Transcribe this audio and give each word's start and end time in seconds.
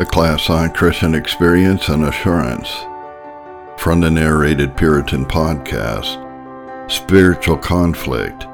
a 0.00 0.04
class 0.06 0.48
on 0.48 0.72
Christian 0.72 1.14
experience 1.14 1.90
and 1.90 2.04
assurance. 2.04 2.70
From 3.76 4.00
the 4.00 4.10
narrated 4.10 4.74
Puritan 4.74 5.26
podcast, 5.26 6.16
Spiritual 6.90 7.58
Conflict, 7.58 8.46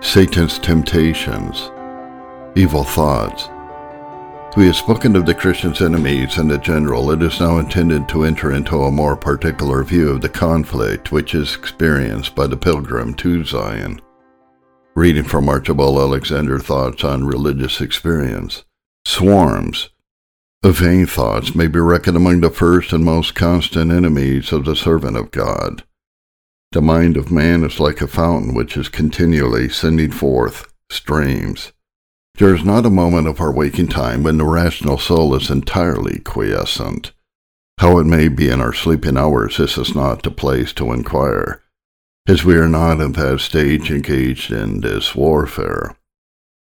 Satan's 0.00 0.60
Temptations, 0.60 1.72
Evil 2.54 2.84
Thoughts. 2.84 3.48
We 4.56 4.66
have 4.66 4.76
spoken 4.76 5.16
of 5.16 5.26
the 5.26 5.34
Christian's 5.34 5.82
enemies 5.82 6.38
in 6.38 6.46
the 6.46 6.58
general. 6.58 7.10
It 7.10 7.20
is 7.20 7.40
now 7.40 7.58
intended 7.58 8.08
to 8.10 8.22
enter 8.22 8.52
into 8.52 8.82
a 8.82 8.92
more 8.92 9.16
particular 9.16 9.82
view 9.82 10.08
of 10.10 10.20
the 10.20 10.28
conflict 10.28 11.10
which 11.10 11.34
is 11.34 11.56
experienced 11.56 12.36
by 12.36 12.46
the 12.46 12.56
pilgrim 12.56 13.14
to 13.14 13.42
Zion. 13.42 14.00
Reading 14.94 15.24
from 15.24 15.48
Archibald 15.48 15.98
Alexander 15.98 16.60
Thoughts 16.60 17.02
on 17.02 17.24
Religious 17.24 17.80
Experience. 17.80 18.62
Swarms 19.04 19.88
vain 20.70 21.06
thoughts 21.06 21.56
may 21.56 21.66
be 21.66 21.80
reckoned 21.80 22.16
among 22.16 22.40
the 22.40 22.50
first 22.50 22.92
and 22.92 23.04
most 23.04 23.34
constant 23.34 23.90
enemies 23.90 24.52
of 24.52 24.64
the 24.64 24.76
servant 24.76 25.16
of 25.16 25.32
God. 25.32 25.82
The 26.70 26.80
mind 26.80 27.16
of 27.16 27.32
man 27.32 27.64
is 27.64 27.80
like 27.80 28.00
a 28.00 28.06
fountain 28.06 28.54
which 28.54 28.76
is 28.76 28.88
continually 28.88 29.68
sending 29.68 30.12
forth 30.12 30.72
streams. 30.88 31.72
There 32.36 32.54
is 32.54 32.64
not 32.64 32.86
a 32.86 32.90
moment 32.90 33.26
of 33.26 33.40
our 33.40 33.52
waking 33.52 33.88
time 33.88 34.22
when 34.22 34.38
the 34.38 34.46
rational 34.46 34.98
soul 34.98 35.34
is 35.34 35.50
entirely 35.50 36.20
quiescent. 36.20 37.12
How 37.78 37.98
it 37.98 38.04
may 38.04 38.28
be 38.28 38.48
in 38.48 38.60
our 38.60 38.72
sleeping 38.72 39.16
hours, 39.16 39.56
this 39.56 39.76
is 39.76 39.94
not 39.94 40.22
the 40.22 40.30
place 40.30 40.72
to 40.74 40.92
inquire, 40.92 41.62
as 42.28 42.44
we 42.44 42.54
are 42.54 42.68
not 42.68 43.00
at 43.00 43.14
that 43.14 43.40
stage 43.40 43.90
engaged 43.90 44.52
in 44.52 44.80
this 44.80 45.14
warfare. 45.14 45.96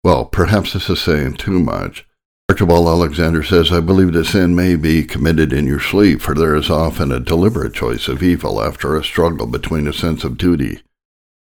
Well, 0.04 0.24
perhaps 0.24 0.72
this 0.72 0.88
is 0.88 1.00
saying 1.00 1.34
too 1.34 1.58
much. 1.58 2.06
Archibald 2.48 2.86
Alexander 2.86 3.42
says, 3.42 3.72
I 3.72 3.80
believe 3.80 4.12
that 4.12 4.26
sin 4.26 4.54
may 4.54 4.76
be 4.76 5.04
committed 5.04 5.52
in 5.52 5.66
your 5.66 5.80
sleep, 5.80 6.20
for 6.20 6.34
there 6.34 6.54
is 6.54 6.68
often 6.68 7.10
a 7.10 7.18
deliberate 7.18 7.72
choice 7.72 8.08
of 8.08 8.22
evil 8.22 8.62
after 8.62 8.94
a 8.94 9.02
struggle 9.02 9.46
between 9.46 9.88
a 9.88 9.92
sense 9.92 10.22
of 10.22 10.36
duty 10.36 10.82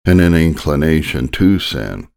and 0.04 0.20
an 0.20 0.34
inclination 0.34 1.28
to 1.28 1.58
sin, 1.58 2.08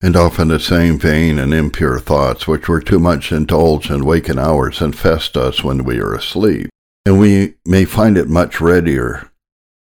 and 0.00 0.14
often 0.14 0.48
the 0.48 0.60
same 0.60 0.98
vain 0.98 1.38
and 1.38 1.52
impure 1.52 1.98
thoughts 1.98 2.46
which 2.46 2.68
were 2.68 2.80
too 2.80 3.00
much 3.00 3.32
indulged 3.32 3.90
in 3.90 4.04
waking 4.04 4.38
hours 4.38 4.80
infest 4.80 5.36
us 5.36 5.64
when 5.64 5.82
we 5.82 5.98
are 5.98 6.14
asleep, 6.14 6.70
and 7.04 7.18
we 7.18 7.54
may 7.66 7.84
find 7.84 8.16
it 8.16 8.28
much 8.28 8.60
readier 8.60 9.30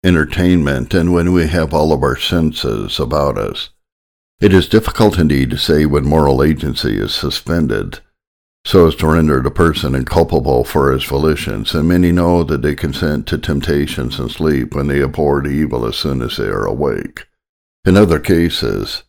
entertainment 0.05 0.91
than 0.91 1.13
when 1.13 1.33
we 1.33 1.47
have 1.49 1.73
all 1.73 1.93
of 1.93 2.03
our 2.03 2.17
senses 2.17 3.01
about 3.01 3.39
us. 3.39 3.71
It 4.41 4.53
is 4.53 4.69
difficult 4.69 5.19
indeed 5.19 5.51
to 5.51 5.57
say 5.57 5.87
when 5.87 6.05
moral 6.07 6.43
agency 6.43 6.99
is 6.99 7.15
suspended 7.15 8.01
so 8.69 8.87
as 8.87 8.95
to 8.95 9.07
render 9.07 9.41
the 9.41 9.51
person 9.51 9.95
inculpable 9.95 10.63
for 10.63 10.93
his 10.93 11.03
volitions, 11.03 11.75
and 11.75 11.89
many 11.89 12.13
know 12.13 12.45
that 12.45 12.61
they 12.61 12.75
consent 12.75 13.27
to 13.27 13.39
temptations 13.39 14.19
and 14.19 14.31
sleep 14.31 14.75
when 14.75 14.89
they 14.89 15.03
abhor 15.03 15.41
the 15.41 15.49
evil 15.49 15.87
as 15.87 15.97
soon 15.97 16.21
as 16.21 16.37
they 16.37 16.45
are 16.45 16.67
awake. 16.67 17.27
In 17.87 17.97
other 17.97 18.21
cases, 18.21 19.05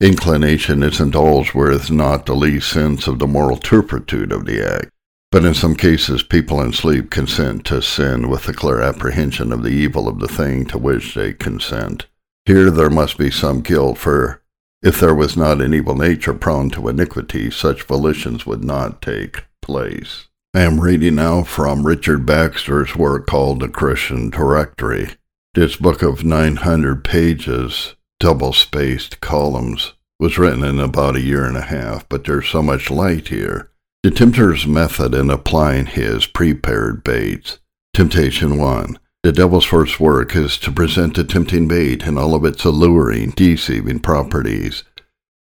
inclination 0.00 0.82
is 0.82 0.98
indulged 0.98 1.54
with 1.54 1.92
not 1.92 2.26
the 2.26 2.34
least 2.34 2.68
sense 2.68 3.06
of 3.06 3.20
the 3.20 3.28
moral 3.28 3.58
turpitude 3.58 4.32
of 4.32 4.44
the 4.44 4.60
act, 4.60 4.88
but 5.30 5.44
in 5.44 5.54
some 5.54 5.76
cases 5.76 6.24
people 6.24 6.60
in 6.60 6.72
sleep 6.72 7.12
consent 7.12 7.64
to 7.66 7.80
sin 7.80 8.28
with 8.28 8.46
the 8.46 8.52
clear 8.52 8.80
apprehension 8.80 9.52
of 9.52 9.62
the 9.62 9.68
evil 9.68 10.08
of 10.08 10.18
the 10.18 10.26
thing 10.26 10.64
to 10.64 10.78
which 10.78 11.14
they 11.14 11.32
consent. 11.32 12.06
Here 12.44 12.72
there 12.72 12.90
must 12.90 13.18
be 13.18 13.30
some 13.30 13.60
guilt, 13.60 13.98
for 13.98 14.39
if 14.82 14.98
there 14.98 15.14
was 15.14 15.36
not 15.36 15.60
an 15.60 15.74
evil 15.74 15.94
nature 15.94 16.34
prone 16.34 16.70
to 16.70 16.88
iniquity, 16.88 17.50
such 17.50 17.82
volitions 17.82 18.46
would 18.46 18.64
not 18.64 19.02
take 19.02 19.44
place. 19.60 20.28
I 20.54 20.62
am 20.62 20.80
reading 20.80 21.16
now 21.16 21.42
from 21.42 21.86
Richard 21.86 22.26
Baxter's 22.26 22.96
work 22.96 23.26
called 23.26 23.60
The 23.60 23.68
Christian 23.68 24.30
Directory. 24.30 25.10
This 25.54 25.76
book 25.76 26.02
of 26.02 26.24
900 26.24 27.04
pages, 27.04 27.94
double 28.18 28.52
spaced 28.52 29.20
columns, 29.20 29.92
was 30.18 30.38
written 30.38 30.64
in 30.64 30.80
about 30.80 31.16
a 31.16 31.20
year 31.20 31.44
and 31.44 31.56
a 31.56 31.62
half, 31.62 32.08
but 32.08 32.24
there's 32.24 32.48
so 32.48 32.62
much 32.62 32.90
light 32.90 33.28
here. 33.28 33.70
The 34.02 34.10
tempter's 34.10 34.66
method 34.66 35.14
in 35.14 35.30
applying 35.30 35.86
his 35.86 36.26
prepared 36.26 37.04
baits. 37.04 37.58
Temptation 37.92 38.56
1. 38.56 38.98
The 39.22 39.32
devil's 39.32 39.66
first 39.66 40.00
work 40.00 40.34
is 40.34 40.56
to 40.58 40.72
present 40.72 41.14
the 41.14 41.24
tempting 41.24 41.68
bait 41.68 42.04
in 42.04 42.16
all 42.16 42.34
of 42.34 42.46
its 42.46 42.64
alluring, 42.64 43.30
deceiving 43.36 44.00
properties, 44.00 44.82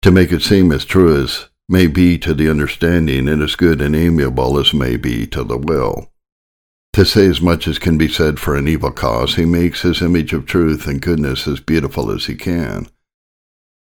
to 0.02 0.10
make 0.10 0.32
it 0.32 0.42
seem 0.42 0.72
as 0.72 0.84
true 0.84 1.22
as 1.22 1.48
may 1.68 1.86
be 1.86 2.18
to 2.18 2.34
the 2.34 2.50
understanding 2.50 3.28
and 3.28 3.40
as 3.40 3.54
good 3.54 3.80
and 3.80 3.94
amiable 3.94 4.58
as 4.58 4.74
may 4.74 4.96
be 4.96 5.28
to 5.28 5.44
the 5.44 5.56
will. 5.56 6.10
To 6.94 7.04
say 7.06 7.26
as 7.26 7.40
much 7.40 7.68
as 7.68 7.78
can 7.78 7.96
be 7.96 8.08
said 8.08 8.40
for 8.40 8.56
an 8.56 8.66
evil 8.66 8.90
cause, 8.90 9.36
he 9.36 9.44
makes 9.44 9.82
his 9.82 10.02
image 10.02 10.32
of 10.32 10.44
truth 10.44 10.88
and 10.88 11.00
goodness 11.00 11.46
as 11.46 11.60
beautiful 11.60 12.10
as 12.10 12.26
he 12.26 12.34
can. 12.34 12.88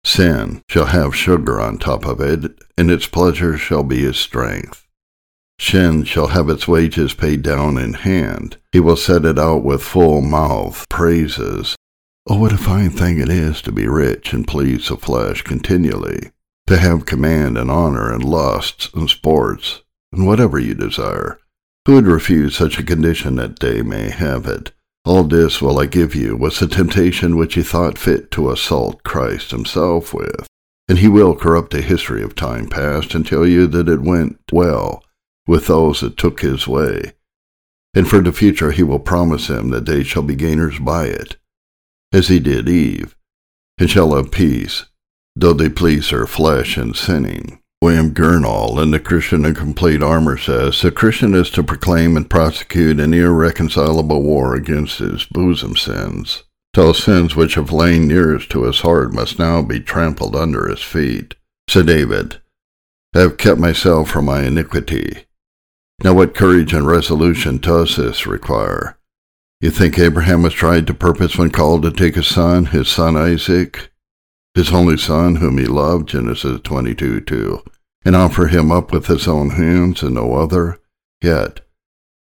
Sin 0.05 0.61
shall 0.69 0.85
have 0.85 1.15
sugar 1.15 1.59
on 1.59 1.77
top 1.77 2.05
of 2.05 2.21
it, 2.21 2.53
and 2.77 2.89
its 2.89 3.07
pleasure 3.07 3.57
shall 3.57 3.83
be 3.83 4.03
his 4.03 4.17
strength. 4.17 4.80
Sin 5.61 6.03
shall 6.05 6.27
have 6.27 6.49
its 6.49 6.67
wages 6.67 7.13
paid 7.13 7.43
down 7.43 7.77
in 7.77 7.93
hand. 7.93 8.57
He 8.71 8.79
will 8.79 8.97
set 8.97 9.25
it 9.25 9.37
out 9.37 9.63
with 9.63 9.83
full 9.83 10.19
mouth 10.19 10.89
praises. 10.89 11.75
Oh, 12.27 12.39
what 12.39 12.51
a 12.51 12.57
fine 12.57 12.89
thing 12.89 13.19
it 13.19 13.29
is 13.29 13.61
to 13.61 13.71
be 13.71 13.87
rich 13.87 14.33
and 14.33 14.47
please 14.47 14.87
the 14.87 14.97
flesh 14.97 15.43
continually, 15.43 16.31
to 16.65 16.77
have 16.77 17.05
command 17.05 17.59
and 17.59 17.69
honor 17.69 18.11
and 18.11 18.23
lusts 18.23 18.89
and 18.95 19.07
sports, 19.07 19.83
and 20.11 20.25
whatever 20.25 20.57
you 20.57 20.73
desire. 20.73 21.39
Who 21.85 21.93
would 21.93 22.07
refuse 22.07 22.55
such 22.55 22.79
a 22.79 22.83
condition 22.83 23.35
that 23.35 23.59
they 23.59 23.83
may 23.83 24.09
have 24.09 24.47
it? 24.47 24.71
All 25.05 25.23
this 25.23 25.61
will 25.61 25.79
I 25.79 25.85
give 25.85 26.15
you 26.15 26.35
was 26.35 26.59
the 26.59 26.67
temptation 26.67 27.37
which 27.37 27.53
he 27.53 27.61
thought 27.61 27.99
fit 27.99 28.31
to 28.31 28.49
assault 28.49 29.03
Christ 29.03 29.51
himself 29.51 30.11
with. 30.11 30.47
And 30.89 30.97
he 30.97 31.07
will 31.07 31.35
corrupt 31.35 31.71
the 31.71 31.81
history 31.81 32.23
of 32.23 32.35
time 32.35 32.67
past 32.67 33.13
and 33.13 33.25
tell 33.25 33.45
you 33.45 33.67
that 33.67 33.87
it 33.87 34.01
went 34.01 34.39
well 34.51 35.03
with 35.47 35.67
those 35.67 36.01
that 36.01 36.17
took 36.17 36.41
his 36.41 36.67
way. 36.67 37.13
And 37.93 38.07
for 38.07 38.21
the 38.21 38.31
future 38.31 38.71
he 38.71 38.83
will 38.83 38.99
promise 38.99 39.47
them 39.47 39.69
that 39.69 39.85
they 39.85 40.03
shall 40.03 40.23
be 40.23 40.35
gainers 40.35 40.79
by 40.79 41.05
it, 41.05 41.37
as 42.13 42.27
he 42.27 42.39
did 42.39 42.69
Eve, 42.69 43.15
and 43.77 43.89
shall 43.89 44.15
have 44.15 44.31
peace, 44.31 44.85
though 45.35 45.53
they 45.53 45.69
please 45.69 46.09
their 46.09 46.27
flesh 46.27 46.77
in 46.77 46.93
sinning. 46.93 47.61
William 47.81 48.13
Gurnall 48.13 48.81
in 48.81 48.91
The 48.91 48.99
Christian 48.99 49.43
in 49.43 49.55
Complete 49.55 50.03
Armor 50.03 50.37
says, 50.37 50.81
The 50.81 50.91
Christian 50.91 51.33
is 51.33 51.49
to 51.49 51.63
proclaim 51.63 52.15
and 52.15 52.29
prosecute 52.29 52.99
an 52.99 53.11
irreconcilable 53.11 54.21
war 54.21 54.53
against 54.53 54.99
his 54.99 55.25
bosom 55.25 55.75
sins. 55.75 56.43
Those 56.75 57.03
sins 57.03 57.35
which 57.35 57.55
have 57.55 57.71
lain 57.71 58.07
nearest 58.07 58.51
to 58.51 58.63
his 58.63 58.81
heart 58.81 59.13
must 59.13 59.39
now 59.39 59.63
be 59.63 59.79
trampled 59.79 60.35
under 60.35 60.67
his 60.67 60.83
feet. 60.83 61.33
Said 61.67 61.87
David, 61.87 62.39
I 63.15 63.21
have 63.21 63.37
kept 63.37 63.59
myself 63.59 64.09
from 64.09 64.25
my 64.25 64.43
iniquity. 64.43 65.25
Now, 66.03 66.15
what 66.15 66.33
courage 66.33 66.73
and 66.73 66.87
resolution 66.87 67.57
does 67.57 67.95
this 67.95 68.25
require? 68.25 68.97
You 69.59 69.69
think 69.69 69.99
Abraham 69.99 70.41
was 70.41 70.53
tried 70.53 70.87
to 70.87 70.95
purpose 70.95 71.37
when 71.37 71.51
called 71.51 71.83
to 71.83 71.91
take 71.91 72.17
a 72.17 72.23
son, 72.23 72.65
his 72.65 72.89
son 72.89 73.15
Isaac, 73.15 73.91
his 74.55 74.73
only 74.73 74.97
son 74.97 75.35
whom 75.35 75.59
he 75.59 75.65
loved, 75.65 76.09
Genesis 76.09 76.59
22 76.63 77.21
2, 77.21 77.63
and 78.03 78.15
offer 78.15 78.47
him 78.47 78.71
up 78.71 78.91
with 78.91 79.05
his 79.05 79.27
own 79.27 79.51
hands 79.51 80.01
and 80.01 80.15
no 80.15 80.33
other? 80.33 80.79
Yet, 81.21 81.61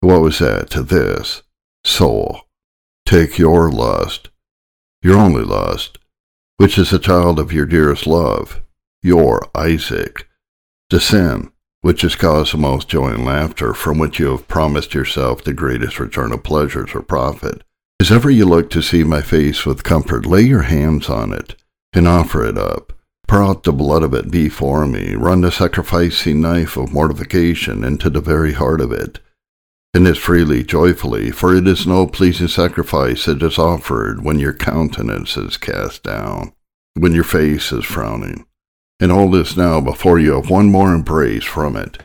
what 0.00 0.22
was 0.22 0.38
that 0.38 0.70
to 0.70 0.82
this? 0.82 1.42
Soul, 1.84 2.40
take 3.04 3.36
your 3.36 3.70
lust, 3.70 4.30
your 5.02 5.18
only 5.18 5.44
lust, 5.44 5.98
which 6.56 6.78
is 6.78 6.88
the 6.88 6.98
child 6.98 7.38
of 7.38 7.52
your 7.52 7.66
dearest 7.66 8.06
love, 8.06 8.62
your 9.02 9.50
Isaac, 9.54 10.26
to 10.88 10.98
sin, 10.98 11.52
which 11.86 12.02
has 12.02 12.16
caused 12.16 12.52
the 12.52 12.58
most 12.58 12.88
joy 12.88 13.10
and 13.10 13.24
laughter, 13.24 13.72
from 13.72 13.96
which 13.96 14.18
you 14.18 14.26
have 14.32 14.48
promised 14.48 14.92
yourself 14.92 15.44
the 15.44 15.52
greatest 15.52 16.00
return 16.00 16.32
of 16.32 16.42
pleasures 16.42 16.90
or 16.96 17.00
profit. 17.00 17.62
As 18.00 18.10
ever 18.10 18.28
you 18.28 18.44
look 18.44 18.70
to 18.70 18.82
see 18.82 19.04
my 19.04 19.22
face 19.22 19.64
with 19.64 19.84
comfort, 19.84 20.26
lay 20.26 20.42
your 20.42 20.62
hands 20.62 21.08
on 21.08 21.32
it, 21.32 21.54
and 21.92 22.08
offer 22.08 22.44
it 22.44 22.58
up. 22.58 22.92
Pour 23.28 23.40
out 23.40 23.62
the 23.62 23.72
blood 23.72 24.02
of 24.02 24.14
it 24.14 24.32
before 24.32 24.84
me, 24.84 25.14
run 25.14 25.42
the 25.42 25.52
sacrificing 25.52 26.40
knife 26.40 26.76
of 26.76 26.92
mortification 26.92 27.84
into 27.84 28.10
the 28.10 28.20
very 28.20 28.54
heart 28.54 28.80
of 28.80 28.90
it, 28.90 29.20
and 29.94 30.08
as 30.08 30.18
freely, 30.18 30.64
joyfully, 30.64 31.30
for 31.30 31.54
it 31.54 31.68
is 31.68 31.86
no 31.86 32.04
pleasing 32.04 32.48
sacrifice 32.48 33.26
that 33.26 33.40
is 33.44 33.58
offered 33.58 34.24
when 34.24 34.40
your 34.40 34.52
countenance 34.52 35.36
is 35.36 35.56
cast 35.56 36.02
down, 36.02 36.52
when 36.94 37.12
your 37.12 37.22
face 37.22 37.70
is 37.70 37.84
frowning 37.84 38.44
and 39.00 39.12
all 39.12 39.30
this 39.30 39.56
now 39.56 39.80
before 39.80 40.18
you 40.18 40.32
have 40.32 40.48
one 40.50 40.70
more 40.70 40.94
embrace 40.94 41.44
from 41.44 41.76
it. 41.76 41.98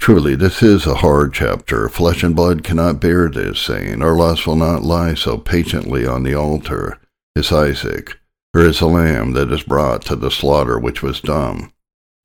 Truly, 0.00 0.34
this 0.34 0.62
is 0.62 0.86
a 0.86 0.96
hard 0.96 1.32
chapter. 1.32 1.88
Flesh 1.88 2.22
and 2.22 2.36
blood 2.36 2.62
cannot 2.62 3.00
bear 3.00 3.28
this 3.30 3.58
saying. 3.58 4.02
Our 4.02 4.14
lust 4.14 4.46
will 4.46 4.56
not 4.56 4.82
lie 4.82 5.14
so 5.14 5.38
patiently 5.38 6.06
on 6.06 6.24
the 6.24 6.34
altar 6.34 6.98
as 7.34 7.50
Isaac, 7.50 8.18
or 8.54 8.60
as 8.62 8.80
a 8.80 8.86
lamb 8.86 9.32
that 9.32 9.50
is 9.50 9.62
brought 9.62 10.02
to 10.02 10.16
the 10.16 10.30
slaughter 10.30 10.78
which 10.78 11.02
was 11.02 11.20
dumb. 11.20 11.72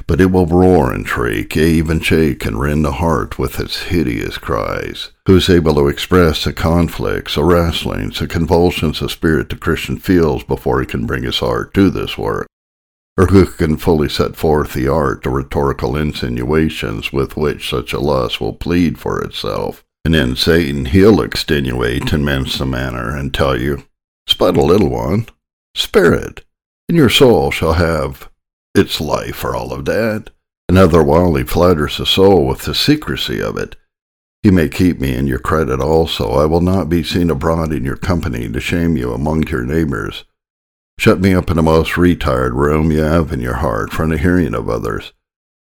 but 0.09 0.19
it 0.19 0.31
will 0.31 0.47
roar 0.47 0.91
and 0.91 1.07
shriek, 1.07 1.55
yea, 1.55 1.69
even 1.69 1.99
shake 1.99 2.43
and 2.43 2.59
rend 2.59 2.83
the 2.83 2.93
heart 2.93 3.37
with 3.37 3.59
its 3.59 3.83
hideous 3.83 4.39
cries. 4.39 5.11
Who 5.27 5.37
is 5.37 5.51
able 5.51 5.75
to 5.75 5.87
express 5.87 6.43
the 6.43 6.51
conflicts, 6.51 7.35
the 7.35 7.43
wrestlings, 7.43 8.17
the 8.17 8.25
convulsions 8.25 9.03
of 9.03 9.11
spirit 9.11 9.49
the 9.49 9.55
Christian 9.55 9.99
feels 9.99 10.43
before 10.43 10.79
he 10.79 10.87
can 10.87 11.05
bring 11.05 11.21
his 11.21 11.37
heart 11.37 11.75
to 11.75 11.91
this 11.91 12.17
work? 12.17 12.47
Or 13.19 13.25
who 13.25 13.45
can 13.47 13.75
fully 13.75 14.07
set 14.07 14.37
forth 14.37 14.73
the 14.73 14.87
art, 14.87 15.23
the 15.23 15.29
rhetorical 15.29 15.97
insinuations 15.97 17.11
with 17.11 17.35
which 17.35 17.69
such 17.69 17.91
a 17.91 17.99
lust 17.99 18.39
will 18.39 18.53
plead 18.53 18.97
for 18.97 19.21
itself? 19.21 19.83
And 20.05 20.13
then 20.13 20.37
Satan, 20.37 20.85
he'll 20.85 21.19
extenuate 21.19 22.13
in 22.13 22.23
men's 22.23 22.57
manner 22.61 23.13
and 23.13 23.33
tell 23.33 23.59
you, 23.59 23.83
Spud 24.25 24.55
a 24.55 24.61
little 24.61 24.87
one, 24.87 25.27
spare 25.75 26.13
it, 26.13 26.45
and 26.87 26.97
your 26.97 27.09
soul 27.09 27.51
shall 27.51 27.73
have 27.73 28.29
its 28.73 29.01
life 29.01 29.35
for 29.35 29.53
all 29.53 29.73
of 29.73 29.83
that. 29.83 30.29
Another 30.69 31.03
while 31.03 31.35
he 31.35 31.43
flatters 31.43 31.97
the 31.97 32.05
soul 32.05 32.47
with 32.47 32.61
the 32.61 32.73
secrecy 32.73 33.41
of 33.41 33.57
it. 33.57 33.75
He 34.43 34.49
may 34.49 34.69
keep 34.69 35.01
me 35.01 35.13
in 35.13 35.27
your 35.27 35.39
credit 35.39 35.81
also. 35.81 36.31
I 36.31 36.45
will 36.45 36.61
not 36.61 36.87
be 36.87 37.03
seen 37.03 37.29
abroad 37.29 37.73
in 37.73 37.83
your 37.83 37.97
company 37.97 38.49
to 38.49 38.61
shame 38.61 38.95
you 38.95 39.11
among 39.11 39.43
your 39.47 39.65
neighbors. 39.65 40.23
Shut 40.99 41.21
me 41.21 41.33
up 41.33 41.49
in 41.49 41.55
the 41.55 41.63
most 41.63 41.95
retired 41.95 42.55
room 42.55 42.91
you 42.91 42.99
have 42.99 43.31
in 43.31 43.39
your 43.39 43.55
heart 43.55 43.93
from 43.93 44.09
the 44.09 44.17
hearing 44.17 44.53
of 44.53 44.67
others. 44.67 45.13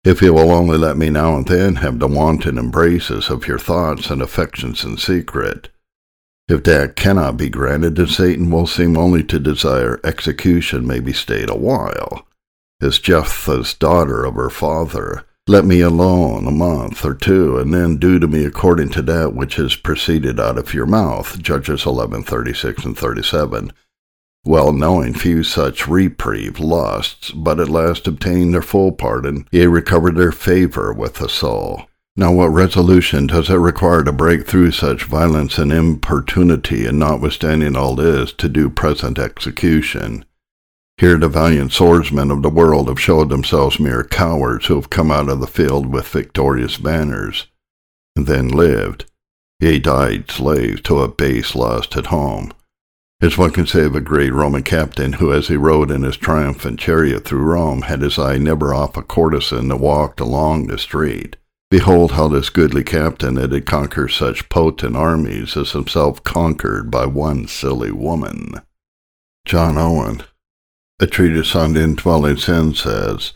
If 0.04 0.20
you 0.20 0.34
will 0.34 0.50
only 0.50 0.76
let 0.76 0.98
me 0.98 1.08
now 1.08 1.34
and 1.34 1.46
then 1.46 1.76
have 1.76 1.98
the 1.98 2.06
wanton 2.06 2.58
embraces 2.58 3.30
of 3.30 3.48
your 3.48 3.58
thoughts 3.58 4.10
and 4.10 4.20
affections 4.20 4.84
in 4.84 4.98
secret. 4.98 5.70
If 6.46 6.64
that 6.64 6.94
cannot 6.94 7.38
be 7.38 7.48
granted, 7.48 7.96
then 7.96 8.08
Satan 8.08 8.50
will 8.50 8.66
seem 8.66 8.98
only 8.98 9.24
to 9.24 9.38
desire 9.38 9.98
execution 10.04 10.86
may 10.86 11.00
be 11.00 11.14
stayed 11.14 11.48
a 11.48 11.56
while 11.56 12.26
is 12.82 12.98
Jephthah's 12.98 13.72
daughter 13.72 14.26
of 14.26 14.34
her 14.34 14.50
father. 14.50 15.24
Let 15.46 15.64
me 15.64 15.80
alone 15.80 16.46
a 16.46 16.50
month 16.50 17.02
or 17.02 17.14
two, 17.14 17.56
and 17.56 17.72
then 17.72 17.96
do 17.96 18.18
to 18.18 18.28
me 18.28 18.44
according 18.44 18.90
to 18.90 19.00
that 19.02 19.32
which 19.34 19.56
has 19.56 19.74
proceeded 19.74 20.38
out 20.38 20.58
of 20.58 20.74
your 20.74 20.84
mouth. 20.84 21.40
Judges 21.40 21.86
eleven 21.86 22.22
thirty 22.22 22.52
six 22.52 22.84
and 22.84 22.98
37. 22.98 23.72
Well 24.46 24.72
knowing 24.72 25.14
few 25.14 25.42
such 25.42 25.88
reprieve 25.88 26.60
lusts, 26.60 27.30
but 27.30 27.58
at 27.58 27.68
last 27.70 28.06
obtained 28.06 28.52
their 28.52 28.60
full 28.60 28.92
pardon, 28.92 29.48
yea, 29.50 29.66
recovered 29.66 30.16
their 30.16 30.32
favor 30.32 30.92
with 30.92 31.14
the 31.14 31.30
soul. 31.30 31.86
Now 32.14 32.30
what 32.30 32.48
resolution 32.48 33.26
does 33.26 33.48
it 33.48 33.54
require 33.54 34.04
to 34.04 34.12
break 34.12 34.46
through 34.46 34.72
such 34.72 35.04
violence 35.04 35.56
and 35.56 35.72
importunity, 35.72 36.86
and 36.86 36.98
notwithstanding 36.98 37.74
all 37.74 37.96
this, 37.96 38.32
to 38.34 38.48
do 38.50 38.68
present 38.68 39.18
execution? 39.18 40.26
Here 40.98 41.16
the 41.16 41.28
valiant 41.28 41.72
swordsmen 41.72 42.30
of 42.30 42.42
the 42.42 42.50
world 42.50 42.88
have 42.88 43.00
showed 43.00 43.30
themselves 43.30 43.80
mere 43.80 44.04
cowards 44.04 44.66
who 44.66 44.74
have 44.76 44.90
come 44.90 45.10
out 45.10 45.28
of 45.30 45.40
the 45.40 45.46
field 45.46 45.86
with 45.86 46.06
victorious 46.06 46.76
banners, 46.76 47.46
and 48.14 48.26
then 48.26 48.48
lived, 48.48 49.06
yea, 49.58 49.78
died 49.78 50.30
slaves 50.30 50.82
to 50.82 51.00
a 51.00 51.08
base 51.08 51.54
lust 51.54 51.96
at 51.96 52.06
home. 52.06 52.52
As 53.24 53.38
one 53.38 53.52
can 53.52 53.66
say 53.66 53.84
of 53.84 53.94
a 53.94 54.02
great 54.02 54.34
Roman 54.34 54.62
captain 54.62 55.14
who, 55.14 55.32
as 55.32 55.48
he 55.48 55.56
rode 55.56 55.90
in 55.90 56.02
his 56.02 56.18
triumphant 56.18 56.78
chariot 56.78 57.24
through 57.24 57.40
Rome, 57.40 57.80
had 57.80 58.02
his 58.02 58.18
eye 58.18 58.36
never 58.36 58.74
off 58.74 58.98
a 58.98 59.02
courtesan 59.02 59.68
that 59.68 59.78
walked 59.78 60.20
along 60.20 60.66
the 60.66 60.76
street. 60.76 61.36
Behold 61.70 62.12
how 62.12 62.28
this 62.28 62.50
goodly 62.50 62.84
captain 62.84 63.36
that 63.36 63.50
had 63.50 63.64
conquered 63.64 64.10
such 64.10 64.50
potent 64.50 64.94
armies 64.94 65.56
is 65.56 65.72
himself 65.72 66.22
conquered 66.22 66.90
by 66.90 67.06
one 67.06 67.48
silly 67.48 67.90
woman. 67.90 68.60
John 69.46 69.78
Owen, 69.78 70.24
a 71.00 71.06
treatise 71.06 71.56
on 71.56 71.78
indwelling 71.78 72.36
sin 72.36 72.74
says, 72.74 73.32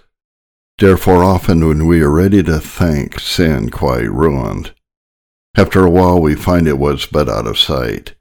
Therefore, 0.76 1.25
often 1.25 1.67
when 1.67 1.87
we 1.87 2.02
are 2.02 2.11
ready 2.11 2.43
to 2.43 2.58
think 2.58 3.19
sin 3.19 3.70
quite 3.70 4.12
ruined, 4.12 4.75
after 5.56 5.82
a 5.82 5.90
while 5.90 6.20
we 6.20 6.35
find 6.35 6.69
it 6.69 6.79
was 6.79 7.06
but 7.06 7.31
out 7.31 7.46
of 7.46 7.58
sight. 7.58 8.12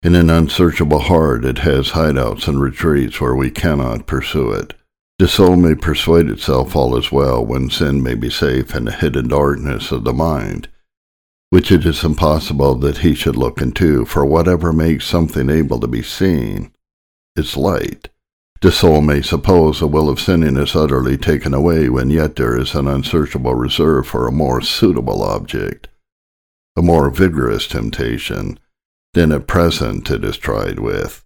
In 0.00 0.14
an 0.14 0.30
unsearchable 0.30 1.00
heart 1.00 1.44
it 1.44 1.58
has 1.58 1.90
hideouts 1.90 2.46
and 2.46 2.60
retreats 2.60 3.20
where 3.20 3.34
we 3.34 3.50
cannot 3.50 4.06
pursue 4.06 4.52
it. 4.52 4.74
The 5.18 5.26
soul 5.26 5.56
may 5.56 5.74
persuade 5.74 6.30
itself 6.30 6.76
all 6.76 6.96
is 6.96 7.10
well 7.10 7.44
when 7.44 7.68
sin 7.68 8.00
may 8.00 8.14
be 8.14 8.30
safe 8.30 8.76
in 8.76 8.84
the 8.84 8.92
hidden 8.92 9.26
darkness 9.26 9.90
of 9.90 10.04
the 10.04 10.12
mind, 10.12 10.68
which 11.50 11.72
it 11.72 11.84
is 11.84 12.04
impossible 12.04 12.76
that 12.76 12.98
he 12.98 13.12
should 13.12 13.34
look 13.34 13.60
into, 13.60 14.04
for 14.04 14.24
whatever 14.24 14.72
makes 14.72 15.04
something 15.04 15.50
able 15.50 15.80
to 15.80 15.88
be 15.88 16.02
seen 16.02 16.70
is 17.34 17.56
light. 17.56 18.08
The 18.60 18.70
soul 18.70 19.00
may 19.00 19.20
suppose 19.20 19.80
the 19.80 19.88
will 19.88 20.08
of 20.08 20.20
sinning 20.20 20.56
is 20.56 20.76
utterly 20.76 21.16
taken 21.16 21.52
away 21.52 21.88
when 21.88 22.10
yet 22.10 22.36
there 22.36 22.56
is 22.56 22.76
an 22.76 22.86
unsearchable 22.86 23.56
reserve 23.56 24.06
for 24.06 24.28
a 24.28 24.32
more 24.32 24.60
suitable 24.60 25.24
object, 25.24 25.88
a 26.76 26.82
more 26.82 27.10
vigorous 27.10 27.66
temptation 27.66 28.60
than 29.14 29.32
at 29.32 29.46
present 29.46 30.10
it 30.10 30.24
is 30.24 30.36
tried 30.36 30.78
with. 30.78 31.24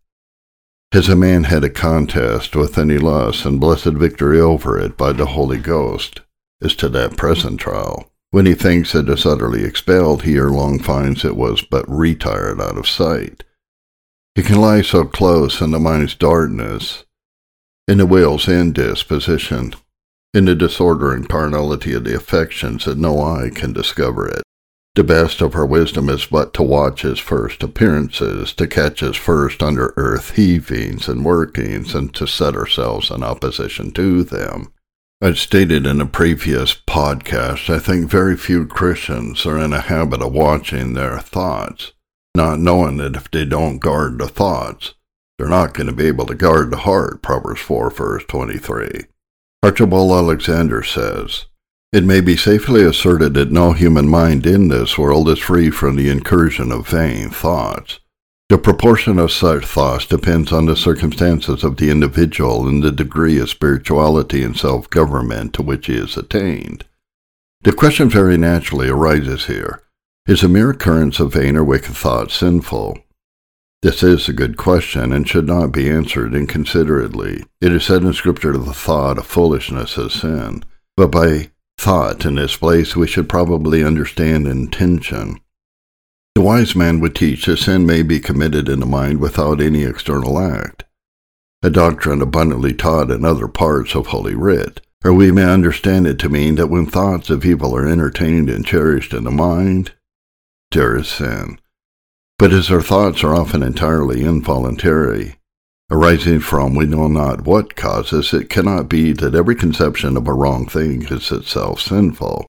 Has 0.93 1.09
a 1.09 1.17
man 1.17 1.45
had 1.45 1.65
a 1.65 1.71
contest 1.71 2.55
with 2.55 2.79
any 2.79 2.99
lust 2.99 3.45
and 3.45 3.61
blessed 3.61 3.95
victory 3.95 4.41
over 4.41 4.79
it 4.79 4.97
by 4.97 5.13
the 5.13 5.27
Holy 5.27 5.59
Ghost, 5.59 6.21
as 6.63 6.75
to 6.77 6.89
that 6.91 7.17
present 7.17 7.61
trial, 7.61 8.13
when 8.31 8.47
he 8.47 8.55
thinks 8.55 8.95
it 8.95 9.09
is 9.09 9.27
utterly 9.27 9.65
expelled, 9.65 10.23
he 10.23 10.37
ere 10.37 10.49
long 10.49 10.79
finds 10.79 11.25
it 11.25 11.37
was 11.37 11.63
but 11.63 11.85
retired 11.89 12.61
out 12.61 12.79
of 12.79 12.89
sight. 12.89 13.45
He 14.35 14.43
can 14.43 14.61
lie 14.61 14.81
so 14.81 15.05
close 15.05 15.61
in 15.61 15.71
the 15.71 15.79
mind's 15.79 16.15
darkness 16.15 17.05
in 17.89 17.99
the 17.99 18.07
will's 18.07 18.49
indisposition, 18.49 19.75
in 20.33 20.47
the 20.47 20.55
disorder 20.55 21.13
and 21.13 21.29
carnality 21.29 21.93
of 21.93 22.05
the 22.05 22.15
affections 22.15 22.85
that 22.85 22.97
no 22.97 23.21
eye 23.21 23.51
can 23.53 23.73
discover 23.73 24.27
it. 24.29 24.43
The 24.95 25.05
best 25.05 25.41
of 25.41 25.55
her 25.55 25.65
wisdom 25.65 26.11
is 26.11 26.27
but 26.27 26.53
to 26.55 26.63
watch 26.63 27.01
his 27.01 27.19
first 27.19 27.63
appearances, 27.63 28.53
to 28.55 28.67
catch 28.67 29.01
his 29.01 29.17
first 29.17 29.63
under 29.63 29.95
earth 29.97 30.37
heavings 30.37 31.09
and 31.09 31.25
workings, 31.25 31.95
and 31.95 32.15
to 32.15 32.27
set 32.27 32.55
ourselves 32.55 33.11
in 33.11 33.23
opposition 33.23 33.93
to 33.93 34.23
them. 34.23 34.71
As 35.23 35.39
stated 35.39 35.87
in 35.87 36.01
a 36.01 36.07
previous 36.07 36.75
podcast, 36.75 37.73
I 37.73 37.79
think 37.79 38.11
very 38.11 38.37
few 38.37 38.67
Christians 38.67 39.47
are 39.47 39.57
in 39.57 39.73
a 39.73 39.81
habit 39.81 40.21
of 40.21 40.33
watching 40.33 40.93
their 40.93 41.21
thoughts, 41.21 41.93
not 42.35 42.59
knowing 42.61 42.99
that 42.99 43.17
if 43.17 43.31
they 43.31 43.47
don't 43.47 43.79
guard 43.79 44.19
the 44.19 44.29
thoughts, 44.29 44.93
they're 45.39 45.49
not 45.49 45.73
going 45.73 45.87
to 45.87 45.93
be 45.95 46.07
able 46.07 46.27
to 46.27 46.35
guard 46.35 46.71
the 46.71 46.79
heart, 46.79 47.23
Proverbs 47.23 47.61
4, 47.61 47.91
verse 47.91 48.25
23. 48.29 49.07
Archibald 49.63 50.11
Alexander 50.11 50.83
says, 50.83 51.47
It 51.93 52.05
may 52.05 52.23
be 52.23 52.39
safely 52.39 52.83
asserted 52.83 53.35
that 53.35 53.53
no 53.53 53.73
human 53.73 54.09
mind 54.09 54.47
in 54.47 54.69
this 54.69 54.97
world 54.97 55.29
is 55.29 55.39
free 55.39 55.71
from 55.71 55.97
the 55.97 56.09
incursion 56.09 56.73
of 56.73 56.89
vain 56.89 57.29
thoughts. 57.29 58.01
The 58.49 58.57
proportion 58.57 59.19
of 59.19 59.31
such 59.31 59.67
thoughts 59.67 60.07
depends 60.07 60.53
on 60.53 60.65
the 60.65 60.75
circumstances 60.75 61.63
of 61.63 61.77
the 61.77 61.91
individual 61.91 62.67
and 62.67 62.83
the 62.83 62.93
degree 62.93 63.39
of 63.39 63.51
spirituality 63.51 64.43
and 64.43 64.57
self-government 64.57 65.53
to 65.53 65.63
which 65.63 65.87
he 65.87 65.97
has 65.97 66.17
attained. 66.17 66.87
The 67.63 67.75
question 67.75 68.09
very 68.09 68.39
naturally 68.39 68.89
arises 68.89 69.45
here. 69.45 69.83
Is 70.27 70.43
a 70.43 70.49
mere 70.49 70.71
occurrence 70.71 71.21
of 71.21 71.35
vain 71.35 71.57
or 71.57 71.65
wicked 71.65 71.95
thoughts 71.95 72.35
sinful? 72.35 72.99
This 73.83 74.03
is 74.03 74.29
a 74.29 74.33
good 74.33 74.57
question 74.57 75.13
and 75.13 75.29
should 75.29 75.47
not 75.47 75.73
be 75.73 75.91
answered 75.91 76.35
inconsiderately. 76.35 77.45
It 77.61 77.73
is 77.73 77.85
said 77.85 78.03
in 78.03 78.15
Scripture 78.15 78.53
that 78.53 78.59
the 78.61 78.73
thought 78.73 79.19
of 79.19 79.27
foolishness 79.27 79.99
is 79.99 80.15
sin. 80.15 80.65
But 80.97 81.11
by 81.11 81.52
thought 81.83 82.25
in 82.25 82.37
this 82.37 82.57
place 82.57 82.95
we 82.95 83.09
should 83.09 83.29
probably 83.29 83.83
understand 83.83 84.47
intention. 84.47 85.41
The 86.37 86.41
wise 86.41 86.77
man 86.77 87.01
would 87.01 87.17
teach 87.17 87.47
that 87.47 87.57
sin 87.57 87.85
may 87.85 88.03
be 88.03 88.21
committed 88.21 88.69
in 88.69 88.79
the 88.79 88.87
mind 88.87 89.19
without 89.19 89.61
any 89.61 89.83
external 89.83 90.39
act, 90.39 90.85
a 91.61 91.71
doctrine 91.71 92.23
abundantly 92.23 92.73
taught 92.73 93.11
in 93.11 93.25
other 93.25 93.49
parts 93.49 93.97
of 93.97 94.07
Holy 94.07 94.37
Writ, 94.37 94.81
or 95.05 95.13
we 95.13 95.33
may 95.33 95.45
understand 95.45 96.07
it 96.07 96.21
to 96.21 96.29
mean 96.29 96.55
that 96.55 96.69
when 96.69 96.87
thoughts 96.87 97.31
of 97.31 97.45
evil 97.45 97.77
are 97.77 97.89
entertained 97.89 98.49
and 98.49 98.65
cherished 98.65 99.13
in 99.13 99.25
the 99.25 99.33
mind, 99.33 99.93
there 100.71 100.97
is 100.97 101.09
sin. 101.09 101.59
But 102.39 102.53
as 102.53 102.71
our 102.71 102.81
thoughts 102.81 103.25
are 103.25 103.35
often 103.35 103.65
entirely 103.65 104.23
involuntary, 104.23 105.35
arising 105.93 106.41
from 106.41 106.75
we 106.75 106.87
know 106.87 107.07
not 107.07 107.43
what 107.45 107.77
causes, 107.77 108.33
it 108.33 108.49
cannot 108.49 108.89
be 108.89 109.13
that 109.13 109.35
every 109.35 109.55
conception 109.55 110.17
of 110.17 110.27
a 110.27 110.33
wrong 110.33 110.67
thing 110.67 111.03
is 111.03 111.31
itself 111.31 111.83
sinful. 111.83 112.47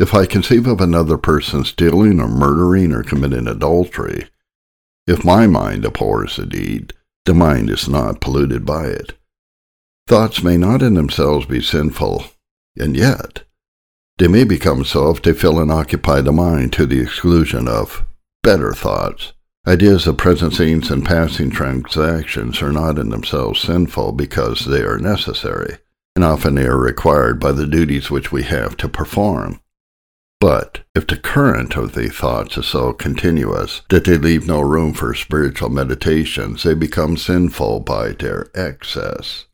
If 0.00 0.14
I 0.14 0.24
conceive 0.24 0.66
of 0.66 0.80
another 0.80 1.18
person 1.18 1.64
stealing 1.64 2.18
or 2.18 2.28
murdering 2.28 2.92
or 2.92 3.02
committing 3.02 3.46
adultery, 3.46 4.28
if 5.06 5.22
my 5.22 5.46
mind 5.46 5.84
abhors 5.84 6.36
the 6.36 6.46
deed, 6.46 6.94
the 7.26 7.34
mind 7.34 7.68
is 7.68 7.90
not 7.90 8.22
polluted 8.22 8.64
by 8.64 8.86
it. 8.86 9.12
Thoughts 10.06 10.42
may 10.42 10.56
not 10.56 10.80
in 10.80 10.94
themselves 10.94 11.44
be 11.44 11.60
sinful, 11.60 12.24
and 12.78 12.96
yet 12.96 13.44
they 14.16 14.28
may 14.28 14.44
become 14.44 14.82
so 14.84 15.10
if 15.10 15.20
they 15.20 15.34
fill 15.34 15.60
and 15.60 15.70
occupy 15.70 16.22
the 16.22 16.32
mind 16.32 16.72
to 16.72 16.86
the 16.86 17.00
exclusion 17.00 17.68
of 17.68 18.06
better 18.42 18.72
thoughts. 18.72 19.34
Ideas 19.68 20.06
of 20.06 20.16
present 20.16 20.54
scenes 20.54 20.90
and 20.90 21.04
passing 21.04 21.50
transactions 21.50 22.62
are 22.62 22.72
not 22.72 22.98
in 22.98 23.10
themselves 23.10 23.60
sinful 23.60 24.12
because 24.12 24.64
they 24.64 24.80
are 24.80 24.96
necessary. 24.98 25.76
and 26.16 26.24
often 26.24 26.54
they 26.54 26.64
are 26.64 26.78
required 26.78 27.38
by 27.38 27.52
the 27.52 27.66
duties 27.66 28.10
which 28.10 28.32
we 28.32 28.44
have 28.44 28.78
to 28.78 28.88
perform. 28.88 29.60
But 30.40 30.80
if 30.94 31.06
the 31.06 31.18
current 31.18 31.76
of 31.76 31.94
the 31.94 32.08
thoughts 32.08 32.56
is 32.56 32.66
so 32.66 32.94
continuous 32.94 33.82
that 33.90 34.04
they 34.04 34.16
leave 34.16 34.46
no 34.46 34.60
room 34.62 34.94
for 34.94 35.12
spiritual 35.12 35.68
meditations, 35.68 36.62
they 36.62 36.72
become 36.72 37.18
sinful 37.18 37.80
by 37.80 38.12
their 38.12 38.48
excess. 38.54 39.47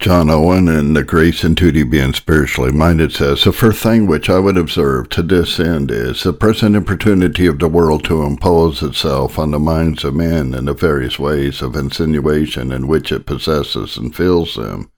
John 0.00 0.30
Owen 0.30 0.66
in 0.66 0.94
The 0.94 1.04
Grace 1.04 1.44
and 1.44 1.54
Duty 1.54 1.82
Being 1.82 2.14
Spiritually 2.14 2.72
Minded 2.72 3.12
says, 3.12 3.44
The 3.44 3.52
first 3.52 3.82
thing 3.82 4.06
which 4.06 4.30
I 4.30 4.38
would 4.38 4.56
observe 4.56 5.10
to 5.10 5.22
this 5.22 5.60
end 5.60 5.90
is 5.90 6.22
the 6.22 6.32
present 6.32 6.74
importunity 6.74 7.44
of 7.44 7.58
the 7.58 7.68
world 7.68 8.02
to 8.04 8.22
impose 8.22 8.82
itself 8.82 9.38
on 9.38 9.50
the 9.50 9.58
minds 9.58 10.02
of 10.02 10.14
men 10.14 10.54
in 10.54 10.64
the 10.64 10.72
various 10.72 11.18
ways 11.18 11.60
of 11.60 11.76
insinuation 11.76 12.72
in 12.72 12.88
which 12.88 13.12
it 13.12 13.26
possesses 13.26 13.98
and 13.98 14.16
fills 14.16 14.54
them. 14.54 14.90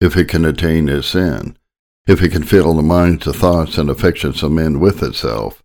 If 0.00 0.16
it 0.16 0.28
can 0.28 0.44
attain 0.44 0.86
this 0.86 1.16
end, 1.16 1.58
if 2.06 2.22
it 2.22 2.30
can 2.30 2.44
fill 2.44 2.74
the 2.74 2.82
minds, 2.82 3.24
the 3.24 3.32
thoughts, 3.32 3.76
and 3.76 3.90
affections 3.90 4.44
of 4.44 4.52
men 4.52 4.78
with 4.78 5.02
itself, 5.02 5.64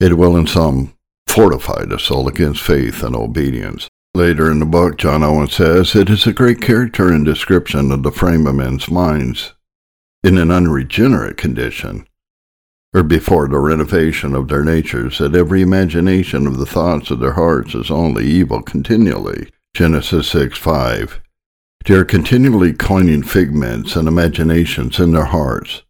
it 0.00 0.18
will 0.18 0.36
in 0.36 0.48
some 0.48 0.92
fortify 1.28 1.84
the 1.84 2.00
soul 2.00 2.26
against 2.26 2.62
faith 2.62 3.04
and 3.04 3.14
obedience. 3.14 3.88
Later 4.16 4.50
in 4.50 4.60
the 4.60 4.64
book, 4.64 4.96
John 4.96 5.22
Owen 5.22 5.48
says, 5.48 5.94
It 5.94 6.08
is 6.08 6.26
a 6.26 6.32
great 6.32 6.62
character 6.62 7.12
and 7.12 7.22
description 7.22 7.92
of 7.92 8.02
the 8.02 8.10
frame 8.10 8.46
of 8.46 8.54
men's 8.54 8.90
minds 8.90 9.52
in 10.24 10.38
an 10.38 10.50
unregenerate 10.50 11.36
condition, 11.36 12.08
or 12.94 13.02
before 13.02 13.46
the 13.46 13.58
renovation 13.58 14.34
of 14.34 14.48
their 14.48 14.64
natures, 14.64 15.18
that 15.18 15.34
every 15.34 15.60
imagination 15.60 16.46
of 16.46 16.56
the 16.56 16.64
thoughts 16.64 17.10
of 17.10 17.20
their 17.20 17.34
hearts 17.34 17.74
is 17.74 17.90
only 17.90 18.24
evil 18.24 18.62
continually. 18.62 19.50
Genesis 19.74 20.30
6 20.30 20.56
5. 20.56 21.20
They 21.84 21.92
are 21.92 22.02
continually 22.06 22.72
coining 22.72 23.22
figments 23.22 23.96
and 23.96 24.08
imaginations 24.08 24.98
in 24.98 25.12
their 25.12 25.26
hearts, 25.26 25.82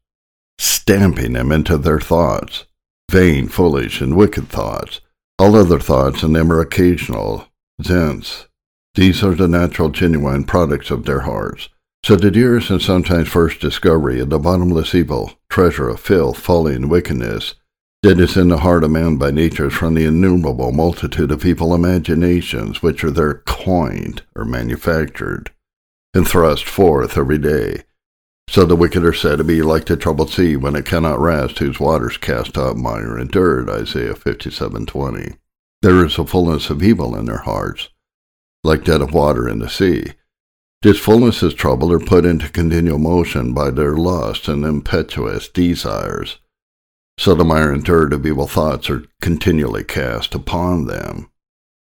stamping 0.59 1.35
them 1.35 1.53
into 1.53 1.79
their 1.79 2.01
thoughts, 2.01 2.65
vain, 3.09 3.47
foolish, 3.47 4.01
and 4.01 4.17
wicked 4.17 4.49
thoughts. 4.49 5.01
All 5.39 5.55
other 5.55 5.79
thoughts 5.79 6.25
in 6.25 6.33
them 6.33 6.51
are 6.51 6.61
occasional, 6.61 7.47
thence. 7.79 8.47
These 8.95 9.23
are 9.23 9.35
the 9.35 9.49
natural, 9.49 9.91
genuine 9.91 10.45
products 10.45 10.91
of 10.91 11.05
their 11.05 11.21
hearts. 11.21 11.69
So 12.05 12.17
the 12.17 12.31
dearest 12.31 12.71
and 12.71 12.81
sometimes 12.81 13.29
first 13.29 13.61
discovery 13.61 14.21
of 14.21 14.31
the 14.31 14.39
bottomless 14.39 14.95
evil, 14.95 15.33
treasure 15.51 15.89
of 15.89 16.01
filth, 16.01 16.39
folly, 16.39 16.75
and 16.75 16.91
wickedness, 16.91 17.55
that 18.03 18.21
is 18.21 18.37
in 18.37 18.49
the 18.49 18.59
heart 18.59 18.85
of 18.85 18.91
man 18.93 19.17
by 19.17 19.31
nature 19.31 19.71
from 19.71 19.95
the 19.95 20.05
innumerable 20.05 20.71
multitude 20.71 21.31
of 21.33 21.45
evil 21.45 21.75
imaginations 21.75 22.81
which 22.81 23.03
are 23.03 23.11
there 23.11 23.43
coined 23.47 24.23
or 24.37 24.45
manufactured 24.45 25.51
and 26.15 26.29
thrust 26.29 26.65
forth 26.65 27.19
every 27.19 27.39
day. 27.39 27.83
So 28.49 28.65
the 28.65 28.77
wicked 28.77 29.05
are 29.05 29.13
said 29.13 29.39
to 29.39 29.45
be 29.45 29.61
like 29.61 29.87
the 29.87 29.97
troubled 29.97 30.31
sea 30.31 30.57
when 30.57 30.77
it 30.77 30.87
cannot 30.87 31.19
rest, 31.19 31.59
whose 31.59 31.81
waters 31.81 32.17
cast 32.17 32.57
up 32.57 32.77
mire 32.77 33.19
and 33.19 33.31
dirt. 33.31 33.69
Isaiah 33.69 34.15
57:20. 34.15 35.37
There 35.83 36.05
is 36.05 36.19
a 36.19 36.25
fullness 36.25 36.71
of 36.71 36.83
evil 36.83 37.15
in 37.15 37.27
their 37.27 37.39
hearts, 37.39 37.91
like 38.65 38.85
that 38.85 39.03
of 39.03 39.13
water 39.13 39.49
in 39.49 39.59
the 39.59 39.69
sea. 39.69 40.13
This 40.83 40.99
fullness 40.99 41.43
is 41.43 41.55
troubled 41.55 41.93
or 41.93 41.99
put 41.99 42.25
into 42.25 42.49
continual 42.49 42.99
motion 42.99 43.53
by 43.53 43.71
their 43.71 43.97
lust 43.97 44.49
and 44.49 44.65
impetuous 44.65 45.49
desires. 45.49 46.39
So 47.19 47.35
the 47.35 47.45
and 47.45 47.83
dirt 47.83 48.13
of 48.13 48.27
evil 48.27 48.47
thoughts 48.47 48.91
are 48.91 49.05
continually 49.23 49.85
cast 49.85 50.35
upon 50.35 50.87
them. 50.87 51.31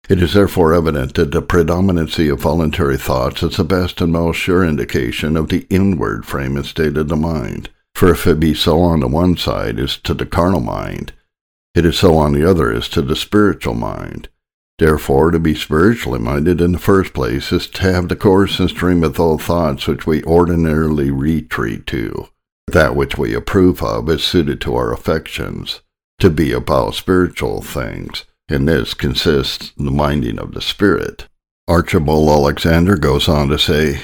It 0.08 0.22
is 0.22 0.34
therefore 0.34 0.72
evident 0.72 1.14
that 1.14 1.32
the 1.32 1.42
predominancy 1.42 2.28
of 2.28 2.40
voluntary 2.40 2.96
thoughts 2.96 3.42
is 3.42 3.56
the 3.56 3.64
best 3.64 4.00
and 4.00 4.12
most 4.12 4.36
sure 4.36 4.64
indication 4.64 5.36
of 5.36 5.48
the 5.48 5.66
inward 5.68 6.24
frame 6.24 6.56
and 6.56 6.64
state 6.64 6.96
of 6.96 7.08
the 7.08 7.16
mind. 7.16 7.70
For 7.94 8.10
if 8.10 8.26
it 8.26 8.38
be 8.38 8.54
so 8.54 8.80
on 8.80 9.00
the 9.00 9.08
one 9.08 9.36
side 9.36 9.80
as 9.80 9.96
to 9.98 10.14
the 10.14 10.26
carnal 10.26 10.60
mind, 10.60 11.12
it 11.76 11.84
is 11.84 11.98
so 11.98 12.16
on 12.16 12.32
the 12.32 12.48
other 12.48 12.72
as 12.72 12.88
to 12.88 13.02
the 13.02 13.14
spiritual 13.14 13.74
mind. 13.74 14.28
Therefore, 14.78 15.30
to 15.30 15.38
be 15.38 15.54
spiritually 15.54 16.18
minded 16.18 16.60
in 16.60 16.72
the 16.72 16.78
first 16.78 17.12
place 17.12 17.52
is 17.52 17.66
to 17.68 17.82
have 17.82 18.08
the 18.08 18.16
course 18.16 18.58
and 18.58 18.68
stream 18.68 19.04
of 19.04 19.14
those 19.14 19.42
thoughts 19.42 19.86
which 19.86 20.06
we 20.06 20.24
ordinarily 20.24 21.10
retreat 21.10 21.86
to. 21.88 22.28
That 22.66 22.96
which 22.96 23.16
we 23.16 23.34
approve 23.34 23.82
of 23.82 24.08
is 24.10 24.24
suited 24.24 24.60
to 24.62 24.74
our 24.74 24.92
affections, 24.92 25.82
to 26.18 26.30
be 26.30 26.50
about 26.52 26.94
spiritual 26.94 27.60
things 27.60 28.24
in 28.48 28.64
this 28.64 28.94
consists 28.94 29.72
the 29.76 29.90
minding 29.90 30.38
of 30.38 30.52
the 30.52 30.62
Spirit. 30.62 31.26
Archibald 31.68 32.28
Alexander 32.28 32.96
goes 32.96 33.28
on 33.28 33.48
to 33.48 33.58
say, 33.58 34.00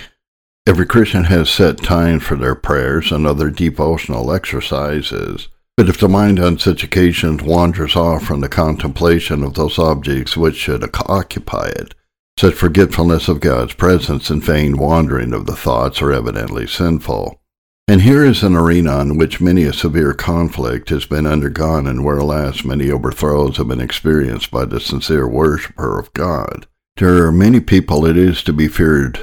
Every 0.66 0.86
Christian 0.86 1.24
has 1.24 1.48
set 1.48 1.78
time 1.78 2.20
for 2.20 2.36
their 2.36 2.54
prayers 2.54 3.12
and 3.12 3.26
other 3.26 3.50
devotional 3.50 4.32
exercises, 4.32 5.48
but 5.82 5.88
if 5.88 5.98
the 5.98 6.08
mind 6.08 6.38
on 6.38 6.56
such 6.56 6.84
occasions 6.84 7.42
wanders 7.42 7.96
off 7.96 8.22
from 8.22 8.40
the 8.40 8.48
contemplation 8.48 9.42
of 9.42 9.54
those 9.54 9.80
objects 9.80 10.36
which 10.36 10.54
should 10.54 10.88
occupy 11.08 11.66
it, 11.70 11.92
such 12.38 12.54
forgetfulness 12.54 13.26
of 13.26 13.40
God's 13.40 13.74
presence 13.74 14.30
and 14.30 14.44
vain 14.44 14.76
wandering 14.76 15.32
of 15.32 15.46
the 15.46 15.56
thoughts 15.56 16.00
are 16.00 16.12
evidently 16.12 16.68
sinful. 16.68 17.40
And 17.88 18.02
here 18.02 18.24
is 18.24 18.44
an 18.44 18.54
arena 18.54 18.92
on 18.92 19.18
which 19.18 19.40
many 19.40 19.64
a 19.64 19.72
severe 19.72 20.14
conflict 20.14 20.90
has 20.90 21.04
been 21.04 21.26
undergone 21.26 21.88
and 21.88 22.04
where, 22.04 22.18
alas, 22.18 22.64
many 22.64 22.88
overthrows 22.88 23.56
have 23.56 23.66
been 23.66 23.80
experienced 23.80 24.52
by 24.52 24.66
the 24.66 24.78
sincere 24.78 25.26
worshipper 25.26 25.98
of 25.98 26.12
God. 26.12 26.68
There 26.98 27.26
are 27.26 27.32
many 27.32 27.58
people, 27.58 28.06
it 28.06 28.16
is 28.16 28.44
to 28.44 28.52
be 28.52 28.68
feared, 28.68 29.18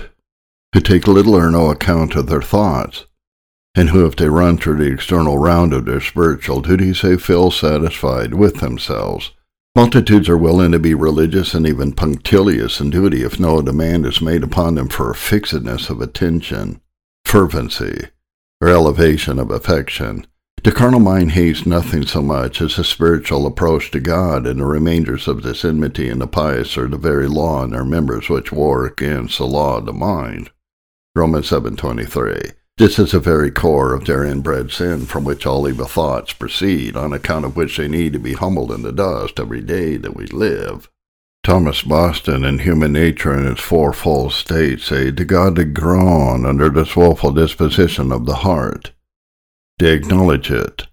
who 0.74 0.82
take 0.82 1.08
little 1.08 1.38
or 1.38 1.50
no 1.50 1.72
account 1.72 2.18
of 2.18 2.28
their 2.28 2.42
thoughts, 2.42 3.06
and 3.76 3.90
who, 3.90 4.06
if 4.06 4.16
they 4.16 4.28
run 4.28 4.58
through 4.58 4.78
the 4.78 4.92
external 4.92 5.38
round 5.38 5.74
of 5.74 5.86
their 5.86 6.02
spiritual 6.02 6.62
duties, 6.62 7.02
they 7.02 7.18
feel 7.18 7.52
satisfied 7.52 8.34
with 8.34 8.60
themselves. 8.60 9.32
Multitudes 9.76 10.28
are 10.28 10.38
willing 10.38 10.72
to 10.72 10.80
be 10.80 10.94
religious 10.94 11.54
and 11.54 11.68
even 11.68 11.94
punctilious 11.94 12.80
in 12.80 12.90
duty 12.90 13.24
if 13.24 13.40
no 13.40 13.62
demand 13.62 14.06
is 14.06 14.22
made 14.22 14.44
upon 14.44 14.76
them 14.76 14.90
for 14.90 15.14
fixedness 15.14 15.90
of 15.90 16.02
attention, 16.02 16.82
fervency, 17.24 18.08
or 18.60 18.68
elevation 18.68 19.40
of 19.40 19.52
affection. 19.52 20.26
The 20.64 20.74
carnal 20.74 21.00
mind 21.00 21.32
hates 21.32 21.66
nothing 21.66 22.06
so 22.06 22.22
much 22.22 22.60
as 22.62 22.78
a 22.78 22.84
spiritual 22.84 23.46
approach 23.48 23.92
to 23.92 24.02
God, 24.02 24.46
and 24.46 24.60
the 24.60 24.66
remainders 24.66 25.28
of 25.28 25.44
this 25.44 25.64
enmity 25.64 26.10
in 26.10 26.20
the 26.20 26.28
pious 26.28 26.78
are 26.78 26.90
the 26.90 26.98
very 26.98 27.28
law 27.28 27.64
in 27.64 27.70
their 27.70 27.86
members 27.86 28.28
which 28.28 28.52
war 28.52 28.86
against 28.86 29.38
the 29.38 29.48
law 29.48 29.78
of 29.78 29.86
the 29.86 29.94
mind. 29.94 30.50
Romans 31.16 31.50
7.23 31.50 32.52
This 32.80 32.98
is 32.98 33.12
the 33.12 33.20
very 33.20 33.52
core 33.52 33.94
of 33.94 34.06
their 34.06 34.24
inbred 34.24 34.72
sin 34.72 35.06
from 35.06 35.26
which 35.26 35.46
all 35.46 35.68
evil 35.68 35.86
thoughts 35.86 36.32
proceed, 36.32 36.96
on 36.96 37.12
account 37.12 37.44
of 37.44 37.58
which 37.58 37.76
they 37.76 37.90
need 37.90 38.14
to 38.14 38.20
be 38.20 38.32
humbled 38.32 38.72
in 38.72 38.84
the 38.84 38.94
dust 38.94 39.38
every 39.38 39.60
day 39.60 39.98
that 39.98 40.16
we 40.16 40.28
live. 40.28 40.90
Thomas 41.44 41.82
Boston 41.82 42.46
in 42.46 42.60
Human 42.60 42.94
Nature 42.94 43.38
in 43.38 43.46
its 43.46 43.60
fourfold 43.60 44.32
state 44.32 44.80
say, 44.80 45.12
To 45.12 45.26
God 45.26 45.74
groan 45.74 46.46
under 46.46 46.70
this 46.70 46.96
woeful 46.96 47.34
disposition 47.34 48.14
of 48.14 48.26
the 48.26 48.36
heart. 48.48 48.94
They 49.78 49.92
acknowledge 49.92 50.50
it, 50.50 50.88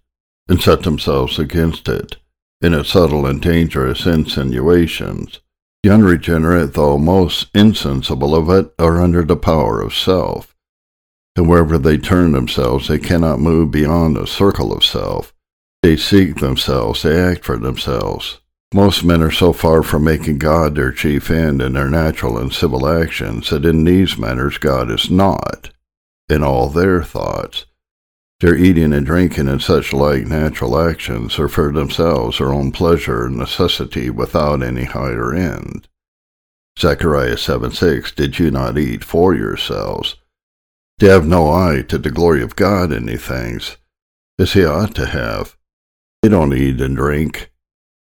and 0.49 0.61
set 0.61 0.83
themselves 0.83 1.39
against 1.39 1.89
it, 1.89 2.17
in 2.61 2.75
its 2.75 2.91
subtle 2.91 3.27
and 3.27 3.41
dangerous 3.41 4.07
insinuations. 4.07 5.39
The 5.85 5.91
unregenerate, 5.91 6.75
though 6.75 6.99
most 6.99 7.47
insensible 7.55 8.35
of 8.35 8.51
it, 8.51 8.75
are 8.77 9.01
under 9.01 9.23
the 9.23 9.37
power 9.37 9.81
of 9.81 9.95
self, 9.95 10.56
and 11.37 11.49
wherever 11.49 11.77
they 11.77 11.99
turn 11.99 12.33
themselves, 12.33 12.89
they 12.89 12.99
cannot 12.99 13.39
move 13.39 13.71
beyond 13.71 14.17
the 14.17 14.27
circle 14.27 14.73
of 14.73 14.83
self. 14.83 15.35
They 15.83 15.97
seek 15.97 16.37
themselves, 16.37 17.03
they 17.03 17.21
act 17.21 17.45
for 17.45 17.59
themselves. 17.59 18.41
Most 18.75 19.05
men 19.05 19.23
are 19.23 19.31
so 19.31 19.53
far 19.53 19.83
from 19.83 20.05
making 20.05 20.39
God 20.39 20.75
their 20.75 20.91
chief 20.91 21.31
end 21.31 21.63
in 21.63 21.75
their 21.75 21.89
natural 21.89 22.37
and 22.39 22.53
civil 22.53 22.89
actions 22.89 23.51
that 23.51 23.65
in 23.65 23.85
these 23.85 24.19
matters 24.19 24.59
God 24.59 24.91
is 24.91 25.11
not, 25.11 25.71
in 26.29 26.43
all 26.43 26.69
their 26.69 27.03
thoughts. 27.03 27.67
Their 28.41 28.57
eating 28.57 28.93
and 28.93 29.07
drinking 29.07 29.49
and 29.49 29.63
such 29.63 29.93
like 29.93 30.27
natural 30.27 30.79
actions 30.79 31.39
are 31.39 31.49
for 31.49 31.73
themselves 31.73 32.39
their 32.39 32.53
own 32.53 32.73
pleasure 32.73 33.27
and 33.27 33.37
necessity 33.37 34.11
without 34.11 34.63
any 34.63 34.85
higher 34.85 35.33
end. 35.33 35.89
Zechariah 36.79 37.39
7 37.39 37.71
6 37.71 38.13
Did 38.13 38.39
you 38.39 38.51
not 38.51 38.77
eat 38.77 39.05
for 39.05 39.35
yourselves? 39.35 40.17
They 40.99 41.09
have 41.09 41.27
no 41.27 41.51
eye 41.51 41.83
to 41.89 41.99
the 41.99 42.11
glory 42.11 42.43
of 42.43 42.57
God 42.57 42.93
in 42.93 43.07
these 43.07 43.25
things, 43.25 43.77
as 44.39 44.55
he 44.55 44.65
ought 44.65 44.95
to 44.95 45.07
have. 45.07 45.57
They 46.23 46.29
don't 46.29 46.55
eat 46.55 46.81
and 46.81 46.97
drink 46.97 47.51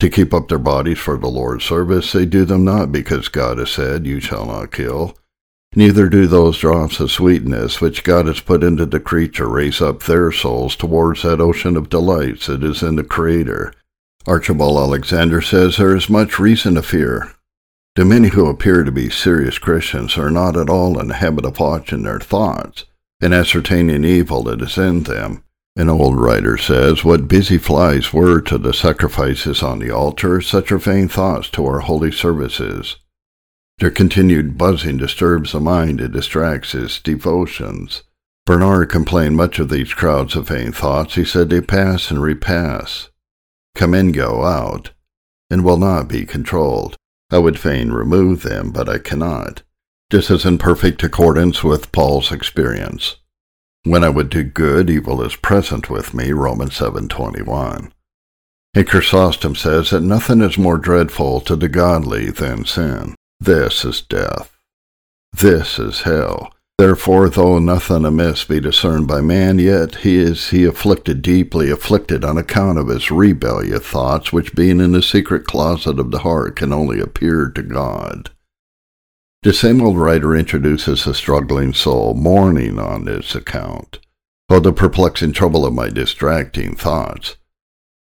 to 0.05 0.11
keep 0.11 0.35
up 0.35 0.49
their 0.49 0.59
bodies 0.59 0.99
for 0.99 1.17
the 1.17 1.29
Lord's 1.29 1.65
service, 1.65 2.13
they 2.13 2.27
do 2.27 2.45
them 2.45 2.65
not 2.65 2.93
because 2.93 3.29
God 3.29 3.57
has 3.59 3.71
said, 3.71 4.07
You 4.07 4.21
shall 4.21 4.45
not 4.45 4.71
kill. 4.73 5.17
Neither 5.75 6.09
do 6.09 6.27
those 6.27 6.59
drops 6.59 7.01
of 7.01 7.11
sweetness 7.11 7.81
which 7.81 8.05
God 8.05 8.27
has 8.27 8.41
put 8.41 8.63
into 8.63 8.87
the 8.87 9.01
creature 9.01 9.49
raise 9.49 9.81
up 9.81 10.03
their 10.03 10.31
souls 10.31 10.77
towards 10.77 11.23
that 11.23 11.41
ocean 11.41 11.77
of 11.77 11.89
delights 11.89 12.47
that 12.47 12.63
is 12.63 12.83
in 12.83 12.97
the 12.97 13.03
Creator. 13.03 13.73
Archibald 14.27 14.77
Alexander 14.77 15.41
says 15.41 15.77
there 15.79 15.97
is 15.97 16.11
much 16.11 16.39
reason 16.39 16.75
to 16.75 16.83
fear. 16.83 17.33
The 17.97 18.05
many 18.05 18.29
who 18.29 18.47
appear 18.47 18.83
to 18.83 18.91
be 18.91 19.09
serious 19.09 19.59
Christians 19.59 20.19
are 20.19 20.31
not 20.31 20.57
at 20.57 20.69
all 20.69 20.99
in 20.99 21.07
the 21.07 21.15
habit 21.15 21.45
of 21.45 21.61
watching 21.61 22.03
their 22.03 22.19
thoughts, 22.19 22.87
and 23.21 23.33
ascertaining 23.33 24.05
evil 24.05 24.43
that 24.45 24.61
is 24.63 24.77
in 24.77 25.05
them. 25.05 25.45
An 25.77 25.89
old 25.89 26.19
writer 26.19 26.57
says, 26.57 27.05
What 27.05 27.29
busy 27.29 27.57
flies 27.57 28.13
were 28.13 28.41
to 28.41 28.59
the 28.59 28.75
sacrifices 28.75 29.63
on 29.63 29.79
the 29.79 29.93
altar, 29.93 30.41
such 30.41 30.73
are 30.73 30.79
vain 30.79 31.07
thoughts 31.07 31.49
to 31.51 31.65
our 31.67 31.81
holy 31.81 32.11
services. 32.11 32.97
Their 33.79 33.93
continued 33.93 34.59
buzzing 34.59 34.97
disturbs 34.97 35.53
the 35.53 35.61
mind 35.61 36.01
and 36.01 36.13
distracts 36.13 36.73
his 36.73 36.99
devotions. 36.99 38.03
Bernard 38.45 38.91
complained 38.91 39.37
much 39.37 39.61
of 39.61 39.69
these 39.69 39.95
crowds 39.95 40.35
of 40.35 40.49
vain 40.49 40.73
thoughts. 40.73 41.15
He 41.15 41.25
said 41.25 41.49
they 41.49 41.61
pass 41.61 42.11
and 42.11 42.21
repass, 42.21 43.11
come 43.77 43.95
in, 43.95 44.11
go 44.11 44.45
out, 44.45 44.91
and 45.49 45.65
will 45.65 45.79
not 45.79 46.09
be 46.09 46.27
controlled. 46.27 46.97
I 47.31 47.39
would 47.39 47.59
fain 47.59 47.91
remove 47.91 48.43
them, 48.43 48.71
but 48.71 48.89
I 48.89 48.99
cannot. 48.99 49.63
This 50.11 50.31
is 50.31 50.45
in 50.45 50.59
perfect 50.59 51.03
accordance 51.03 51.65
with 51.65 51.93
Paul's 51.93 52.31
experience. 52.31 53.17
When 53.83 54.05
I 54.05 54.09
would 54.09 54.31
do 54.31 54.45
good, 54.45 54.89
evil 54.89 55.21
is 55.23 55.37
present 55.37 55.91
with 55.91 56.15
me, 56.15 56.33
Romans 56.33 56.79
7.21. 56.79 57.91
And 58.75 58.89
Chrysostom 58.89 59.55
says 59.55 59.91
that 59.91 60.01
nothing 60.01 60.41
is 60.41 60.57
more 60.57 60.79
dreadful 60.79 61.41
to 61.43 61.57
the 61.57 61.69
godly 61.69 62.31
than 62.31 62.65
sin. 62.65 63.15
This 63.41 63.85
is 63.85 64.01
death. 64.01 64.57
This 65.33 65.79
is 65.79 66.03
hell. 66.03 66.54
Therefore, 66.77 67.29
though 67.29 67.61
nothing 67.61 68.05
amiss 68.05 68.45
be 68.45 68.59
discerned 68.59 69.07
by 69.07 69.21
man, 69.21 69.61
yet 69.61 69.97
he 69.97 70.17
is 70.17 70.51
he 70.51 70.65
afflicted 70.65 71.23
deeply 71.23 71.71
afflicted 71.71 72.25
on 72.25 72.37
account 72.37 72.79
of 72.79 72.89
his 72.89 73.13
rebellious 73.13 73.87
thoughts, 73.87 74.33
which 74.33 74.57
being 74.57 74.81
in 74.81 74.91
the 74.91 75.03
secret 75.03 75.47
closet 75.47 76.01
of 76.01 76.11
the 76.11 76.21
heart 76.21 76.57
can 76.57 76.73
only 76.73 76.99
appear 76.99 77.49
to 77.49 77.63
God. 77.63 78.31
The 79.45 79.53
same 79.53 79.81
old 79.81 79.99
writer 79.99 80.35
introduces 80.35 81.07
a 81.07 81.15
struggling 81.15 81.75
soul 81.75 82.15
mourning 82.15 82.81
on 82.81 83.05
this 83.05 83.37
account. 83.37 84.01
Oh, 84.49 84.59
the 84.59 84.73
perplexing 84.73 85.33
trouble 85.33 85.65
of 85.65 85.75
my 85.75 85.91
distracting 85.91 86.75
thoughts! 86.75 87.37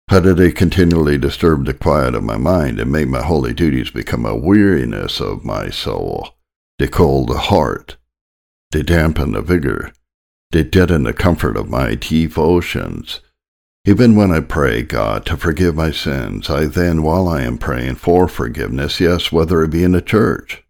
How 0.09 0.19
did 0.19 0.35
they 0.35 0.51
continually 0.51 1.17
disturb 1.17 1.65
the 1.65 1.73
quiet 1.73 2.13
of 2.13 2.23
my 2.23 2.37
mind 2.37 2.79
and 2.79 2.91
make 2.91 3.07
my 3.07 3.21
holy 3.21 3.53
duties 3.53 3.91
become 3.91 4.25
a 4.25 4.35
weariness 4.35 5.21
of 5.21 5.45
my 5.45 5.69
soul? 5.69 6.35
They 6.77 6.87
cold 6.87 7.29
the 7.29 7.37
heart, 7.37 7.95
they 8.71 8.83
dampen 8.83 9.31
the 9.31 9.41
vigor. 9.41 9.91
They 10.51 10.63
deaden 10.63 11.03
the 11.03 11.13
comfort 11.13 11.57
of 11.57 11.69
my 11.69 11.95
devotions. 11.95 13.21
Even 13.85 14.15
when 14.15 14.31
I 14.31 14.41
pray 14.41 14.83
God 14.83 15.25
to 15.27 15.37
forgive 15.37 15.73
my 15.73 15.91
sins, 15.91 16.49
I 16.49 16.65
then, 16.65 17.01
while 17.01 17.27
I 17.27 17.41
am 17.41 17.57
praying 17.57 17.95
for 17.95 18.27
forgiveness, 18.27 18.99
yes, 18.99 19.31
whether 19.31 19.63
it 19.63 19.71
be 19.71 19.83
in 19.83 19.93
the 19.93 20.01
church, 20.01 20.63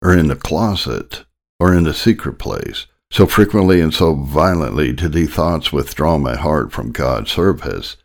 or 0.00 0.16
in 0.16 0.28
the 0.28 0.36
closet, 0.36 1.24
or 1.60 1.74
in 1.74 1.84
the 1.84 1.92
secret 1.92 2.38
place, 2.38 2.86
so 3.10 3.26
frequently 3.26 3.80
and 3.80 3.92
so 3.92 4.14
violently 4.14 4.92
did 4.92 5.12
these 5.12 5.34
thoughts 5.34 5.72
withdraw 5.72 6.16
my 6.16 6.36
heart 6.36 6.72
from 6.72 6.92
God's 6.92 7.32
service, 7.32 7.96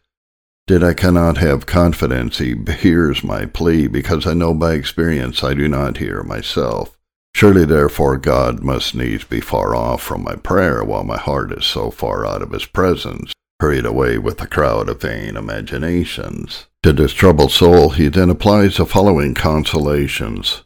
that 0.67 0.83
I 0.83 0.93
cannot 0.93 1.37
have 1.37 1.65
confidence 1.65 2.39
he 2.39 2.55
hears 2.79 3.23
my 3.23 3.45
plea, 3.45 3.87
because 3.87 4.27
I 4.27 4.33
know 4.33 4.53
by 4.53 4.73
experience 4.73 5.43
I 5.43 5.53
do 5.53 5.67
not 5.67 5.97
hear 5.97 6.23
myself. 6.23 6.98
Surely 7.39 7.63
therefore 7.63 8.17
God 8.17 8.63
must 8.63 8.93
needs 8.93 9.23
be 9.23 9.39
far 9.39 9.73
off 9.73 10.03
from 10.03 10.25
my 10.25 10.35
prayer 10.35 10.83
while 10.83 11.05
my 11.05 11.15
heart 11.15 11.53
is 11.53 11.65
so 11.65 11.89
far 11.89 12.25
out 12.25 12.41
of 12.41 12.51
his 12.51 12.65
presence, 12.65 13.31
hurried 13.61 13.85
away 13.85 14.17
with 14.17 14.41
a 14.41 14.45
crowd 14.45 14.89
of 14.89 14.99
vain 14.99 15.37
imaginations. 15.37 16.65
To 16.83 16.91
this 16.91 17.13
troubled 17.13 17.53
soul 17.53 17.91
he 17.91 18.09
then 18.09 18.29
applies 18.29 18.75
the 18.75 18.85
following 18.85 19.35
consolations. 19.35 20.63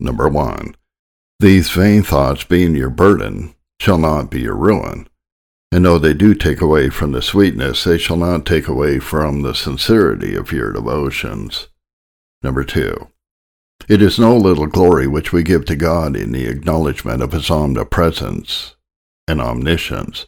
Number 0.00 0.28
one, 0.28 0.74
these 1.38 1.70
vain 1.70 2.02
thoughts 2.02 2.42
being 2.42 2.74
your 2.74 2.90
burden 2.90 3.54
shall 3.78 3.98
not 3.98 4.28
be 4.28 4.40
your 4.40 4.56
ruin. 4.56 5.06
And 5.70 5.84
though 5.84 6.00
they 6.00 6.12
do 6.12 6.34
take 6.34 6.60
away 6.60 6.90
from 6.90 7.12
the 7.12 7.22
sweetness, 7.22 7.84
they 7.84 7.98
shall 7.98 8.16
not 8.16 8.44
take 8.44 8.66
away 8.66 8.98
from 8.98 9.42
the 9.42 9.54
sincerity 9.54 10.34
of 10.34 10.50
your 10.50 10.72
devotions. 10.72 11.68
Number 12.42 12.64
two, 12.64 13.10
it 13.88 14.02
is 14.02 14.18
no 14.18 14.36
little 14.36 14.66
glory 14.66 15.06
which 15.06 15.32
we 15.32 15.42
give 15.42 15.64
to 15.66 15.76
God 15.76 16.16
in 16.16 16.32
the 16.32 16.46
acknowledgement 16.46 17.22
of 17.22 17.32
his 17.32 17.50
omnipresence 17.50 18.74
and 19.28 19.40
omniscience, 19.40 20.26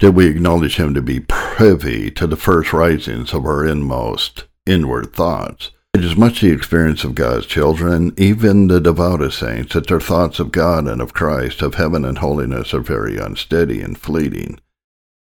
that 0.00 0.12
we 0.12 0.26
acknowledge 0.26 0.76
him 0.76 0.94
to 0.94 1.02
be 1.02 1.20
privy 1.20 2.10
to 2.10 2.26
the 2.26 2.36
first 2.36 2.72
risings 2.72 3.32
of 3.32 3.44
our 3.44 3.64
inmost 3.64 4.44
inward 4.66 5.12
thoughts. 5.12 5.70
It 5.92 6.04
is 6.04 6.16
much 6.16 6.40
the 6.40 6.52
experience 6.52 7.04
of 7.04 7.14
God's 7.14 7.46
children, 7.46 8.12
even 8.16 8.68
the 8.68 8.80
devoutest 8.80 9.38
saints, 9.38 9.74
that 9.74 9.88
their 9.88 10.00
thoughts 10.00 10.38
of 10.38 10.52
God 10.52 10.86
and 10.86 11.00
of 11.00 11.14
Christ, 11.14 11.62
of 11.62 11.74
heaven 11.74 12.04
and 12.04 12.18
holiness, 12.18 12.72
are 12.72 12.80
very 12.80 13.18
unsteady 13.18 13.80
and 13.80 13.98
fleeting, 13.98 14.60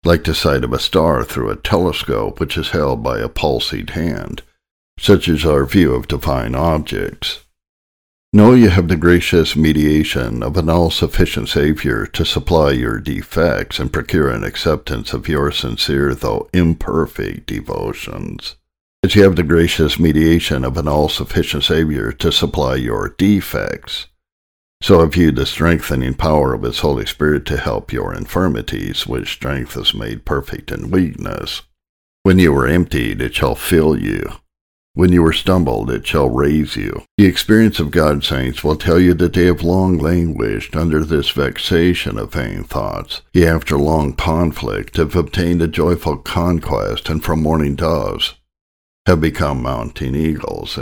like 0.04 0.24
the 0.24 0.34
sight 0.34 0.64
of 0.64 0.72
a 0.72 0.78
star 0.78 1.24
through 1.24 1.50
a 1.50 1.56
telescope 1.56 2.40
which 2.40 2.56
is 2.56 2.70
held 2.70 3.02
by 3.02 3.18
a 3.20 3.28
palsied 3.28 3.90
hand. 3.90 4.42
Such 4.98 5.28
is 5.28 5.46
our 5.46 5.64
view 5.64 5.94
of 5.94 6.08
divine 6.08 6.56
objects. 6.56 7.44
Know 8.30 8.52
you 8.52 8.68
have 8.68 8.88
the 8.88 8.96
gracious 8.96 9.56
mediation 9.56 10.42
of 10.42 10.58
an 10.58 10.68
all-sufficient 10.68 11.48
Saviour 11.48 12.04
to 12.08 12.26
supply 12.26 12.72
your 12.72 13.00
defects 13.00 13.78
and 13.78 13.90
procure 13.90 14.28
an 14.28 14.44
acceptance 14.44 15.14
of 15.14 15.28
your 15.28 15.50
sincere 15.50 16.14
though 16.14 16.50
imperfect 16.52 17.46
devotions. 17.46 18.56
As 19.02 19.14
you 19.14 19.22
have 19.22 19.36
the 19.36 19.42
gracious 19.42 19.98
mediation 19.98 20.62
of 20.62 20.76
an 20.76 20.86
all-sufficient 20.86 21.64
Saviour 21.64 22.12
to 22.12 22.30
supply 22.30 22.74
your 22.74 23.14
defects, 23.16 24.08
so 24.82 25.00
have 25.00 25.16
you 25.16 25.32
the 25.32 25.46
strengthening 25.46 26.12
power 26.12 26.52
of 26.52 26.64
his 26.64 26.80
Holy 26.80 27.06
Spirit 27.06 27.46
to 27.46 27.56
help 27.56 27.94
your 27.94 28.12
infirmities, 28.12 29.06
which 29.06 29.32
strength 29.32 29.74
is 29.74 29.94
made 29.94 30.26
perfect 30.26 30.70
in 30.70 30.90
weakness. 30.90 31.62
When 32.24 32.38
you 32.38 32.54
are 32.56 32.66
emptied, 32.66 33.22
it 33.22 33.34
shall 33.34 33.54
fill 33.54 33.98
you 33.98 34.32
when 34.98 35.12
you 35.12 35.24
are 35.24 35.32
stumbled, 35.32 35.92
it 35.92 36.04
shall 36.04 36.28
raise 36.28 36.74
you. 36.74 37.04
The 37.18 37.26
experience 37.26 37.78
of 37.78 37.92
God's 37.92 38.26
saints 38.26 38.64
will 38.64 38.74
tell 38.74 38.98
you 38.98 39.14
that 39.14 39.32
they 39.32 39.44
have 39.44 39.62
long 39.62 39.96
languished 39.96 40.74
under 40.74 41.04
this 41.04 41.30
vexation 41.30 42.18
of 42.18 42.32
vain 42.32 42.64
thoughts. 42.64 43.22
Yea, 43.32 43.46
after 43.46 43.78
long 43.78 44.12
conflict, 44.12 44.96
have 44.96 45.14
obtained 45.14 45.62
a 45.62 45.68
joyful 45.68 46.16
conquest, 46.16 47.08
and 47.08 47.22
from 47.22 47.44
mourning 47.44 47.76
doves 47.76 48.34
have 49.06 49.20
become 49.20 49.62
mounting 49.62 50.16
eagles. 50.16 50.76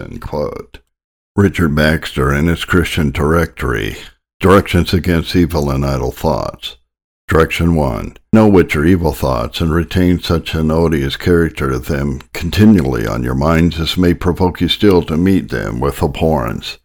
Richard 1.37 1.75
Baxter, 1.75 2.33
in 2.33 2.47
his 2.47 2.65
Christian 2.65 3.11
Directory, 3.11 3.99
Directions 4.41 4.95
Against 4.95 5.37
Evil 5.37 5.71
and 5.71 5.85
Idle 5.85 6.11
Thoughts, 6.11 6.79
Direction 7.29 7.75
1. 7.75 8.17
Know 8.33 8.47
which 8.47 8.77
are 8.77 8.85
evil 8.85 9.13
thoughts, 9.13 9.61
and 9.61 9.73
retain 9.73 10.21
such 10.21 10.55
an 10.55 10.71
odious 10.71 11.17
character 11.17 11.73
of 11.73 11.87
them 11.87 12.21
continually 12.33 13.05
on 13.07 13.25
your 13.25 13.35
minds 13.35 13.81
as 13.81 13.97
may 13.97 14.15
provoke 14.15 14.61
you 14.61 14.69
still 14.69 15.03
to 15.03 15.17
meet 15.17 15.51
them 15.51 15.81
with 15.81 16.03
abhorrence. 16.03 16.79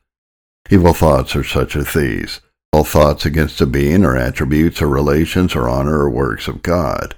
Evil 0.71 0.93
thoughts 0.93 1.35
are 1.35 1.43
such 1.43 1.75
as 1.75 1.93
these 1.93 2.41
all 2.73 2.83
thoughts 2.85 3.25
against 3.25 3.59
a 3.59 3.65
being 3.65 4.05
or 4.05 4.15
attributes 4.15 4.81
or 4.81 4.87
relations 4.87 5.55
or 5.55 5.67
honor 5.67 5.99
or 5.99 6.09
works 6.09 6.47
of 6.47 6.63
God, 6.63 7.15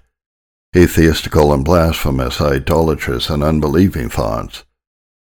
atheistical 0.76 1.54
and 1.54 1.64
blasphemous, 1.64 2.42
idolatrous 2.42 3.30
and 3.30 3.44
unbelieving 3.44 4.10
thoughts, 4.10 4.66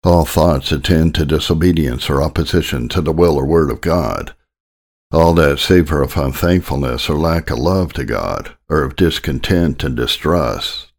all 0.03 0.25
thoughts 0.25 0.69
that 0.69 0.85
tend 0.85 1.13
to 1.15 1.25
disobedience 1.25 2.09
or 2.09 2.21
opposition 2.21 2.87
to 2.89 3.01
the 3.01 3.11
will 3.11 3.35
or 3.35 3.45
word 3.45 3.69
of 3.69 3.81
God, 3.81 4.33
all 5.13 5.33
that 5.35 5.59
savor 5.59 6.01
of 6.01 6.17
unthankfulness 6.17 7.07
or 7.07 7.15
lack 7.15 7.51
of 7.51 7.59
love 7.59 7.93
to 7.93 8.03
God, 8.03 8.55
or 8.67 8.81
of 8.81 8.95
discontent 8.95 9.83
and 9.83 9.95
distrust, 9.95 10.91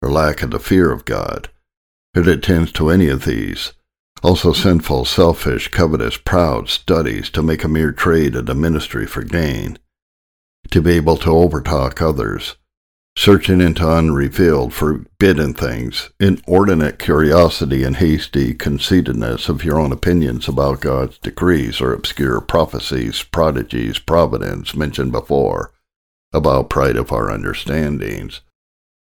or 0.00 0.10
lack 0.10 0.42
of 0.42 0.52
the 0.52 0.60
fear 0.60 0.92
of 0.92 1.04
God, 1.04 1.48
it 2.14 2.28
attends 2.28 2.70
to 2.72 2.88
any 2.88 3.08
of 3.08 3.24
these, 3.24 3.72
also 4.22 4.52
sinful, 4.52 5.04
selfish, 5.04 5.68
covetous, 5.68 6.16
proud 6.16 6.68
studies 6.68 7.30
to 7.30 7.42
make 7.42 7.64
a 7.64 7.68
mere 7.68 7.90
trade 7.90 8.36
of 8.36 8.46
the 8.46 8.54
ministry 8.54 9.06
for 9.06 9.22
gain, 9.22 9.76
to 10.70 10.80
be 10.80 10.92
able 10.92 11.16
to 11.16 11.30
overtalk 11.30 12.00
others, 12.00 12.56
searching 13.16 13.60
into 13.60 13.88
unrevealed, 13.88 14.72
forbidden 14.72 15.52
things, 15.52 16.10
inordinate 16.18 16.98
curiosity 16.98 17.84
and 17.84 17.96
hasty 17.96 18.54
conceitedness 18.54 19.48
of 19.48 19.64
your 19.64 19.78
own 19.78 19.92
opinions 19.92 20.48
about 20.48 20.80
God's 20.80 21.18
decrees 21.18 21.80
or 21.80 21.92
obscure 21.92 22.40
prophecies, 22.40 23.22
prodigies, 23.22 23.98
providence 23.98 24.74
mentioned 24.74 25.12
before, 25.12 25.72
about 26.32 26.70
pride 26.70 26.96
of 26.96 27.12
our 27.12 27.30
understandings, 27.30 28.40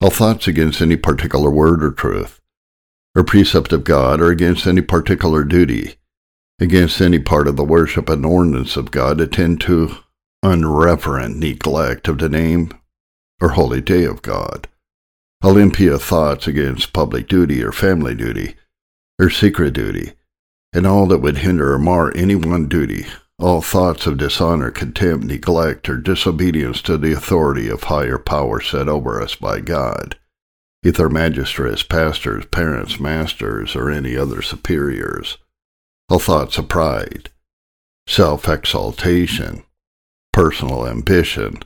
all 0.01 0.11
thoughts 0.11 0.49
against 0.49 0.81
any 0.81 0.96
particular 0.96 1.51
word 1.51 1.85
or 1.85 1.92
truth, 1.92 2.40
or 3.14 3.23
precept 3.23 3.73
of 3.73 3.85
God, 3.85 4.20
or 4.20 4.31
against 4.31 4.66
any 4.66 4.81
particular 4.81 5.44
duty, 5.44 5.94
against 6.59 7.01
any 7.01 7.18
part 7.18 7.46
of 7.46 7.57
the 7.57 7.64
worship 7.64 8.09
and 8.09 8.27
ordinance 8.27 8.77
of 8.77 8.90
God, 8.90 9.20
attend 9.20 9.61
to 9.62 9.96
unreverent 10.42 11.37
neglect 11.37 12.09
of 12.09 12.18
the 12.18 12.29
name 12.29 12.73
or 13.40 13.50
holy 13.50 13.81
day 13.81 14.05
of 14.05 14.22
God, 14.22 14.68
Olympia 15.42 15.98
thoughts 15.98 16.46
against 16.46 16.92
public 16.92 17.26
duty 17.26 17.62
or 17.62 17.72
family 17.72 18.14
duty, 18.14 18.57
or 19.18 19.31
secret 19.31 19.72
duty, 19.72 20.12
and 20.72 20.87
all 20.87 21.07
that 21.07 21.18
would 21.18 21.38
hinder 21.38 21.72
or 21.72 21.79
mar 21.79 22.12
any 22.14 22.35
one 22.35 22.68
duty, 22.68 23.07
all 23.38 23.62
thoughts 23.62 24.07
of 24.07 24.18
dishonor, 24.18 24.70
contempt, 24.70 25.24
neglect, 25.24 25.88
or 25.88 25.96
disobedience 25.96 26.83
to 26.83 26.98
the 26.98 27.12
authority 27.12 27.68
of 27.68 27.85
higher 27.85 28.18
power 28.18 28.61
set 28.61 28.88
over 28.88 29.20
us 29.20 29.35
by 29.35 29.61
God, 29.61 30.18
either 30.85 31.09
magistrates, 31.09 31.83
pastors, 31.83 32.44
parents, 32.46 33.00
masters, 33.00 33.74
or 33.74 33.90
any 33.90 34.16
other 34.16 34.42
superiors, 34.42 35.38
all 36.11 36.18
thoughts 36.18 36.59
of 36.59 36.68
pride, 36.68 37.31
self 38.07 38.46
exaltation, 38.46 39.62
personal 40.33 40.87
ambition, 40.87 41.62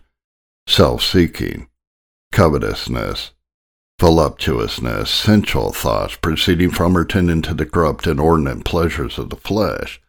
self 0.66 1.02
seeking, 1.02 1.68
covetousness, 2.32 3.32
voluptuousness, 4.00 5.10
sensual 5.10 5.72
thoughts 5.72 6.16
proceeding 6.16 6.70
from 6.70 6.96
or 6.96 7.04
tending 7.04 7.42
to 7.42 7.54
the 7.54 7.66
corrupt 7.66 8.06
and 8.06 8.18
inordinate 8.18 8.64
pleasures 8.64 9.18
of 9.18 9.30
the 9.30 9.36
flesh, 9.36 10.00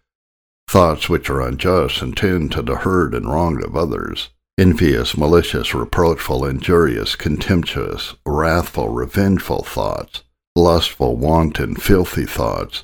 thoughts 0.68 1.08
which 1.08 1.30
are 1.30 1.42
unjust 1.42 2.02
and 2.02 2.18
tend 2.18 2.52
to 2.52 2.62
the 2.62 2.78
hurt 2.78 3.14
and 3.14 3.30
wrong 3.30 3.64
of 3.64 3.76
others, 3.76 4.30
envious, 4.58 5.18
malicious, 5.18 5.74
reproachful, 5.74 6.46
injurious, 6.46 7.16
contemptuous, 7.16 8.16
wrathful, 8.26 8.90
revengeful 8.90 9.64
thoughts, 9.64 10.24
lustful, 10.56 11.16
wanton, 11.16 11.76
filthy 11.76 12.26
thoughts, 12.26 12.84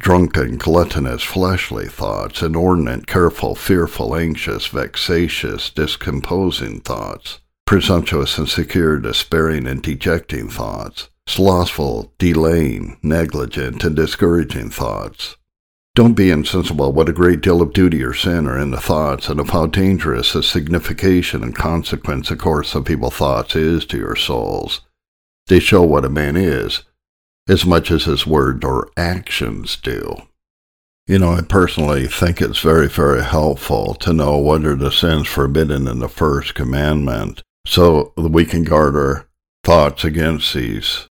drunken, 0.00 0.56
gluttonous, 0.56 1.22
fleshly 1.22 1.86
thoughts, 1.86 2.42
inordinate, 2.42 3.06
careful, 3.06 3.54
fearful, 3.54 4.14
anxious, 4.16 4.66
vexatious, 4.66 5.70
discomposing 5.70 6.80
thoughts, 6.80 7.40
presumptuous, 7.66 8.38
insecure, 8.38 8.98
despairing, 8.98 9.66
and 9.66 9.82
dejecting 9.82 10.48
thoughts, 10.48 11.08
slothful, 11.26 12.12
delaying, 12.18 12.98
negligent, 13.02 13.82
and 13.84 13.96
discouraging 13.96 14.70
thoughts, 14.70 15.36
don't 15.96 16.12
be 16.12 16.30
insensible 16.30 16.92
what 16.92 17.08
a 17.08 17.12
great 17.14 17.40
deal 17.40 17.62
of 17.62 17.72
duty 17.72 18.02
or 18.02 18.12
sin 18.12 18.46
are 18.46 18.58
in 18.58 18.70
the 18.70 18.78
thoughts, 18.78 19.30
and 19.30 19.40
of 19.40 19.48
how 19.48 19.64
dangerous 19.64 20.34
the 20.34 20.42
signification 20.42 21.42
and 21.42 21.56
consequence, 21.56 22.30
of 22.30 22.36
course, 22.36 22.74
of 22.74 22.90
evil 22.90 23.10
thoughts 23.10 23.56
is 23.56 23.86
to 23.86 23.96
your 23.96 24.14
souls. 24.14 24.82
They 25.46 25.58
show 25.58 25.82
what 25.82 26.04
a 26.04 26.10
man 26.10 26.36
is, 26.36 26.82
as 27.48 27.64
much 27.64 27.90
as 27.90 28.04
his 28.04 28.26
words 28.26 28.64
or 28.64 28.90
actions 28.96 29.76
do. 29.76 30.16
You 31.06 31.20
know, 31.20 31.32
I 31.32 31.42
personally 31.42 32.08
think 32.08 32.42
it's 32.42 32.58
very, 32.58 32.88
very 32.88 33.22
helpful 33.22 33.94
to 33.94 34.12
know 34.12 34.38
what 34.38 34.64
are 34.64 34.74
the 34.74 34.90
sins 34.90 35.28
forbidden 35.28 35.86
in 35.86 36.00
the 36.00 36.08
first 36.08 36.54
commandment 36.54 37.42
so 37.64 38.12
that 38.16 38.32
we 38.32 38.44
can 38.44 38.64
guard 38.64 38.96
our 38.96 39.28
thoughts 39.62 40.04
against 40.04 40.52
these. 40.52 41.06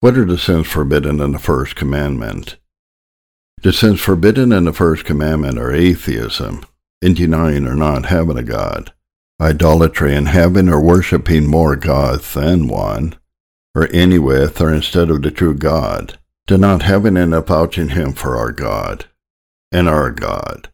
What 0.00 0.16
are 0.16 0.24
the 0.24 0.38
sins 0.38 0.68
forbidden 0.68 1.20
in 1.20 1.32
the 1.32 1.38
first 1.38 1.74
commandment? 1.74 2.56
The 3.62 3.72
sins 3.72 4.00
forbidden 4.00 4.52
in 4.52 4.64
the 4.64 4.72
first 4.72 5.04
commandment 5.04 5.58
are 5.58 5.72
atheism, 5.72 6.64
in 7.00 7.14
denying 7.14 7.66
or 7.66 7.74
not 7.74 8.06
having 8.06 8.36
a 8.36 8.42
God, 8.42 8.92
idolatry 9.40 10.14
and 10.14 10.28
having 10.28 10.68
or 10.68 10.80
worshipping 10.80 11.46
more 11.46 11.74
gods 11.74 12.34
than 12.34 12.68
one, 12.68 13.16
or 13.74 13.88
any 13.92 14.18
with 14.18 14.60
or 14.60 14.72
instead 14.72 15.10
of 15.10 15.22
the 15.22 15.30
true 15.30 15.54
God, 15.54 16.18
to 16.46 16.56
not 16.56 16.82
having 16.82 17.16
and 17.16 17.34
avouching 17.34 17.90
him 17.90 18.12
for 18.12 18.36
our 18.36 18.52
God, 18.52 19.06
and 19.72 19.88
our 19.88 20.10
God, 20.10 20.68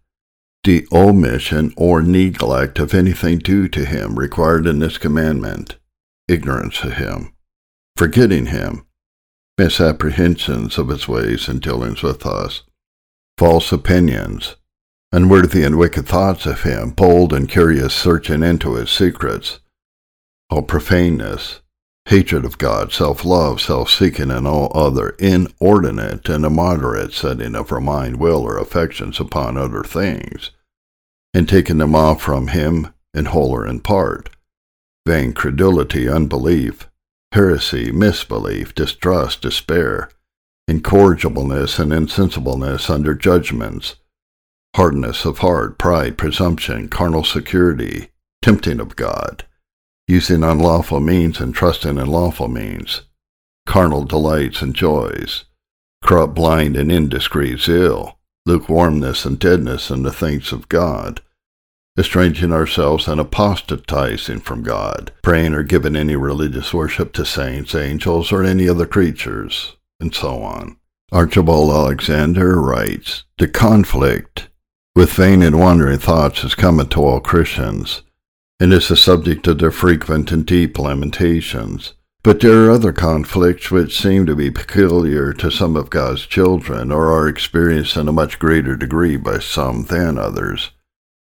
the 0.65 0.87
omission 0.93 1.73
or 1.77 2.03
neglect 2.03 2.79
of 2.79 2.93
anything 2.93 3.39
due 3.39 3.69
to 3.69 3.85
him 3.85 4.19
required 4.19 4.67
in 4.67 4.79
this 4.79 4.99
commandment, 4.99 5.77
ignorance 6.29 6.83
of 6.83 6.95
him, 6.95 7.33
forgetting 7.97 8.47
him, 8.47 8.87
misapprehensions 9.57 10.77
of 10.77 10.89
his 10.89 11.09
ways 11.09 11.49
and 11.49 11.63
dealings 11.63 12.03
with 12.03 12.27
us, 12.27 12.63
false 13.39 13.73
opinions, 13.73 14.57
unworthy 15.13 15.65
and 15.65 15.79
wicked 15.79 16.07
thoughts 16.07 16.47
of 16.47 16.63
him, 16.63 16.91
bold 16.91 17.33
and 17.33 17.49
curious 17.49 17.95
searching 17.95 18.43
into 18.43 18.75
his 18.75 18.91
secrets, 18.91 19.61
all 20.51 20.63
profaneness, 20.63 21.61
hatred 22.11 22.45
of 22.45 22.59
God, 22.59 22.93
self 22.93 23.25
love, 23.25 23.61
self 23.61 23.89
seeking, 23.89 24.33
and 24.33 24.45
all 24.45 24.73
other 24.75 25.11
inordinate 25.21 26.29
and 26.29 26.45
immoderate 26.45 27.13
setting 27.13 27.55
of 27.55 27.71
our 27.71 27.81
mind, 27.81 28.17
will, 28.17 28.43
or 28.43 28.59
affections 28.59 29.21
upon 29.21 29.57
other 29.57 29.85
things, 29.85 30.51
and 31.33 31.49
taking 31.49 31.79
them 31.79 31.95
off 31.95 32.21
from 32.21 32.49
him 32.49 32.93
in 33.15 33.27
whole 33.27 33.53
or 33.53 33.65
in 33.65 33.79
part, 33.79 34.29
vain 35.07 35.33
credulity, 35.33 36.09
unbelief, 36.09 36.89
heresy, 37.31 37.93
misbelief, 37.93 38.75
distrust, 38.75 39.41
despair, 39.43 40.11
incorrigibleness 40.69 41.79
and 41.79 41.93
insensibleness 41.93 42.91
under 42.91 43.15
judgments, 43.15 43.95
hardness 44.75 45.25
of 45.25 45.39
heart, 45.39 45.79
pride, 45.79 46.19
presumption, 46.19 46.89
carnal 46.89 47.23
security, 47.23 48.09
tempting 48.43 48.81
of 48.81 48.97
God, 48.97 49.45
using 50.11 50.43
unlawful 50.43 50.99
means 50.99 51.41
and 51.41 51.55
trusting 51.55 51.97
in 51.97 52.07
lawful 52.07 52.49
means, 52.49 53.03
carnal 53.65 54.05
delights 54.05 54.61
and 54.61 54.75
joys, 54.75 55.45
corrupt, 56.03 56.35
blind, 56.35 56.77
and 56.77 56.91
indiscreet 56.91 57.61
zeal, 57.61 58.19
lukewarmness 58.45 59.25
and 59.25 59.39
deadness 59.39 59.89
in 59.89 60.03
the 60.03 60.13
things 60.13 60.53
of 60.53 60.69
God, 60.69 61.21
estranging 61.97 62.53
ourselves 62.53 63.07
and 63.07 63.21
apostatizing 63.21 64.41
from 64.41 64.65
God, 64.65 65.13
praying 65.23 65.55
or 65.55 65.63
giving 65.63 65.95
any 65.95 66.17
religious 66.17 66.75
worship 66.75 67.13
to 67.13 67.25
saints, 67.25 67.75
angels, 67.75 68.33
or 68.33 68.43
any 68.43 68.69
other 68.69 68.87
creatures, 68.87 69.77
and 70.01 70.13
so 70.13 70.43
on. 70.43 70.77
Archibald 71.13 71.71
Alexander 71.71 72.61
writes 72.61 73.25
The 73.39 73.47
conflict 73.47 74.49
with 74.97 75.13
vain 75.13 75.43
and 75.43 75.59
wandering 75.59 75.99
thoughts 75.99 76.43
is 76.43 76.57
common 76.57 76.89
to 76.89 77.01
all 77.01 77.21
Christians, 77.21 78.03
and 78.61 78.73
is 78.75 78.89
the 78.89 78.97
subject 78.97 79.47
of 79.49 79.59
their 79.59 79.73
frequent 79.73 80.31
and 80.31 80.45
deep 80.45 80.79
lamentations. 80.79 81.95
But 82.23 82.41
there 82.41 82.67
are 82.67 82.71
other 82.71 82.93
conflicts 82.93 83.71
which 83.71 83.99
seem 83.99 84.27
to 84.27 84.37
be 84.37 84.51
peculiar 84.51 85.33
to 85.33 85.51
some 85.51 85.75
of 85.75 85.89
God's 85.89 86.27
children, 86.27 86.93
or 86.93 87.11
are 87.11 87.27
experienced 87.27 87.97
in 87.97 88.09
a 88.09 88.13
much 88.13 88.39
greater 88.39 88.77
degree 88.77 89.17
by 89.17 89.39
some 89.39 89.85
than 89.85 90.19
others. 90.19 90.71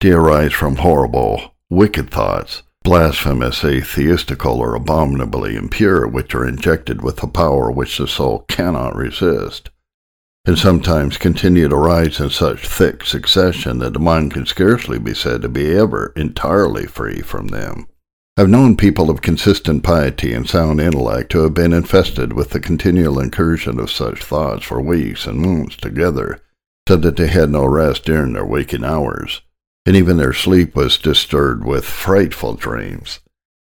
They 0.00 0.12
arise 0.12 0.52
from 0.52 0.76
horrible, 0.76 1.54
wicked 1.70 2.10
thoughts, 2.10 2.62
blasphemous, 2.82 3.64
atheistical, 3.64 4.60
or 4.60 4.74
abominably 4.74 5.56
impure, 5.56 6.06
which 6.06 6.34
are 6.34 6.46
injected 6.46 7.02
with 7.02 7.22
a 7.22 7.26
power 7.26 7.70
which 7.70 7.96
the 7.96 8.06
soul 8.06 8.44
cannot 8.46 8.94
resist, 8.94 9.70
and 10.46 10.58
sometimes 10.58 11.16
continue 11.16 11.68
to 11.68 11.76
rise 11.76 12.20
in 12.20 12.30
such 12.30 12.68
thick 12.68 13.04
succession 13.04 13.78
that 13.78 13.92
the 13.94 13.98
mind 13.98 14.32
can 14.32 14.44
scarcely 14.44 14.98
be 14.98 15.14
said 15.14 15.42
to 15.42 15.48
be 15.48 15.74
ever 15.74 16.12
entirely 16.16 16.86
free 16.86 17.20
from 17.20 17.48
them. 17.48 17.86
I've 18.36 18.50
known 18.50 18.76
people 18.76 19.10
of 19.10 19.22
consistent 19.22 19.82
piety 19.82 20.32
and 20.34 20.48
sound 20.48 20.80
intellect 20.80 21.32
who 21.32 21.42
have 21.44 21.54
been 21.54 21.72
infested 21.72 22.32
with 22.32 22.50
the 22.50 22.60
continual 22.60 23.20
incursion 23.20 23.78
of 23.78 23.90
such 23.90 24.22
thoughts 24.22 24.64
for 24.64 24.80
weeks 24.80 25.26
and 25.26 25.38
months 25.38 25.76
together, 25.76 26.40
so 26.88 26.96
that 26.96 27.16
they 27.16 27.28
had 27.28 27.50
no 27.50 27.64
rest 27.64 28.04
during 28.04 28.32
their 28.32 28.44
waking 28.44 28.84
hours 28.84 29.40
and 29.86 29.96
even 29.96 30.16
their 30.16 30.32
sleep 30.32 30.74
was 30.74 30.98
disturbed 30.98 31.64
with 31.64 31.84
frightful 31.84 32.54
dreams. 32.54 33.20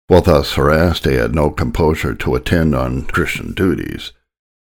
While 0.06 0.22
thus 0.22 0.54
harassed, 0.54 1.02
they 1.02 1.16
had 1.16 1.34
no 1.34 1.50
composure 1.50 2.14
to 2.14 2.34
attend 2.36 2.74
on 2.74 3.06
Christian 3.06 3.52
duties. 3.52 4.12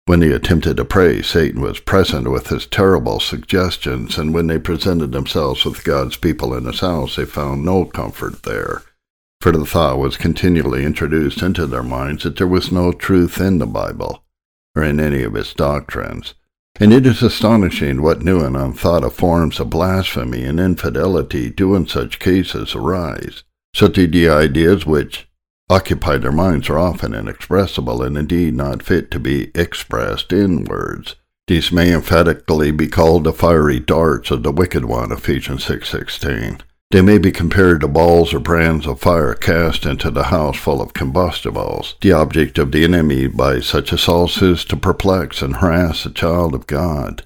When 0.06 0.20
they 0.20 0.32
attempted 0.32 0.76
to 0.78 0.86
pray, 0.86 1.22
Satan 1.22 1.62
was 1.62 1.80
present 1.80 2.30
with 2.30 2.48
his 2.48 2.66
terrible 2.66 3.22
suggestions, 3.22 4.18
and 4.18 4.34
when 4.34 4.48
they 4.48 4.60
presented 4.60 5.14
themselves 5.14 5.64
with 5.64 5.86
God's 5.86 6.18
people 6.18 6.54
in 6.54 6.66
his 6.66 6.82
house, 6.82 7.16
they 7.16 7.24
found 7.24 7.64
no 7.64 7.86
comfort 7.86 8.44
there. 8.44 8.82
For 9.40 9.54
the 9.54 9.66
thought 9.66 10.00
was 10.00 10.18
continually 10.18 10.84
introduced 10.84 11.42
into 11.42 11.66
their 11.66 11.84
minds 11.84 12.24
that 12.24 12.36
there 12.36 12.48
was 12.48 12.72
no 12.72 12.92
truth 12.92 13.40
in 13.40 13.60
the 13.60 13.66
Bible, 13.66 14.26
or 14.76 14.84
in 14.84 15.00
any 15.00 15.24
of 15.24 15.38
its 15.38 15.54
doctrines, 15.54 16.34
and 16.80 16.92
it 16.92 17.06
is 17.06 17.22
astonishing 17.22 18.02
what 18.02 18.24
new 18.24 18.44
and 18.44 18.58
unthought 18.58 19.06
of 19.06 19.14
forms 19.14 19.60
of 19.60 19.70
blasphemy 19.70 20.44
and 20.44 20.60
infidelity 20.60 21.50
do 21.50 21.76
in 21.76 21.88
such 21.88 22.20
cases 22.20 22.76
arise. 22.76 23.44
Such 23.74 23.98
are 23.98 24.08
the 24.08 24.28
ideas 24.28 24.86
which 24.86 25.30
occupy 25.74 26.18
their 26.18 26.32
minds 26.32 26.70
are 26.70 26.78
often 26.78 27.16
inexpressible 27.16 28.04
and 28.04 28.16
indeed 28.16 28.54
not 28.54 28.84
fit 28.84 29.10
to 29.10 29.20
be 29.20 29.50
expressed 29.56 30.32
in 30.32 30.64
words. 30.66 31.16
These 31.48 31.72
may 31.72 31.92
emphatically 31.92 32.72
be 32.72 32.88
called 32.88 33.24
the 33.24 33.34
fiery 33.34 33.80
darts 33.80 34.30
of 34.30 34.44
the 34.44 34.52
wicked 34.52 34.86
one, 34.86 35.12
Ephesians 35.12 35.66
6.16. 35.66 36.62
They 36.92 37.02
may 37.02 37.18
be 37.18 37.32
compared 37.32 37.82
to 37.82 37.88
balls 37.88 38.36
or 38.36 38.40
brands 38.40 38.86
of 38.86 39.00
fire 39.00 39.34
cast 39.34 39.84
into 39.86 40.12
the 40.12 40.26
house 40.26 40.58
full 40.58 40.80
of 40.80 40.94
combustibles. 40.94 41.96
The 42.02 42.12
object 42.12 42.60
of 42.60 42.72
the 42.72 42.84
enemy 42.84 43.26
by 43.26 43.60
such 43.60 43.92
assaults 43.92 44.44
is 44.44 44.64
to 44.66 44.78
perplex 44.78 45.42
and 45.42 45.56
harass 45.56 46.06
a 46.06 46.12
child 46.12 46.54
of 46.54 46.68
God, 46.68 47.26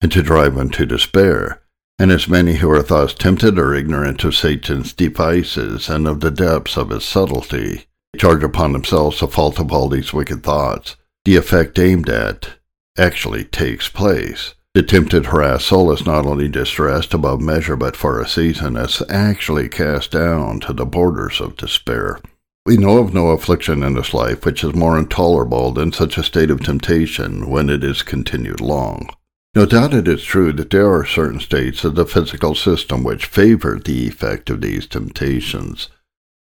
and 0.00 0.12
to 0.12 0.22
drive 0.22 0.56
him 0.56 0.70
to 0.70 0.86
despair. 0.86 1.61
And 1.98 2.10
as 2.10 2.28
many 2.28 2.56
who 2.56 2.70
are 2.70 2.82
thus 2.82 3.14
tempted 3.14 3.58
are 3.58 3.74
ignorant 3.74 4.24
of 4.24 4.34
Satan's 4.34 4.92
devices 4.92 5.88
and 5.88 6.08
of 6.08 6.20
the 6.20 6.30
depths 6.30 6.76
of 6.76 6.90
his 6.90 7.04
subtlety, 7.04 7.86
charge 8.16 8.42
upon 8.42 8.72
themselves 8.72 9.20
the 9.20 9.28
fault 9.28 9.60
of 9.60 9.72
all 9.72 9.88
these 9.88 10.12
wicked 10.12 10.42
thoughts. 10.42 10.96
The 11.24 11.36
effect 11.36 11.78
aimed 11.78 12.08
at 12.08 12.54
actually 12.98 13.44
takes 13.44 13.88
place 13.88 14.54
The 14.74 14.82
tempted 14.82 15.26
harassed 15.26 15.66
soul 15.66 15.92
is 15.92 16.06
not 16.06 16.26
only 16.26 16.48
distressed 16.48 17.14
above 17.14 17.40
measure, 17.40 17.76
but 17.76 17.94
for 17.94 18.20
a 18.20 18.28
season 18.28 18.76
is 18.76 19.02
actually 19.08 19.68
cast 19.68 20.10
down 20.10 20.60
to 20.60 20.72
the 20.72 20.86
borders 20.86 21.40
of 21.40 21.56
despair. 21.56 22.20
We 22.64 22.76
know 22.76 22.98
of 22.98 23.12
no 23.12 23.28
affliction 23.28 23.82
in 23.82 23.94
this 23.94 24.14
life 24.14 24.44
which 24.44 24.64
is 24.64 24.74
more 24.74 24.98
intolerable 24.98 25.72
than 25.72 25.92
such 25.92 26.16
a 26.16 26.22
state 26.22 26.50
of 26.50 26.60
temptation 26.60 27.50
when 27.50 27.68
it 27.68 27.84
is 27.84 28.02
continued 28.02 28.60
long. 28.60 29.08
No 29.54 29.66
doubt 29.66 29.92
it 29.92 30.08
is 30.08 30.24
true 30.24 30.50
that 30.54 30.70
there 30.70 30.90
are 30.90 31.04
certain 31.04 31.38
states 31.38 31.84
of 31.84 31.94
the 31.94 32.06
physical 32.06 32.54
system 32.54 33.04
which 33.04 33.26
favor 33.26 33.78
the 33.78 34.06
effect 34.08 34.48
of 34.48 34.62
these 34.62 34.86
temptations, 34.86 35.90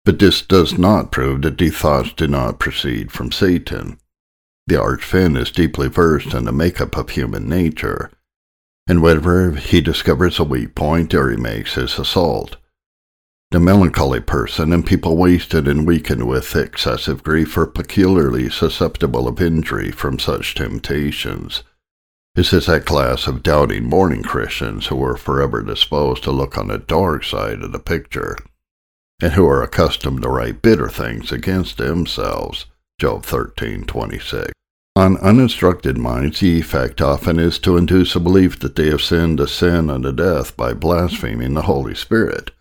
but 0.05 0.19
this 0.19 0.43
does 0.43 0.77
not 0.77 1.11
prove 1.11 1.41
that 1.41 1.57
these 1.57 1.75
thoughts 1.75 2.13
do 2.13 2.27
not 2.27 2.59
proceed 2.59 3.11
from 3.11 3.31
Satan. 3.31 3.97
The 4.67 4.79
archfiend 4.79 5.37
is 5.39 5.49
deeply 5.49 5.87
versed 5.87 6.35
in 6.35 6.45
the 6.45 6.51
makeup 6.51 6.95
of 6.95 7.09
human 7.09 7.49
nature, 7.49 8.11
and 8.85 9.01
whenever 9.01 9.55
he 9.55 9.81
discovers 9.81 10.37
a 10.37 10.43
weak 10.43 10.75
point, 10.75 11.11
there 11.11 11.31
he 11.31 11.37
makes 11.37 11.73
his 11.73 11.97
assault. 11.97 12.57
The 13.49 13.59
melancholy 13.59 14.19
person 14.19 14.71
and 14.71 14.85
people 14.85 15.17
wasted 15.17 15.67
and 15.67 15.87
weakened 15.87 16.27
with 16.27 16.55
excessive 16.55 17.23
grief 17.23 17.57
are 17.57 17.65
peculiarly 17.65 18.51
susceptible 18.51 19.27
of 19.27 19.41
injury 19.41 19.89
from 19.89 20.19
such 20.19 20.53
temptations. 20.53 21.63
This 22.35 22.51
is 22.51 22.65
that 22.65 22.85
class 22.85 23.27
of 23.27 23.43
doubting 23.43 23.83
mourning 23.83 24.23
Christians 24.23 24.87
who 24.87 25.03
are 25.03 25.17
forever 25.17 25.61
disposed 25.61 26.23
to 26.23 26.31
look 26.31 26.57
on 26.57 26.67
the 26.67 26.79
dark 26.79 27.23
side 27.23 27.61
of 27.61 27.71
the 27.71 27.79
picture, 27.79 28.37
and 29.21 29.33
who 29.33 29.47
are 29.47 29.61
accustomed 29.61 30.23
to 30.23 30.29
write 30.29 30.61
bitter 30.61 30.89
things 30.89 31.31
against 31.31 31.77
themselves. 31.77 32.65
Job 32.99 33.23
thirteen 33.23 33.85
twenty 33.85 34.19
six. 34.19 34.51
On 34.95 35.17
uninstructed 35.17 35.97
minds, 35.97 36.39
the 36.39 36.59
effect 36.59 37.01
often 37.01 37.39
is 37.39 37.59
to 37.59 37.77
induce 37.77 38.15
a 38.15 38.19
belief 38.19 38.59
that 38.59 38.75
they 38.75 38.87
have 38.87 39.01
sinned 39.01 39.39
a 39.39 39.47
sin 39.47 39.89
unto 39.89 40.11
death 40.11 40.55
by 40.55 40.73
blaspheming 40.73 41.53
the 41.53 41.63
Holy 41.63 41.95
Spirit 41.95 42.51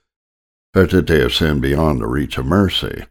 or 0.75 0.87
that 0.87 1.07
they 1.07 1.21
have 1.21 1.35
sinned 1.35 1.61
beyond 1.61 2.01
the 2.01 2.07
reach 2.07 2.39
of 2.39 2.47
mercy, 2.47 3.05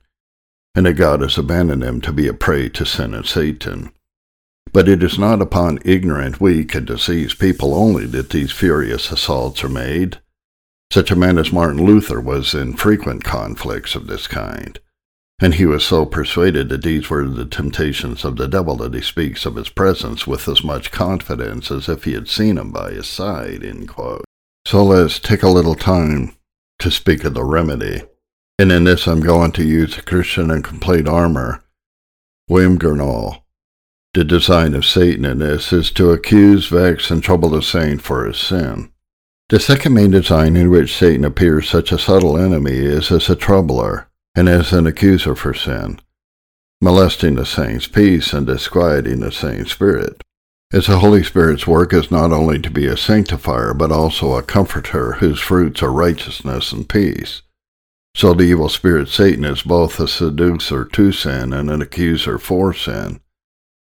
and 0.73 0.85
that 0.85 0.93
God 0.93 1.21
has 1.21 1.37
abandoned 1.37 1.83
them 1.83 2.01
to 2.01 2.11
be 2.11 2.27
a 2.27 2.33
prey 2.33 2.69
to 2.69 2.85
sin 2.85 3.13
and 3.13 3.25
Satan. 3.25 3.91
But 4.73 4.87
it 4.87 5.03
is 5.03 5.19
not 5.19 5.41
upon 5.41 5.79
ignorant, 5.83 6.39
weak, 6.39 6.75
and 6.75 6.87
diseased 6.87 7.39
people 7.39 7.73
only 7.73 8.05
that 8.07 8.29
these 8.29 8.51
furious 8.51 9.11
assaults 9.11 9.63
are 9.63 9.69
made. 9.69 10.19
Such 10.91 11.11
a 11.11 11.15
man 11.15 11.37
as 11.37 11.53
Martin 11.53 11.85
Luther 11.85 12.19
was 12.19 12.53
in 12.53 12.73
frequent 12.73 13.23
conflicts 13.23 13.95
of 13.95 14.07
this 14.07 14.27
kind, 14.27 14.79
and 15.39 15.55
he 15.55 15.65
was 15.65 15.85
so 15.85 16.05
persuaded 16.05 16.69
that 16.69 16.83
these 16.83 17.09
were 17.09 17.27
the 17.27 17.45
temptations 17.45 18.23
of 18.23 18.35
the 18.35 18.47
devil 18.47 18.75
that 18.77 18.93
he 18.93 19.01
speaks 19.01 19.45
of 19.45 19.55
his 19.55 19.69
presence 19.69 20.27
with 20.27 20.47
as 20.47 20.63
much 20.63 20.91
confidence 20.91 21.71
as 21.71 21.89
if 21.89 22.03
he 22.03 22.13
had 22.13 22.27
seen 22.27 22.57
him 22.57 22.71
by 22.71 22.91
his 22.91 23.07
side. 23.07 23.63
So 24.67 24.83
let's 24.83 25.19
take 25.19 25.43
a 25.43 25.49
little 25.49 25.75
time 25.75 26.35
to 26.79 26.91
speak 26.91 27.23
of 27.23 27.33
the 27.33 27.43
remedy. 27.43 28.03
And 28.59 28.71
in 28.71 28.83
this, 28.83 29.07
I'm 29.07 29.21
going 29.21 29.53
to 29.53 29.63
use 29.63 29.99
Christian 30.01 30.51
and 30.51 30.63
complete 30.63 31.07
armor. 31.07 31.63
William 32.47 32.77
Gurnall. 32.77 33.40
The 34.13 34.23
design 34.23 34.73
of 34.73 34.85
Satan 34.85 35.25
in 35.25 35.39
this 35.39 35.71
is 35.71 35.91
to 35.91 36.11
accuse, 36.11 36.67
vex, 36.67 37.09
and 37.11 37.23
trouble 37.23 37.49
the 37.49 37.61
saint 37.61 38.01
for 38.01 38.25
his 38.25 38.37
sin. 38.37 38.91
The 39.49 39.59
second 39.59 39.93
main 39.93 40.11
design 40.11 40.55
in 40.55 40.69
which 40.69 40.95
Satan 40.95 41.25
appears 41.25 41.69
such 41.69 41.91
a 41.91 41.97
subtle 41.97 42.37
enemy 42.37 42.77
is 42.77 43.11
as 43.11 43.29
a 43.29 43.35
troubler 43.35 44.09
and 44.35 44.49
as 44.49 44.73
an 44.73 44.87
accuser 44.87 45.35
for 45.35 45.53
sin, 45.53 45.99
molesting 46.81 47.35
the 47.35 47.45
saint's 47.45 47.87
peace 47.87 48.33
and 48.33 48.47
disquieting 48.47 49.19
the 49.19 49.31
saint's 49.31 49.71
spirit 49.71 50.21
as 50.73 50.87
the 50.87 50.99
Holy 50.99 51.21
Spirit's 51.21 51.67
work 51.67 51.93
is 51.93 52.11
not 52.11 52.31
only 52.31 52.57
to 52.59 52.69
be 52.69 52.85
a 52.85 52.95
sanctifier, 52.95 53.73
but 53.73 53.91
also 53.91 54.35
a 54.35 54.43
comforter 54.43 55.13
whose 55.13 55.39
fruits 55.39 55.83
are 55.83 55.91
righteousness 55.91 56.71
and 56.71 56.87
peace. 56.87 57.41
So 58.15 58.33
the 58.33 58.43
evil 58.43 58.69
spirit 58.69 59.09
Satan 59.09 59.43
is 59.43 59.63
both 59.63 59.99
a 59.99 60.07
seducer 60.07 60.85
to 60.85 61.11
sin 61.11 61.51
and 61.51 61.69
an 61.69 61.81
accuser 61.81 62.37
for 62.37 62.73
sin, 62.73 63.19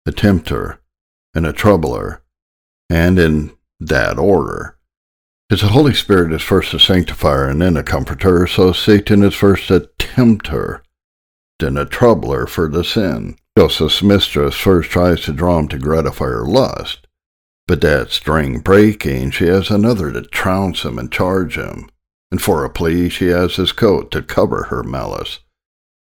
a 0.06 0.12
tempter 0.12 0.80
and 1.34 1.46
a 1.46 1.52
troubler, 1.52 2.22
and 2.90 3.18
in 3.18 3.52
that 3.80 4.18
order. 4.18 4.78
As 5.50 5.60
the 5.60 5.68
Holy 5.68 5.94
Spirit 5.94 6.32
is 6.32 6.42
first 6.42 6.74
a 6.74 6.78
sanctifier 6.78 7.48
and 7.48 7.60
then 7.60 7.76
a 7.76 7.82
comforter, 7.82 8.46
so 8.46 8.72
Satan 8.72 9.22
is 9.22 9.34
first 9.34 9.70
a 9.70 9.88
tempter, 9.98 10.82
then 11.58 11.76
a 11.76 11.84
troubler 11.84 12.46
for 12.46 12.68
the 12.68 12.84
sin. 12.84 13.36
Joseph's 13.56 14.02
mistress 14.02 14.56
first 14.56 14.90
tries 14.90 15.20
to 15.22 15.32
draw 15.32 15.58
him 15.58 15.68
to 15.68 15.78
gratify 15.78 16.24
her 16.24 16.44
lust, 16.44 17.06
but 17.68 17.80
that 17.82 18.10
string 18.10 18.58
breaking, 18.58 19.30
she 19.30 19.46
has 19.46 19.70
another 19.70 20.10
to 20.12 20.22
trounce 20.22 20.82
him 20.82 20.98
and 20.98 21.12
charge 21.12 21.56
him, 21.56 21.88
and 22.30 22.42
for 22.42 22.64
a 22.64 22.70
plea 22.70 23.08
she 23.08 23.26
has 23.28 23.56
his 23.56 23.72
coat 23.72 24.10
to 24.10 24.22
cover 24.22 24.64
her 24.64 24.82
malice. 24.82 25.40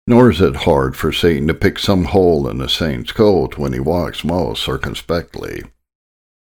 Nor 0.06 0.30
is 0.30 0.40
it 0.40 0.56
hard 0.56 0.96
for 0.96 1.12
Satan 1.12 1.48
to 1.48 1.54
pick 1.54 1.78
some 1.78 2.04
hole 2.04 2.48
in 2.48 2.58
the 2.58 2.68
saint's 2.68 3.12
coat 3.12 3.56
when 3.56 3.72
he 3.72 3.80
walks 3.80 4.24
most 4.24 4.62
circumspectly. 4.62 5.62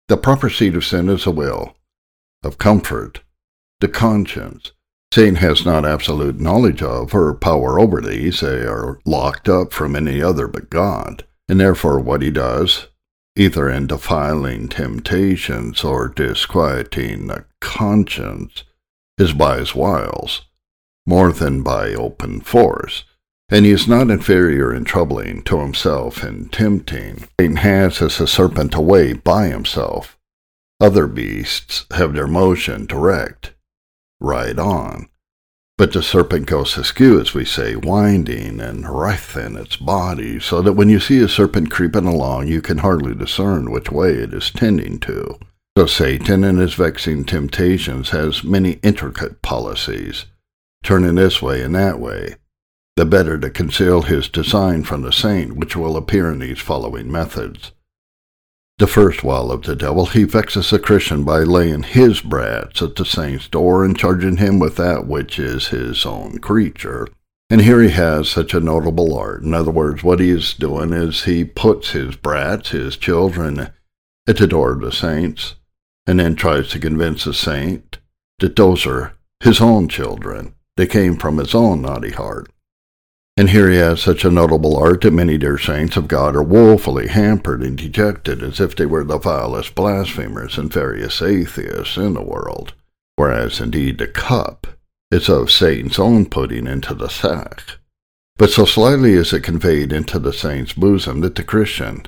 The 0.08 0.18
proper 0.18 0.50
seat 0.50 0.76
of 0.76 0.86
sin 0.86 1.10
is 1.10 1.24
the 1.26 1.32
will, 1.32 1.76
of 2.44 2.58
comfort, 2.58 3.22
the 3.80 3.88
conscience, 3.88 4.72
Satan 5.14 5.36
has 5.36 5.64
not 5.64 5.86
absolute 5.86 6.40
knowledge 6.40 6.82
of 6.82 7.14
or 7.14 7.36
power 7.36 7.80
over 7.80 8.02
these. 8.02 8.40
They 8.40 8.64
are 8.64 8.98
locked 9.06 9.48
up 9.48 9.72
from 9.72 9.96
any 9.96 10.24
other 10.24 10.48
but 10.48 10.72
God. 10.72 11.24
And 11.48 11.60
therefore, 11.60 12.00
what 12.00 12.24
he 12.24 12.32
does, 12.32 12.88
either 13.36 13.70
in 13.70 13.86
defiling 13.86 14.70
temptations 14.70 15.84
or 15.84 16.08
disquieting 16.08 17.28
the 17.28 17.46
conscience, 17.62 18.64
is 19.20 19.34
by 19.34 19.60
his 19.60 19.76
wiles, 19.76 20.46
more 21.06 21.32
than 21.32 21.62
by 21.62 21.94
open 21.94 22.42
force. 22.42 23.04
And 23.54 23.68
he 23.68 23.72
is 23.72 23.88
not 23.88 24.10
inferior 24.10 24.74
in 24.74 24.84
troubling 24.84 25.44
to 25.44 25.60
himself 25.60 26.24
and 26.24 26.52
tempting. 26.52 27.28
Satan 27.40 27.58
has 27.58 28.02
as 28.02 28.20
a 28.20 28.26
serpent 28.26 28.74
away 28.74 29.14
by 29.14 29.50
himself. 29.50 30.18
Other 30.82 31.06
beasts 31.06 31.86
have 31.92 32.16
their 32.16 32.26
motion 32.26 32.88
direct 32.88 33.54
right 34.20 34.58
on. 34.58 35.08
But 35.78 35.94
the 35.94 36.02
serpent 36.02 36.48
goes 36.48 36.76
askew, 36.80 37.22
as 37.22 37.36
we 37.36 37.46
say, 37.46 37.76
winding 37.76 38.60
and 38.60 38.90
writhing 38.90 39.56
its 39.56 39.76
body, 39.76 40.40
so 40.40 40.64
that 40.64 40.74
when 40.74 40.90
you 40.90 41.00
see 41.00 41.20
a 41.20 41.28
serpent 41.28 41.70
creeping 41.70 42.08
along, 42.08 42.48
you 42.48 42.60
can 42.60 42.80
hardly 42.80 43.14
discern 43.14 43.70
which 43.70 43.92
way 43.92 44.14
it 44.14 44.34
is 44.34 44.50
tending 44.50 45.00
to. 45.02 45.38
So 45.78 45.86
Satan 45.86 46.44
in 46.44 46.58
his 46.58 46.74
vexing 46.74 47.26
temptations 47.26 48.10
has 48.10 48.44
many 48.44 48.80
intricate 48.82 49.44
policies, 49.44 50.26
turning 50.84 51.16
this 51.16 51.40
way 51.40 51.62
and 51.62 51.76
that 51.76 52.00
way, 52.00 52.38
the 52.96 53.06
better 53.06 53.38
to 53.40 53.50
conceal 53.50 54.04
his 54.04 54.30
design 54.30 54.84
from 54.84 55.02
the 55.02 55.12
saint, 55.12 55.56
which 55.56 55.76
will 55.76 55.98
appear 55.98 56.32
in 56.32 56.40
these 56.40 56.60
following 56.60 57.12
methods. 57.12 57.72
The 58.80 58.88
first 58.88 59.24
wile 59.24 59.52
of 59.52 59.64
the 59.64 59.76
devil, 59.76 60.08
he 60.08 60.24
vexes 60.24 60.74
a 60.74 60.80
Christian 60.80 61.24
by 61.24 61.40
laying 61.40 61.84
his 61.84 62.22
brats 62.22 62.82
at 62.82 62.96
the 62.96 63.06
saint's 63.06 63.48
door 63.48 63.86
and 63.86 63.98
charging 63.98 64.38
him 64.38 64.60
with 64.60 64.76
that 64.78 65.08
which 65.08 65.38
is 65.40 65.68
his 65.68 66.06
own 66.06 66.40
creature. 66.40 67.08
And 67.50 67.62
here 67.62 67.82
he 67.82 67.90
has 67.90 68.30
such 68.30 68.54
a 68.54 68.60
notable 68.60 69.16
art. 69.18 69.44
In 69.44 69.54
other 69.54 69.72
words, 69.72 70.04
what 70.04 70.20
he 70.20 70.30
is 70.30 70.56
doing 70.56 70.92
is 70.92 71.26
he 71.26 71.46
puts 71.46 71.92
his 71.92 72.16
brats, 72.16 72.70
his 72.70 72.98
children, 72.98 73.70
at 74.28 74.38
the 74.38 74.48
door 74.48 74.72
of 74.72 74.82
the 74.82 74.92
saints, 74.92 75.56
and 76.08 76.20
then 76.20 76.36
tries 76.36 76.70
to 76.70 76.80
convince 76.80 77.26
the 77.26 77.34
saint 77.34 78.00
that 78.40 78.56
those 78.56 78.88
are 78.88 79.14
his 79.40 79.62
own 79.62 79.88
children. 79.88 80.56
They 80.78 80.88
came 80.88 81.18
from 81.18 81.38
his 81.38 81.54
own 81.54 81.84
naughty 81.84 82.12
heart. 82.12 82.50
And 83.36 83.50
here 83.50 83.68
he 83.68 83.78
has 83.78 84.00
such 84.00 84.24
a 84.24 84.30
notable 84.30 84.78
art 84.78 85.02
that 85.02 85.12
many 85.12 85.40
dear 85.40 85.58
saints 85.58 85.98
of 85.98 86.08
God 86.08 86.36
are 86.36 86.44
woefully 86.44 87.08
hampered 87.08 87.64
and 87.64 87.76
dejected 87.76 88.44
as 88.44 88.60
if 88.60 88.76
they 88.76 88.86
were 88.86 89.04
the 89.04 89.18
vilest 89.18 89.74
blasphemers 89.74 90.60
and 90.60 90.72
veriest 90.72 91.20
atheists 91.24 91.98
in 91.98 92.14
the 92.14 92.22
world, 92.22 92.74
whereas 93.16 93.60
indeed 93.60 93.98
the 93.98 94.08
cup 94.08 94.68
is 95.10 95.30
of 95.30 95.50
Satan's 95.50 95.98
own 95.98 96.28
putting 96.28 96.68
into 96.68 96.94
the 96.94 97.10
sack. 97.10 97.64
But 98.38 98.52
so 98.52 98.66
slightly 98.66 99.14
is 99.14 99.34
it 99.34 99.42
conveyed 99.42 99.92
into 99.92 100.20
the 100.20 100.34
saint's 100.34 100.74
bosom 100.74 101.22
that 101.22 101.34
the 101.34 101.44
Christian, 101.44 102.06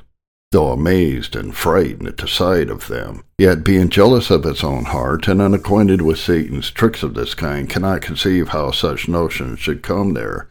though 0.52 0.72
amazed 0.72 1.36
and 1.36 1.56
frightened 1.56 2.08
at 2.08 2.18
the 2.18 2.28
sight 2.28 2.70
of 2.70 2.88
them, 2.88 3.24
yet 3.40 3.64
being 3.64 3.90
jealous 3.90 4.30
of 4.30 4.44
his 4.44 4.64
own 4.64 4.86
heart 4.86 5.28
and 5.28 5.42
unacquainted 5.42 6.04
with 6.04 6.20
Satan's 6.20 6.70
tricks 6.70 7.02
of 7.02 7.16
this 7.16 7.34
kind, 7.34 7.68
cannot 7.68 8.04
conceive 8.04 8.50
how 8.50 8.70
such 8.70 9.08
notions 9.08 9.60
should 9.60 9.82
come 9.82 10.14
there 10.14 10.50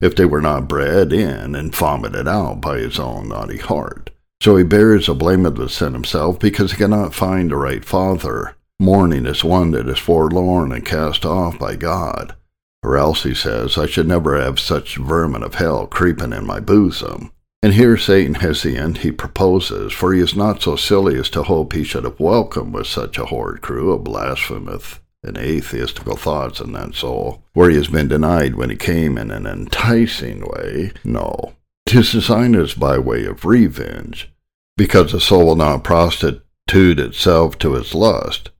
if 0.00 0.14
they 0.14 0.24
were 0.24 0.40
not 0.40 0.68
bred 0.68 1.12
in 1.12 1.54
and 1.54 1.74
vomited 1.74 2.28
out 2.28 2.60
by 2.60 2.78
his 2.78 2.98
own 2.98 3.28
naughty 3.28 3.58
heart. 3.58 4.10
So 4.42 4.56
he 4.56 4.64
bears 4.64 5.06
the 5.06 5.14
blame 5.14 5.46
of 5.46 5.56
the 5.56 5.68
sin 5.68 5.94
himself 5.94 6.38
because 6.38 6.72
he 6.72 6.76
cannot 6.76 7.14
find 7.14 7.52
a 7.52 7.56
right 7.56 7.84
father, 7.84 8.56
mourning 8.78 9.26
as 9.26 9.44
one 9.44 9.70
that 9.70 9.88
is 9.88 9.98
forlorn 9.98 10.72
and 10.72 10.84
cast 10.84 11.24
off 11.24 11.58
by 11.58 11.76
God. 11.76 12.34
Or 12.82 12.98
else, 12.98 13.22
he 13.22 13.34
says, 13.34 13.78
I 13.78 13.86
should 13.86 14.06
never 14.06 14.38
have 14.38 14.60
such 14.60 14.98
vermin 14.98 15.42
of 15.42 15.54
hell 15.54 15.86
creeping 15.86 16.34
in 16.34 16.46
my 16.46 16.60
bosom. 16.60 17.32
And 17.62 17.72
here 17.72 17.96
Satan 17.96 18.34
has 18.34 18.62
the 18.62 18.76
end 18.76 18.98
he 18.98 19.10
proposes, 19.10 19.94
for 19.94 20.12
he 20.12 20.20
is 20.20 20.36
not 20.36 20.60
so 20.60 20.76
silly 20.76 21.18
as 21.18 21.30
to 21.30 21.44
hope 21.44 21.72
he 21.72 21.82
should 21.82 22.04
have 22.04 22.20
welcomed 22.20 22.74
with 22.74 22.86
such 22.86 23.16
a 23.16 23.24
horrid 23.24 23.62
crew 23.62 23.92
of 23.92 24.04
blasphemous 24.04 25.00
and 25.24 25.38
atheistical 25.38 26.16
thoughts 26.16 26.60
in 26.60 26.72
that 26.72 26.94
soul, 26.94 27.42
where 27.52 27.70
he 27.70 27.76
has 27.76 27.88
been 27.88 28.08
denied 28.08 28.54
when 28.54 28.70
he 28.70 28.76
came 28.76 29.18
in 29.18 29.30
an 29.30 29.46
enticing 29.46 30.44
way. 30.46 30.92
No. 31.02 31.54
His 31.86 32.12
design 32.12 32.54
is 32.54 32.74
by 32.74 32.98
way 32.98 33.24
of 33.24 33.44
revenge, 33.44 34.30
because 34.76 35.12
the 35.12 35.20
soul 35.20 35.46
will 35.46 35.56
not 35.56 35.84
prostitute 35.84 36.98
itself 36.98 37.58
to 37.58 37.76
its 37.76 37.94
lust, 37.94 38.50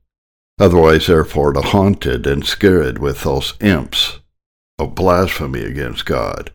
otherwise 0.59 1.07
therefore 1.07 1.53
to 1.53 1.61
haunt 1.61 2.05
it 2.05 2.25
and 2.25 2.45
scare 2.45 2.81
it 2.81 2.99
with 2.99 3.23
those 3.23 3.53
imps 3.59 4.19
of 4.77 4.95
blasphemy 4.95 5.61
against 5.61 6.05
God 6.05 6.51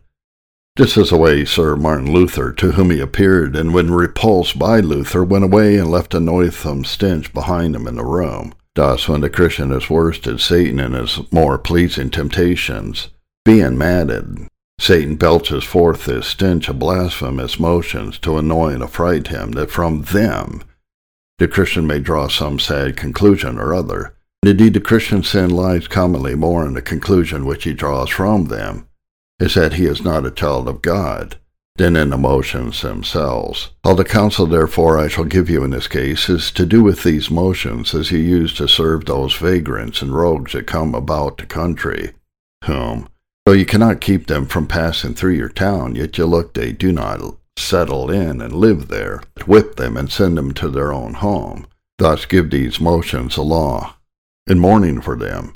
this 0.77 0.95
is 0.95 1.09
the 1.09 1.17
way 1.17 1.43
Sir 1.43 1.75
Martin 1.75 2.13
Luther, 2.13 2.53
to 2.53 2.71
whom 2.71 2.91
he 2.91 3.01
appeared, 3.01 3.57
and 3.57 3.73
when 3.73 3.91
repulsed 3.91 4.57
by 4.57 4.79
Luther, 4.79 5.21
went 5.21 5.43
away 5.43 5.75
and 5.75 5.91
left 5.91 6.13
a 6.13 6.19
noisome 6.19 6.85
stench 6.85 7.33
behind 7.33 7.75
him 7.75 7.87
in 7.87 7.95
the 7.95 8.05
room. 8.05 8.53
Thus, 8.75 9.07
when 9.07 9.21
the 9.21 9.29
Christian 9.29 9.71
is 9.71 9.89
worsted 9.89 10.39
Satan 10.39 10.79
in 10.79 10.93
his 10.93 11.19
more 11.31 11.57
pleasing 11.57 12.09
temptations, 12.09 13.09
being 13.43 13.77
madded, 13.77 14.47
Satan 14.79 15.15
belches 15.15 15.63
forth 15.63 16.05
his 16.05 16.25
stench 16.25 16.69
of 16.69 16.79
blasphemous 16.79 17.59
motions 17.59 18.17
to 18.19 18.37
annoy 18.37 18.73
and 18.73 18.83
affright 18.83 19.27
him, 19.27 19.51
that 19.51 19.71
from 19.71 20.03
them 20.03 20.63
the 21.37 21.47
Christian 21.47 21.85
may 21.85 21.99
draw 21.99 22.27
some 22.27 22.59
sad 22.59 22.95
conclusion 22.95 23.57
or 23.57 23.73
other. 23.73 24.15
And 24.43 24.51
Indeed, 24.51 24.73
the 24.73 24.79
Christian 24.79 25.23
sin 25.23 25.49
lies 25.49 25.87
commonly 25.87 26.35
more 26.35 26.65
in 26.65 26.73
the 26.73 26.81
conclusion 26.81 27.45
which 27.45 27.63
he 27.63 27.73
draws 27.73 28.09
from 28.09 28.45
them 28.45 28.87
is 29.39 29.55
that 29.55 29.73
he 29.73 29.85
is 29.85 30.03
not 30.03 30.25
a 30.25 30.31
child 30.31 30.67
of 30.67 30.81
God 30.81 31.37
than 31.75 31.95
in 31.95 32.13
emotions 32.13 32.81
themselves. 32.81 33.71
All 33.83 33.95
the 33.95 34.03
counsel, 34.03 34.45
therefore, 34.45 34.97
I 34.97 35.07
shall 35.07 35.23
give 35.23 35.49
you 35.49 35.63
in 35.63 35.71
this 35.71 35.87
case 35.87 36.29
is 36.29 36.51
to 36.51 36.65
do 36.65 36.83
with 36.83 37.03
these 37.03 37.31
motions 37.31 37.95
as 37.95 38.11
you 38.11 38.19
use 38.19 38.53
to 38.55 38.67
serve 38.67 39.05
those 39.05 39.35
vagrants 39.35 40.01
and 40.01 40.13
rogues 40.13 40.53
that 40.53 40.67
come 40.67 40.93
about 40.93 41.37
the 41.37 41.45
country, 41.45 42.11
whom, 42.65 43.07
though 43.45 43.53
you 43.53 43.65
cannot 43.65 44.01
keep 44.01 44.27
them 44.27 44.45
from 44.45 44.67
passing 44.67 45.15
through 45.15 45.33
your 45.33 45.49
town, 45.49 45.95
yet 45.95 46.17
you 46.17 46.25
look 46.25 46.53
they 46.53 46.71
do 46.71 46.91
not 46.91 47.19
settle 47.57 48.11
in 48.11 48.41
and 48.41 48.53
live 48.53 48.87
there, 48.87 49.23
whip 49.45 49.75
them 49.75 49.97
and 49.97 50.11
send 50.11 50.37
them 50.37 50.53
to 50.53 50.69
their 50.69 50.91
own 50.91 51.15
home. 51.15 51.65
Thus 51.97 52.25
give 52.25 52.49
these 52.49 52.81
motions 52.81 53.37
a 53.37 53.43
law, 53.43 53.95
in 54.47 54.59
mourning 54.59 55.01
for 55.01 55.15
them, 55.15 55.53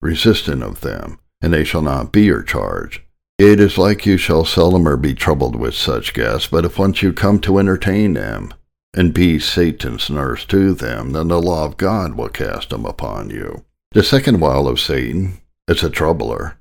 resisting 0.00 0.62
of 0.62 0.82
them, 0.82 1.18
and 1.40 1.52
they 1.52 1.64
shall 1.64 1.82
not 1.82 2.12
be 2.12 2.24
your 2.24 2.42
charge 2.42 3.02
it 3.38 3.60
is 3.60 3.78
like 3.78 4.04
you 4.04 4.16
shall 4.16 4.44
seldom 4.44 4.86
or 4.86 4.96
be 4.96 5.14
troubled 5.14 5.56
with 5.56 5.74
such 5.74 6.12
guests, 6.12 6.48
but 6.48 6.64
if 6.64 6.78
once 6.78 7.02
you 7.02 7.12
come 7.12 7.38
to 7.40 7.58
entertain 7.58 8.14
them, 8.14 8.52
and 8.94 9.14
be 9.14 9.38
Satan's 9.38 10.10
nurse 10.10 10.44
to 10.46 10.74
them, 10.74 11.12
then 11.12 11.28
the 11.28 11.40
law 11.40 11.64
of 11.64 11.76
God 11.76 12.14
will 12.14 12.28
cast 12.28 12.70
them 12.70 12.84
upon 12.84 13.30
you. 13.30 13.64
The 13.92 14.02
second 14.02 14.40
wile 14.40 14.66
of 14.66 14.80
Satan, 14.80 15.38
as 15.68 15.84
a 15.84 15.90
troubler, 15.90 16.58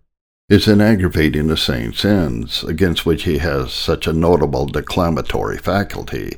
is 0.50 0.68
in 0.68 0.80
aggravating 0.80 1.48
the 1.48 1.58
saint's 1.58 2.02
sins, 2.02 2.64
against 2.64 3.06
which 3.06 3.24
he 3.24 3.40
has 3.40 3.74
such 3.74 4.08
a 4.08 4.14
notable 4.14 4.66
declamatory 4.66 5.58
faculty. 5.58 6.38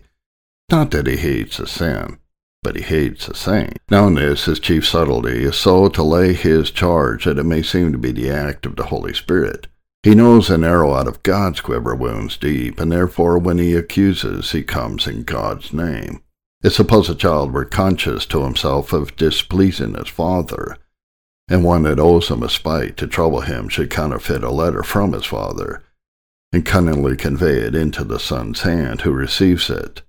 Not 0.72 0.92
that 0.92 1.08
he 1.08 1.18
hates 1.18 1.60
a 1.60 1.68
sin, 1.68 2.18
but 2.64 2.76
he 2.76 2.82
hates 2.82 3.28
a 3.28 3.36
saint. 3.36 3.78
Now 3.90 4.08
in 4.08 4.16
this 4.16 4.46
his 4.46 4.60
chief 4.60 4.88
subtlety 4.88 5.44
is 5.44 5.58
so 5.58 5.90
to 5.90 6.04
lay 6.04 6.34
his 6.34 6.72
charge 6.72 7.26
that 7.26 7.38
it 7.38 7.44
may 7.44 7.62
seem 7.62 7.92
to 7.92 7.98
be 7.98 8.12
the 8.12 8.30
act 8.30 8.66
of 8.66 8.76
the 8.76 8.86
Holy 8.86 9.14
Spirit. 9.14 9.68
He 10.02 10.16
knows 10.16 10.50
an 10.50 10.64
arrow 10.64 10.94
out 10.94 11.08
of 11.10 11.24
God's 11.24 11.60
quiver 11.60 11.94
wounds 11.94 12.38
deep, 12.38 12.80
and 12.80 12.90
therefore 12.90 13.38
when 13.38 13.58
he 13.58 13.76
accuses, 13.76 14.52
he 14.52 14.64
comes 14.64 15.08
in 15.08 15.24
God's 15.24 15.74
name. 15.74 16.22
If 16.64 16.74
suppose 16.74 17.10
a 17.10 17.16
child 17.16 17.52
were 17.52 17.66
conscious 17.66 18.26
to 18.28 18.44
himself 18.44 18.94
of 18.94 19.16
displeasing 19.18 19.96
his 19.96 20.08
father, 20.08 20.78
and 21.50 21.66
one 21.66 21.84
that 21.84 22.00
owes 22.00 22.30
him 22.30 22.44
a 22.44 22.50
spite 22.50 22.96
to 22.98 23.08
trouble 23.08 23.42
him 23.42 23.68
should 23.68 23.90
counterfeit 23.90 24.42
a 24.42 24.52
letter 24.52 24.84
from 24.84 25.12
his 25.12 25.26
father, 25.26 25.84
and 26.54 26.66
cunningly 26.66 27.18
convey 27.18 27.60
it 27.60 27.76
into 27.76 28.06
the 28.06 28.20
son's 28.20 28.62
hand 28.62 29.02
who 29.02 29.12
receives 29.12 29.70
it, 29.70 30.02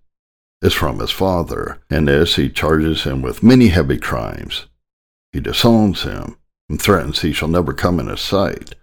is 0.62 0.72
from 0.72 1.00
his 1.00 1.10
father, 1.10 1.78
and 1.90 2.06
this 2.06 2.36
he 2.36 2.48
charges 2.48 3.02
him 3.02 3.22
with 3.22 3.42
many 3.42 3.68
heavy 3.68 3.98
crimes. 3.98 4.66
He 5.32 5.40
disowns 5.40 6.02
him, 6.02 6.36
and 6.68 6.80
threatens 6.80 7.22
he 7.22 7.32
shall 7.32 7.48
never 7.48 7.72
come 7.72 7.98
in 7.98 8.06
his 8.06 8.20
sight 8.20 8.74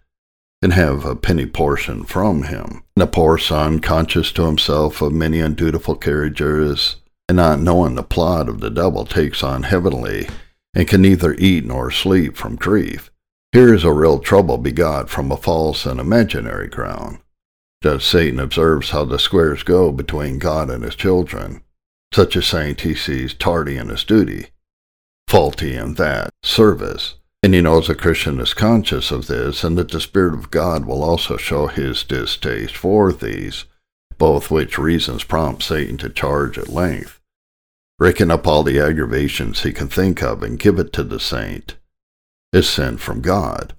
and 0.61 0.73
have 0.73 1.05
a 1.05 1.15
penny 1.15 1.45
portion 1.45 2.03
from 2.03 2.43
him. 2.43 2.83
And 2.95 3.01
the 3.03 3.07
poor 3.07 3.37
son, 3.37 3.79
conscious 3.79 4.31
to 4.33 4.45
himself 4.45 5.01
of 5.01 5.13
many 5.13 5.39
undutiful 5.39 5.95
carriages, 5.95 6.97
and 7.29 7.37
not 7.37 7.59
knowing 7.59 7.95
the 7.95 8.03
plot 8.03 8.49
of 8.49 8.59
the 8.59 8.69
devil, 8.69 9.05
takes 9.05 9.43
on 9.43 9.63
heavily, 9.63 10.27
and 10.73 10.87
can 10.87 11.01
neither 11.01 11.33
eat 11.35 11.65
nor 11.65 11.91
sleep 11.91 12.35
from 12.35 12.55
grief. 12.55 13.11
Here 13.51 13.73
is 13.73 13.83
a 13.83 13.91
real 13.91 14.19
trouble 14.19 14.57
begot 14.57 15.09
from 15.09 15.31
a 15.31 15.37
false 15.37 15.85
and 15.85 15.99
imaginary 15.99 16.67
ground. 16.67 17.19
Thus 17.81 18.03
Satan 18.03 18.39
observes 18.39 18.89
how 18.89 19.05
the 19.05 19.19
squares 19.19 19.63
go 19.63 19.91
between 19.91 20.39
God 20.39 20.69
and 20.69 20.83
his 20.83 20.95
children. 20.95 21.61
Such 22.13 22.35
a 22.35 22.41
saint 22.41 22.81
he 22.81 22.95
sees 22.95 23.33
tardy 23.33 23.77
in 23.77 23.89
his 23.89 24.03
duty, 24.03 24.47
faulty 25.27 25.75
in 25.75 25.95
that 25.95 26.31
service, 26.43 27.15
and 27.47 27.53
he 27.53 27.61
knows 27.61 27.87
a 27.87 27.95
Christian 27.95 28.41
is 28.41 28.53
conscious 28.53 29.09
of 29.09 29.27
this, 29.27 29.63
and 29.63 29.77
that 29.77 29.89
the 29.89 30.01
Spirit 30.01 30.33
of 30.33 30.51
God 30.51 30.83
will 30.83 31.01
also 31.01 31.37
show 31.37 31.67
his 31.67 32.03
distaste 32.03 32.75
for 32.75 33.13
these, 33.13 33.63
both 34.17 34.51
which 34.51 34.77
reasons 34.77 35.23
prompt 35.23 35.63
Satan 35.63 35.95
to 35.99 36.09
charge 36.09 36.57
at 36.57 36.67
length. 36.67 37.21
Reckon 37.99 38.31
up 38.31 38.45
all 38.45 38.63
the 38.63 38.81
aggravations 38.81 39.63
he 39.63 39.71
can 39.71 39.87
think 39.87 40.21
of 40.21 40.43
and 40.43 40.59
give 40.59 40.77
it 40.77 40.91
to 40.91 41.05
the 41.05 41.21
saint, 41.21 41.77
is 42.51 42.69
sent 42.69 42.99
from 42.99 43.21
God. 43.21 43.73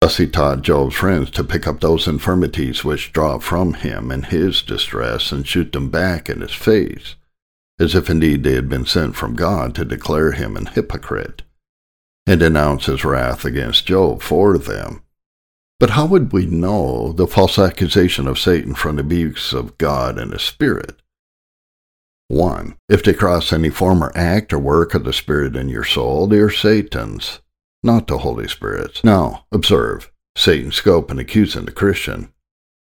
Thus 0.00 0.16
he 0.16 0.26
taught 0.26 0.62
Job's 0.62 0.94
friends 0.94 1.30
to 1.32 1.44
pick 1.44 1.66
up 1.66 1.80
those 1.80 2.08
infirmities 2.08 2.86
which 2.86 3.12
draw 3.12 3.38
from 3.38 3.74
him 3.74 4.10
in 4.10 4.22
his 4.22 4.62
distress 4.62 5.30
and 5.30 5.46
shoot 5.46 5.72
them 5.72 5.90
back 5.90 6.30
in 6.30 6.40
his 6.40 6.54
face, 6.54 7.16
as 7.78 7.94
if 7.94 8.08
indeed 8.08 8.44
they 8.44 8.54
had 8.54 8.70
been 8.70 8.86
sent 8.86 9.14
from 9.14 9.36
God 9.36 9.74
to 9.74 9.84
declare 9.84 10.32
him 10.32 10.56
an 10.56 10.64
hypocrite 10.64 11.42
and 12.26 12.40
denounce 12.40 12.86
his 12.86 13.04
wrath 13.04 13.44
against 13.44 13.86
Job 13.86 14.22
for 14.22 14.58
them. 14.58 15.02
But 15.78 15.90
how 15.90 16.06
would 16.06 16.32
we 16.32 16.46
know 16.46 17.12
the 17.12 17.26
false 17.26 17.58
accusation 17.58 18.28
of 18.28 18.38
Satan 18.38 18.74
from 18.74 18.96
the 18.96 19.02
abuse 19.02 19.52
of 19.52 19.78
God 19.78 20.18
and 20.18 20.32
his 20.32 20.42
Spirit? 20.42 21.00
1. 22.28 22.76
If 22.88 23.02
they 23.02 23.14
cross 23.14 23.52
any 23.52 23.70
former 23.70 24.12
act 24.14 24.52
or 24.52 24.58
work 24.58 24.94
of 24.94 25.04
the 25.04 25.12
Spirit 25.12 25.56
in 25.56 25.68
your 25.68 25.84
soul, 25.84 26.26
they 26.26 26.38
are 26.38 26.50
Satan's, 26.50 27.40
not 27.82 28.06
the 28.06 28.18
Holy 28.18 28.46
Spirit's. 28.46 29.02
Now, 29.02 29.46
observe 29.50 30.12
Satan's 30.36 30.76
scope 30.76 31.10
in 31.10 31.18
accusing 31.18 31.64
the 31.64 31.72
Christian 31.72 32.32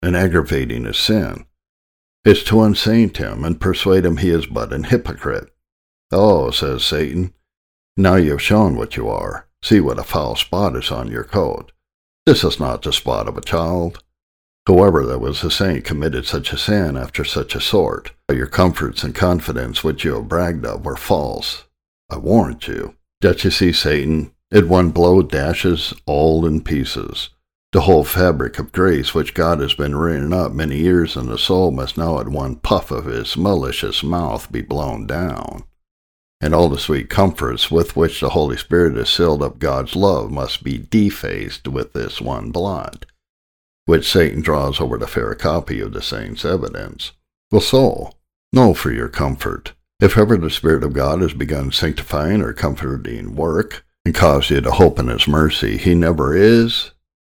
and 0.01 0.15
aggravating 0.15 0.85
his 0.85 0.97
sin 0.97 1.45
is 2.25 2.43
to 2.43 2.61
unsaint 2.61 3.17
him 3.17 3.45
and 3.45 3.61
persuade 3.61 4.05
him 4.05 4.17
he 4.17 4.29
is 4.29 4.45
but 4.45 4.73
an 4.73 4.85
hypocrite. 4.85 5.53
Oh, 6.11 6.51
says 6.51 6.83
Satan, 6.83 7.33
now 7.99 8.15
you 8.15 8.31
have 8.31 8.41
shown 8.41 8.75
what 8.75 8.95
you 8.95 9.09
are. 9.09 9.47
See 9.61 9.81
what 9.81 9.99
a 9.99 10.03
foul 10.03 10.35
spot 10.35 10.75
is 10.75 10.89
on 10.89 11.11
your 11.11 11.25
coat. 11.25 11.71
This 12.25 12.43
is 12.43 12.59
not 12.59 12.81
the 12.81 12.93
spot 12.93 13.27
of 13.27 13.37
a 13.37 13.41
child. 13.41 14.01
Whoever 14.67 15.05
that 15.05 15.19
was 15.19 15.41
the 15.41 15.51
saint 15.51 15.83
committed 15.83 16.25
such 16.25 16.53
a 16.53 16.57
sin 16.57 16.95
after 16.95 17.25
such 17.25 17.55
a 17.55 17.61
sort. 17.61 18.11
Your 18.31 18.47
comforts 18.47 19.03
and 19.03 19.13
confidence 19.13 19.83
which 19.83 20.05
you 20.05 20.13
have 20.13 20.29
bragged 20.29 20.65
of 20.65 20.85
were 20.85 20.95
false. 20.95 21.65
I 22.09 22.17
warrant 22.17 22.67
you. 22.67 22.95
Don't 23.19 23.43
you 23.43 23.51
see 23.51 23.73
Satan? 23.73 24.31
At 24.51 24.67
one 24.67 24.91
blow 24.91 25.21
dashes 25.21 25.93
all 26.05 26.45
in 26.45 26.61
pieces. 26.61 27.29
The 27.73 27.81
whole 27.81 28.03
fabric 28.03 28.59
of 28.59 28.71
grace 28.71 29.13
which 29.13 29.33
God 29.33 29.59
has 29.59 29.73
been 29.73 29.95
rearing 29.95 30.33
up 30.33 30.53
many 30.53 30.77
years 30.77 31.15
in 31.15 31.27
the 31.27 31.37
soul 31.37 31.71
must 31.71 31.97
now 31.97 32.19
at 32.19 32.29
one 32.29 32.55
puff 32.55 32.91
of 32.91 33.05
his 33.05 33.35
malicious 33.35 34.03
mouth 34.03 34.51
be 34.51 34.61
blown 34.61 35.05
down 35.05 35.63
and 36.41 36.55
all 36.55 36.69
the 36.69 36.79
sweet 36.79 37.09
comforts 37.09 37.69
with 37.69 37.95
which 37.95 38.19
the 38.19 38.29
Holy 38.29 38.57
Spirit 38.57 38.95
has 38.95 39.09
sealed 39.09 39.43
up 39.43 39.59
God's 39.59 39.95
love 39.95 40.31
must 40.31 40.63
be 40.63 40.77
defaced 40.77 41.67
with 41.67 41.93
this 41.93 42.21
one 42.21 42.51
blot, 42.51 43.05
which 43.85 44.09
Satan 44.09 44.41
draws 44.41 44.79
over 44.79 44.97
the 44.97 45.07
fair 45.07 45.35
copy 45.35 45.79
of 45.81 45.93
the 45.93 46.01
saint's 46.01 46.45
evidence. 46.45 47.11
Well, 47.51 47.61
soul, 47.61 48.15
know 48.53 48.73
for 48.73 48.91
your 48.91 49.09
comfort. 49.09 49.73
If 49.99 50.17
ever 50.17 50.37
the 50.37 50.49
Spirit 50.49 50.83
of 50.83 50.93
God 50.93 51.21
has 51.21 51.33
begun 51.33 51.71
sanctifying 51.71 52.41
or 52.41 52.53
comforting 52.53 53.35
work, 53.35 53.85
and 54.05 54.15
caused 54.15 54.49
you 54.49 54.61
to 54.61 54.71
hope 54.71 54.97
in 54.97 55.07
His 55.07 55.27
mercy, 55.27 55.77
He 55.77 55.93
never 55.93 56.35
is, 56.35 56.91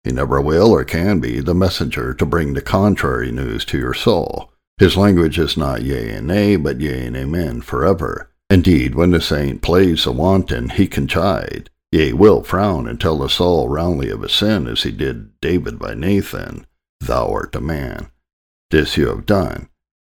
He 0.04 0.12
never 0.12 0.40
will 0.40 0.70
or 0.70 0.84
can 0.84 1.20
be 1.20 1.40
the 1.40 1.54
messenger 1.54 2.14
to 2.14 2.24
bring 2.24 2.54
the 2.54 2.62
contrary 2.62 3.32
news 3.32 3.64
to 3.66 3.78
your 3.78 3.94
soul. 3.94 4.52
His 4.78 4.96
language 4.96 5.38
is 5.38 5.56
not 5.56 5.82
yea 5.82 6.10
and 6.10 6.26
nay, 6.26 6.56
but 6.56 6.80
yea 6.80 7.06
and 7.06 7.16
amen 7.16 7.60
forever. 7.62 8.30
Indeed, 8.52 8.94
when 8.94 9.12
the 9.12 9.20
saint 9.22 9.62
plays 9.62 10.04
the 10.04 10.12
wanton, 10.12 10.68
he 10.68 10.86
can 10.86 11.08
chide, 11.08 11.70
yea, 11.90 12.12
will 12.12 12.42
frown 12.42 12.86
and 12.86 13.00
tell 13.00 13.16
the 13.16 13.30
soul 13.30 13.66
roundly 13.66 14.10
of 14.10 14.20
his 14.20 14.32
sin, 14.32 14.66
as 14.66 14.82
he 14.82 14.90
did 14.90 15.40
David 15.40 15.78
by 15.78 15.94
Nathan, 15.94 16.66
Thou 17.00 17.32
art 17.32 17.56
a 17.56 17.62
man. 17.62 18.10
This 18.70 18.98
you 18.98 19.08
have 19.08 19.24
done, 19.24 19.70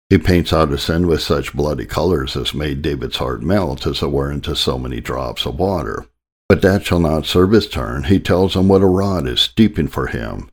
He 0.08 0.16
paints 0.16 0.54
out 0.54 0.70
his 0.70 0.84
sin 0.84 1.06
with 1.06 1.20
such 1.20 1.52
bloody 1.52 1.84
colors 1.84 2.34
as 2.34 2.54
made 2.54 2.80
David's 2.80 3.18
heart 3.18 3.42
melt 3.42 3.86
as 3.86 4.00
it 4.00 4.10
were 4.10 4.32
into 4.32 4.56
so 4.56 4.78
many 4.78 5.02
drops 5.02 5.44
of 5.44 5.58
water. 5.58 6.06
But 6.48 6.62
that 6.62 6.86
shall 6.86 6.98
not 6.98 7.26
serve 7.26 7.52
his 7.52 7.68
turn. 7.68 8.04
He 8.04 8.18
tells 8.18 8.56
him 8.56 8.68
what 8.68 8.80
a 8.80 8.86
rod 8.86 9.28
is 9.28 9.42
steeping 9.42 9.88
for 9.88 10.06
him, 10.06 10.48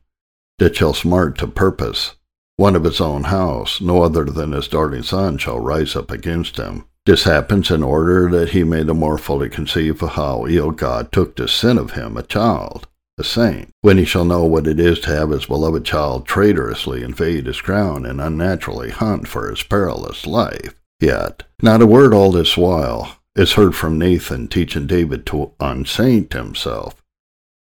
that 0.58 0.76
shall 0.76 0.92
smart 0.92 1.38
to 1.38 1.46
purpose. 1.46 2.16
One 2.56 2.76
of 2.76 2.84
his 2.84 3.00
own 3.00 3.24
house, 3.24 3.80
no 3.80 4.02
other 4.02 4.24
than 4.24 4.52
his 4.52 4.68
darling 4.68 5.04
son, 5.04 5.38
shall 5.38 5.58
rise 5.58 5.96
up 5.96 6.10
against 6.10 6.58
him. 6.58 6.84
This 7.08 7.24
happens 7.24 7.70
in 7.70 7.82
order 7.82 8.30
that 8.32 8.50
he 8.50 8.64
may 8.64 8.82
the 8.82 8.92
more 8.92 9.16
fully 9.16 9.48
conceive 9.48 10.00
how 10.00 10.44
ill 10.46 10.72
God 10.72 11.10
took 11.10 11.36
the 11.36 11.48
sin 11.48 11.78
of 11.78 11.92
him, 11.92 12.18
a 12.18 12.22
child, 12.22 12.86
a 13.16 13.24
saint, 13.24 13.70
when 13.80 13.96
he 13.96 14.04
shall 14.04 14.26
know 14.26 14.44
what 14.44 14.66
it 14.66 14.78
is 14.78 15.00
to 15.00 15.16
have 15.16 15.30
his 15.30 15.46
beloved 15.46 15.86
child 15.86 16.26
traitorously 16.26 17.02
invade 17.02 17.46
his 17.46 17.62
crown 17.62 18.04
and 18.04 18.20
unnaturally 18.20 18.90
hunt 18.90 19.26
for 19.26 19.48
his 19.48 19.62
perilous 19.62 20.26
life. 20.26 20.74
Yet, 21.00 21.44
not 21.62 21.80
a 21.80 21.86
word 21.86 22.12
all 22.12 22.30
this 22.30 22.58
while 22.58 23.16
is 23.34 23.54
heard 23.54 23.74
from 23.74 23.98
Nathan 23.98 24.46
teaching 24.46 24.86
David 24.86 25.24
to 25.28 25.52
unsaint 25.60 26.34
himself, 26.34 27.02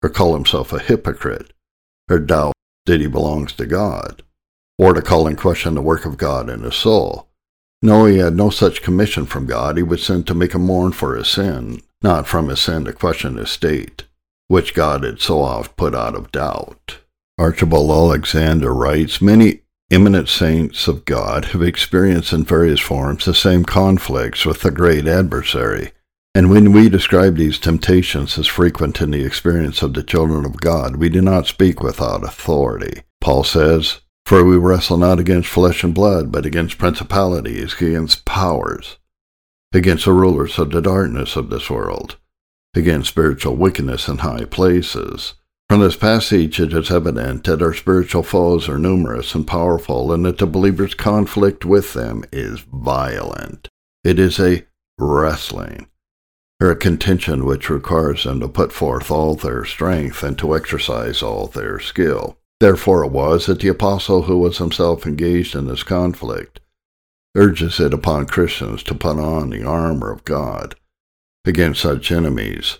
or 0.01 0.07
call 0.07 0.35
himself 0.35 0.71
a 0.71 0.79
hypocrite, 0.79 1.51
or 2.09 2.17
doubt 2.17 2.53
that 2.85 3.01
he 3.01 3.07
belongs 3.07 3.51
to 3.51 3.65
God, 3.65 4.23
or 4.79 4.93
to 4.93 5.01
call 5.01 5.27
in 5.27 5.35
question 5.35 5.75
the 5.75 5.81
work 5.81 6.05
of 6.05 6.15
God 6.15 6.49
in 6.49 6.63
his 6.63 6.75
soul. 6.75 7.27
No, 7.83 8.05
he 8.05 8.17
had 8.17 8.35
no 8.35 8.49
such 8.49 8.81
commission 8.81 9.25
from 9.25 9.45
God. 9.45 9.75
He 9.75 9.83
was 9.83 10.03
sent 10.03 10.25
to 10.27 10.33
make 10.33 10.53
him 10.53 10.65
mourn 10.65 10.93
for 10.93 11.17
his 11.17 11.27
sin, 11.27 11.81
not 12.01 12.27
from 12.27 12.47
his 12.47 12.61
sin 12.61 12.85
to 12.85 12.93
question 12.93 13.35
his 13.35 13.51
state, 13.51 14.05
which 14.47 14.73
God 14.73 15.03
had 15.03 15.19
so 15.19 15.41
oft 15.41 15.75
put 15.75 15.93
out 15.93 16.15
of 16.15 16.31
doubt. 16.31 16.99
Archibald 17.37 17.91
Alexander 17.91 18.73
writes, 18.73 19.21
Many 19.21 19.63
Eminent 19.91 20.29
saints 20.29 20.87
of 20.87 21.05
God 21.05 21.45
have 21.45 21.61
experienced 21.61 22.31
in 22.31 22.45
various 22.45 22.79
forms 22.79 23.25
the 23.25 23.33
same 23.33 23.65
conflicts 23.65 24.45
with 24.45 24.61
the 24.61 24.71
great 24.71 25.05
adversary, 25.05 25.91
and 26.33 26.49
when 26.49 26.71
we 26.71 26.87
describe 26.89 27.35
these 27.35 27.59
temptations 27.59 28.39
as 28.39 28.47
frequent 28.47 29.01
in 29.01 29.11
the 29.11 29.25
experience 29.25 29.83
of 29.83 29.93
the 29.93 30.01
children 30.01 30.45
of 30.45 30.61
God, 30.61 30.95
we 30.95 31.09
do 31.09 31.21
not 31.21 31.47
speak 31.47 31.81
without 31.81 32.23
authority. 32.23 33.03
Paul 33.21 33.43
says, 33.43 33.99
For 34.25 34.43
we 34.43 34.57
wrestle 34.57 34.97
not 34.97 35.19
against 35.19 35.49
flesh 35.49 35.83
and 35.83 35.93
blood, 35.93 36.31
but 36.31 36.45
against 36.45 36.77
principalities, 36.77 37.73
against 37.73 38.25
powers, 38.25 38.97
against 39.73 40.05
the 40.05 40.13
rulers 40.13 40.57
of 40.57 40.71
the 40.71 40.81
darkness 40.81 41.35
of 41.35 41.49
this 41.49 41.69
world, 41.69 42.17
against 42.73 43.09
spiritual 43.09 43.55
wickedness 43.55 44.07
in 44.07 44.19
high 44.19 44.45
places. 44.45 45.33
From 45.69 45.81
this 45.81 45.95
passage, 45.95 46.59
it 46.59 46.73
is 46.73 46.91
evident 46.91 47.43
that 47.45 47.61
our 47.61 47.73
spiritual 47.73 48.23
foes 48.23 48.69
are 48.69 48.77
numerous 48.77 49.35
and 49.35 49.45
powerful, 49.45 50.11
and 50.13 50.25
that 50.25 50.37
the 50.37 50.47
believer's 50.47 50.93
conflict 50.93 51.65
with 51.65 51.93
them 51.93 52.23
is 52.31 52.59
violent. 52.71 53.69
It 54.03 54.19
is 54.19 54.39
a 54.39 54.65
wrestling, 54.97 55.87
or 56.61 56.71
a 56.71 56.75
contention 56.75 57.45
which 57.45 57.69
requires 57.69 58.23
them 58.23 58.39
to 58.39 58.47
put 58.47 58.71
forth 58.71 59.11
all 59.11 59.35
their 59.35 59.65
strength 59.65 60.23
and 60.23 60.37
to 60.39 60.55
exercise 60.55 61.21
all 61.21 61.47
their 61.47 61.79
skill. 61.79 62.37
Therefore 62.63 63.03
it 63.03 63.11
was 63.11 63.47
that 63.47 63.59
the 63.59 63.67
apostle, 63.67 64.21
who 64.21 64.37
was 64.37 64.57
himself 64.57 65.05
engaged 65.05 65.53
in 65.53 65.67
this 65.67 65.83
conflict, 65.83 66.61
urges 67.35 67.77
it 67.77 67.93
upon 67.93 68.25
Christians 68.25 68.83
to 68.83 68.95
put 68.95 69.19
on 69.19 69.49
the 69.49 69.65
armor 69.65 70.09
of 70.09 70.23
God 70.23 70.75
against 71.43 71.81
such 71.81 72.09
enemies. 72.09 72.79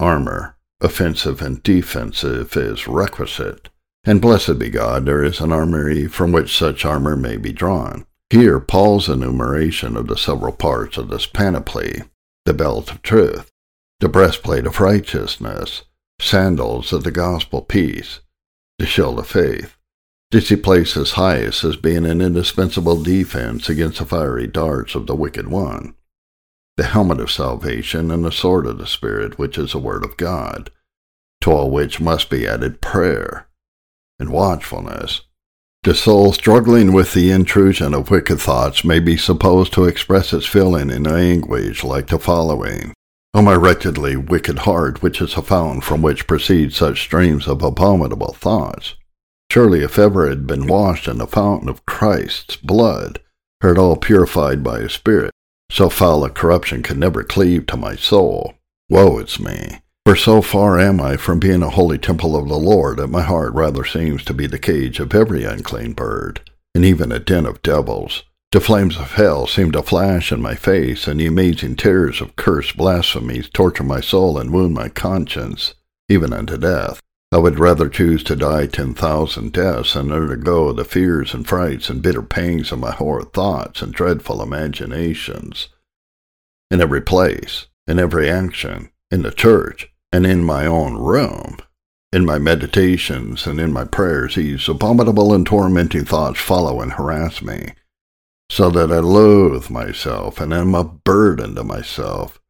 Armor 0.00 0.56
offensive 0.80 1.40
and 1.42 1.62
defensive 1.62 2.56
is 2.56 2.88
requisite. 2.88 3.68
And 4.02 4.20
blessed 4.20 4.58
be 4.58 4.68
God, 4.68 5.06
there 5.06 5.22
is 5.22 5.38
an 5.38 5.52
armory 5.52 6.08
from 6.08 6.32
which 6.32 6.58
such 6.58 6.84
armor 6.84 7.14
may 7.14 7.36
be 7.36 7.52
drawn. 7.52 8.06
Here, 8.30 8.58
Paul's 8.58 9.08
enumeration 9.08 9.96
of 9.96 10.08
the 10.08 10.16
several 10.16 10.54
parts 10.54 10.96
of 10.96 11.08
this 11.08 11.26
panoply 11.26 12.02
the 12.46 12.52
belt 12.52 12.90
of 12.90 13.00
truth, 13.02 13.48
the 14.00 14.08
breastplate 14.08 14.66
of 14.66 14.80
righteousness, 14.80 15.84
sandals 16.18 16.92
of 16.92 17.04
the 17.04 17.12
gospel 17.12 17.62
peace, 17.62 18.18
the 18.80 18.86
show 18.86 19.14
the 19.14 19.22
faith. 19.22 19.76
This 20.30 20.48
he 20.48 20.56
places 20.56 21.12
highest 21.12 21.64
as 21.64 21.76
being 21.76 22.06
an 22.06 22.22
indispensable 22.22 23.02
defense 23.02 23.68
against 23.68 23.98
the 23.98 24.06
fiery 24.06 24.46
darts 24.46 24.94
of 24.94 25.06
the 25.06 25.14
wicked 25.14 25.48
one 25.48 25.94
the 26.78 26.86
helmet 26.86 27.20
of 27.20 27.30
salvation, 27.30 28.10
and 28.10 28.24
the 28.24 28.32
sword 28.32 28.64
of 28.64 28.78
the 28.78 28.86
Spirit, 28.86 29.38
which 29.38 29.58
is 29.58 29.72
the 29.72 29.78
Word 29.78 30.02
of 30.02 30.16
God, 30.16 30.70
to 31.42 31.50
all 31.50 31.70
which 31.70 32.00
must 32.00 32.30
be 32.30 32.46
added 32.46 32.80
prayer 32.80 33.48
and 34.18 34.30
watchfulness. 34.30 35.20
The 35.82 35.94
soul 35.94 36.32
struggling 36.32 36.94
with 36.94 37.12
the 37.12 37.30
intrusion 37.30 37.92
of 37.92 38.10
wicked 38.10 38.40
thoughts 38.40 38.82
may 38.82 38.98
be 38.98 39.18
supposed 39.18 39.74
to 39.74 39.84
express 39.84 40.32
its 40.32 40.46
feeling 40.46 40.88
in 40.88 41.06
anguish 41.06 41.84
like 41.84 42.06
the 42.06 42.18
following. 42.18 42.94
O 43.32 43.42
my 43.42 43.54
wretchedly 43.54 44.16
wicked 44.16 44.60
heart, 44.60 45.02
which 45.02 45.20
is 45.20 45.36
a 45.36 45.42
fountain 45.42 45.80
from 45.80 46.02
which 46.02 46.26
proceed 46.26 46.72
such 46.72 47.00
streams 47.00 47.46
of 47.46 47.62
abominable 47.62 48.32
thoughts. 48.32 48.96
Surely 49.50 49.82
if 49.82 49.98
ever 49.98 50.26
it 50.26 50.30
had 50.30 50.46
been 50.46 50.66
washed 50.66 51.06
in 51.06 51.18
the 51.18 51.26
fountain 51.26 51.68
of 51.68 51.86
Christ's 51.86 52.56
blood, 52.56 53.20
heard 53.60 53.78
all 53.78 53.96
purified 53.96 54.64
by 54.64 54.80
his 54.80 54.92
Spirit, 54.92 55.32
so 55.70 55.88
foul 55.88 56.24
a 56.24 56.30
corruption 56.30 56.82
could 56.82 56.98
never 56.98 57.22
cleave 57.22 57.66
to 57.66 57.76
my 57.76 57.94
soul. 57.94 58.54
Woe 58.88 59.18
is 59.18 59.38
me! 59.38 59.80
For 60.04 60.16
so 60.16 60.42
far 60.42 60.80
am 60.80 61.00
I 61.00 61.16
from 61.16 61.38
being 61.38 61.62
a 61.62 61.70
holy 61.70 61.98
temple 61.98 62.34
of 62.34 62.48
the 62.48 62.58
Lord 62.58 62.96
that 62.96 63.08
my 63.08 63.22
heart 63.22 63.54
rather 63.54 63.84
seems 63.84 64.24
to 64.24 64.34
be 64.34 64.48
the 64.48 64.58
cage 64.58 64.98
of 64.98 65.14
every 65.14 65.44
unclean 65.44 65.92
bird, 65.92 66.40
and 66.74 66.84
even 66.84 67.12
a 67.12 67.20
den 67.20 67.46
of 67.46 67.62
devils. 67.62 68.24
The 68.52 68.60
flames 68.60 68.96
of 68.96 69.12
hell 69.12 69.46
seem 69.46 69.70
to 69.72 69.82
flash 69.82 70.32
in 70.32 70.42
my 70.42 70.56
face, 70.56 71.06
and 71.06 71.20
the 71.20 71.26
amazing 71.26 71.76
tears 71.76 72.20
of 72.20 72.34
cursed 72.34 72.76
blasphemies 72.76 73.48
torture 73.48 73.84
my 73.84 74.00
soul 74.00 74.38
and 74.38 74.52
wound 74.52 74.74
my 74.74 74.88
conscience, 74.88 75.74
even 76.08 76.32
unto 76.32 76.58
death. 76.58 77.00
I 77.30 77.38
would 77.38 77.60
rather 77.60 77.88
choose 77.88 78.24
to 78.24 78.34
die 78.34 78.66
ten 78.66 78.92
thousand 78.92 79.52
deaths 79.52 79.94
than 79.94 80.10
undergo 80.10 80.72
the 80.72 80.84
fears 80.84 81.32
and 81.32 81.46
frights 81.46 81.88
and 81.88 82.02
bitter 82.02 82.22
pangs 82.22 82.72
of 82.72 82.80
my 82.80 82.90
horrid 82.90 83.32
thoughts 83.32 83.82
and 83.82 83.92
dreadful 83.92 84.42
imaginations. 84.42 85.68
In 86.72 86.80
every 86.80 87.02
place, 87.02 87.68
in 87.86 88.00
every 88.00 88.28
action, 88.28 88.90
in 89.12 89.22
the 89.22 89.30
church, 89.30 89.92
and 90.12 90.26
in 90.26 90.42
my 90.42 90.66
own 90.66 90.96
room, 90.96 91.58
in 92.12 92.26
my 92.26 92.40
meditations 92.40 93.46
and 93.46 93.60
in 93.60 93.72
my 93.72 93.84
prayers, 93.84 94.34
these 94.34 94.68
abominable 94.68 95.32
and 95.32 95.46
tormenting 95.46 96.04
thoughts 96.04 96.40
follow 96.40 96.80
and 96.80 96.94
harass 96.94 97.42
me, 97.42 97.74
so 98.50 98.68
that 98.70 98.92
I 98.92 98.98
loathe 98.98 99.70
myself 99.70 100.40
and 100.40 100.52
am 100.52 100.74
a 100.74 100.84
burden 100.84 101.54
to 101.54 101.64
myself 101.64 102.40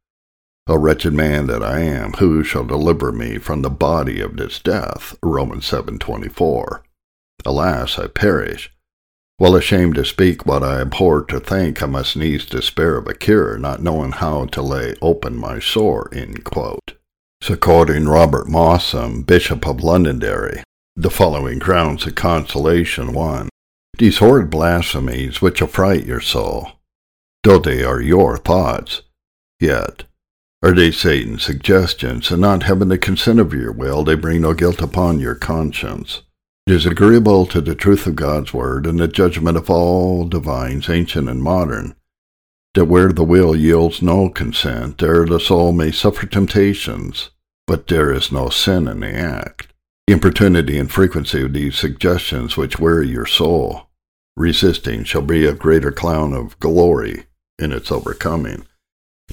a 0.67 0.77
wretched 0.77 1.13
man 1.13 1.47
that 1.47 1.61
I 1.61 1.79
am, 1.79 2.13
who 2.13 2.43
shall 2.43 2.63
deliver 2.63 3.11
me 3.11 3.37
from 3.37 3.61
the 3.61 3.69
body 3.69 4.21
of 4.21 4.37
this 4.37 4.57
death? 4.59 5.15
Romans 5.21 5.69
7.24. 5.69 6.81
Alas, 7.45 7.99
I 7.99 8.07
perish. 8.07 8.71
While 9.37 9.55
ashamed 9.55 9.95
to 9.95 10.05
speak 10.05 10.45
what 10.45 10.63
I 10.63 10.79
abhor 10.79 11.25
to 11.25 11.39
think, 11.39 11.83
I 11.83 11.87
must 11.87 12.15
needs 12.15 12.45
despair 12.45 12.95
of 12.97 13.07
a 13.07 13.13
cure, 13.13 13.57
not 13.57 13.83
knowing 13.83 14.13
how 14.13 14.45
to 14.45 14.61
lay 14.61 14.95
open 15.01 15.35
my 15.35 15.59
sore. 15.59 16.09
So 17.41 17.57
quoting 17.57 18.07
Robert 18.07 18.47
Mossom, 18.47 19.23
Bishop 19.23 19.67
of 19.67 19.83
Londonderry, 19.83 20.63
the 20.95 21.09
following 21.09 21.59
grounds 21.59 22.05
of 22.05 22.15
consolation 22.15 23.13
one. 23.13 23.50
These 23.97 24.17
horrid 24.17 24.49
blasphemies 24.49 25.41
which 25.41 25.61
affright 25.61 26.05
your 26.05 26.21
soul, 26.21 26.71
though 27.43 27.59
they 27.59 27.83
are 27.83 28.01
your 28.01 28.37
thoughts, 28.37 29.03
yet 29.59 30.03
are 30.63 30.73
they 30.73 30.91
Satan's 30.91 31.43
suggestions, 31.43 32.29
and 32.29 32.41
not 32.41 32.63
having 32.63 32.89
the 32.89 32.97
consent 32.97 33.39
of 33.39 33.53
your 33.53 33.71
will, 33.71 34.03
they 34.03 34.13
bring 34.13 34.41
no 34.41 34.53
guilt 34.53 34.79
upon 34.81 35.19
your 35.19 35.33
conscience. 35.33 36.21
It 36.67 36.73
is 36.73 36.85
agreeable 36.85 37.47
to 37.47 37.61
the 37.61 37.73
truth 37.73 38.05
of 38.05 38.15
God's 38.15 38.53
word 38.53 38.85
and 38.85 38.99
the 38.99 39.07
judgment 39.07 39.57
of 39.57 39.71
all 39.71 40.27
divines, 40.27 40.87
ancient 40.87 41.27
and 41.27 41.41
modern, 41.41 41.95
that 42.75 42.85
where 42.85 43.11
the 43.11 43.23
will 43.23 43.55
yields 43.55 44.03
no 44.03 44.29
consent, 44.29 44.99
there 44.99 45.25
the 45.25 45.39
soul 45.39 45.71
may 45.71 45.91
suffer 45.91 46.27
temptations, 46.27 47.31
but 47.65 47.87
there 47.87 48.13
is 48.13 48.31
no 48.31 48.49
sin 48.49 48.87
in 48.87 48.99
the 48.99 49.09
act. 49.09 49.70
Importunity 50.11 50.77
and 50.77 50.91
frequency 50.91 51.41
of 51.41 51.53
these 51.53 51.77
suggestions 51.77 52.57
which 52.57 52.77
weary 52.77 53.07
your 53.07 53.25
soul, 53.25 53.87
resisting, 54.35 55.05
shall 55.05 55.21
be 55.21 55.45
a 55.45 55.53
greater 55.53 55.89
clown 55.89 56.33
of 56.33 56.59
glory 56.59 57.27
in 57.57 57.71
its 57.71 57.89
overcoming. 57.93 58.67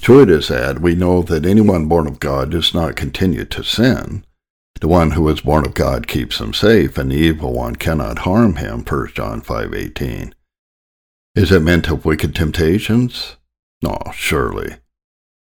True 0.01 0.23
it 0.23 0.31
is 0.31 0.47
that 0.47 0.81
we 0.81 0.95
know 0.95 1.21
that 1.23 1.45
anyone 1.45 1.89
born 1.89 2.07
of 2.07 2.21
God 2.21 2.53
does 2.53 2.73
not 2.73 2.95
continue 2.95 3.45
to 3.47 3.65
sin. 3.65 4.25
The 4.81 4.87
one 4.87 5.11
who 5.11 5.29
is 5.29 5.41
born 5.41 5.67
of 5.67 5.75
God 5.75 6.07
keeps 6.07 6.41
him 6.41 6.55
safe, 6.55 6.97
and 6.97 7.11
the 7.11 7.17
evil 7.17 7.53
one 7.53 7.75
cannot 7.75 8.21
harm 8.21 8.55
him. 8.55 8.85
1 8.85 9.09
John 9.15 9.43
5.18 9.43 10.33
Is 11.35 11.51
it 11.51 11.61
meant 11.61 11.89
of 11.89 12.05
wicked 12.05 12.37
temptations? 12.37 13.35
No, 13.83 13.99
surely. 14.15 14.77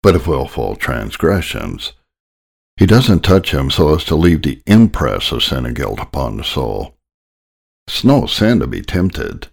But 0.04 0.14
of 0.14 0.28
wilful 0.28 0.76
transgressions. 0.76 1.94
He 2.76 2.84
doesn't 2.84 3.20
touch 3.20 3.54
him 3.54 3.70
so 3.70 3.94
as 3.94 4.04
to 4.04 4.14
leave 4.14 4.42
the 4.42 4.60
impress 4.66 5.32
of 5.32 5.42
sin 5.42 5.64
and 5.64 5.74
guilt 5.74 5.98
upon 5.98 6.36
the 6.36 6.44
soul. 6.44 6.94
It's 7.86 8.04
no 8.04 8.26
sin 8.26 8.60
to 8.60 8.66
be 8.66 8.82
tempted. 8.82 9.48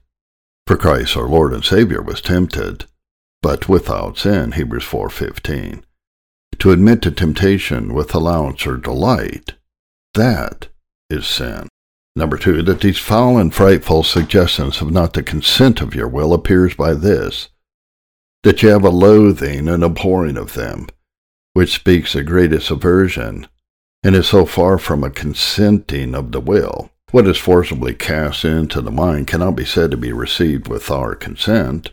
For 0.67 0.75
Christ 0.75 1.15
our 1.15 1.27
Lord 1.27 1.53
and 1.53 1.63
Savior 1.63 2.01
was 2.01 2.21
tempted, 2.21 2.85
but 3.41 3.69
without 3.69 4.17
sin, 4.17 4.53
Hebrews 4.53 4.85
4.15. 4.85 5.83
To 6.59 6.71
admit 6.71 7.01
to 7.01 7.11
temptation 7.11 7.93
with 7.93 8.13
allowance 8.13 8.65
or 8.65 8.77
delight, 8.77 9.53
that 10.13 10.67
is 11.09 11.25
sin. 11.25 11.67
Number 12.15 12.37
two, 12.37 12.61
that 12.63 12.81
these 12.81 12.99
foul 12.99 13.37
and 13.37 13.53
frightful 13.53 14.03
suggestions 14.03 14.77
have 14.77 14.91
not 14.91 15.13
the 15.13 15.23
consent 15.23 15.81
of 15.81 15.95
your 15.95 16.07
will 16.07 16.33
appears 16.33 16.75
by 16.75 16.93
this, 16.93 17.49
that 18.43 18.61
you 18.61 18.69
have 18.69 18.85
a 18.85 18.89
loathing 18.89 19.67
and 19.67 19.83
abhorring 19.83 20.37
of 20.37 20.53
them, 20.53 20.87
which 21.53 21.73
speaks 21.73 22.13
the 22.13 22.23
greatest 22.23 22.69
aversion, 22.71 23.47
and 24.03 24.15
is 24.15 24.27
so 24.27 24.45
far 24.45 24.77
from 24.77 25.03
a 25.03 25.09
consenting 25.09 26.13
of 26.13 26.31
the 26.31 26.41
will. 26.41 26.89
What 27.11 27.27
is 27.27 27.37
forcibly 27.37 27.93
cast 27.93 28.43
into 28.43 28.81
the 28.81 28.91
mind 28.91 29.27
cannot 29.27 29.55
be 29.55 29.65
said 29.65 29.91
to 29.91 29.97
be 29.97 30.11
received 30.11 30.67
with 30.67 30.89
our 30.89 31.13
consent. 31.15 31.91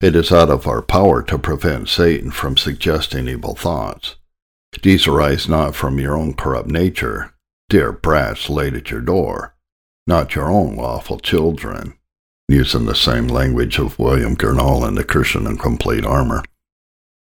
It 0.00 0.16
is 0.16 0.32
out 0.32 0.48
of 0.48 0.66
our 0.66 0.80
power 0.80 1.22
to 1.24 1.38
prevent 1.38 1.88
Satan 1.88 2.30
from 2.30 2.56
suggesting 2.56 3.28
evil 3.28 3.54
thoughts. 3.54 4.16
These 4.82 5.06
arise 5.06 5.48
not 5.48 5.74
from 5.74 5.98
your 5.98 6.16
own 6.16 6.34
corrupt 6.34 6.70
nature, 6.70 7.34
dear 7.68 7.92
brats 7.92 8.48
laid 8.48 8.74
at 8.74 8.90
your 8.90 9.00
door, 9.00 9.54
not 10.06 10.34
your 10.34 10.48
own 10.48 10.76
lawful 10.76 11.18
children, 11.18 11.94
using 12.48 12.86
the 12.86 12.94
same 12.94 13.28
language 13.28 13.78
of 13.78 13.98
William 13.98 14.34
Gurnall 14.34 14.86
in 14.88 14.94
The 14.94 15.04
Christian 15.04 15.46
in 15.46 15.58
Complete 15.58 16.06
Armor. 16.06 16.42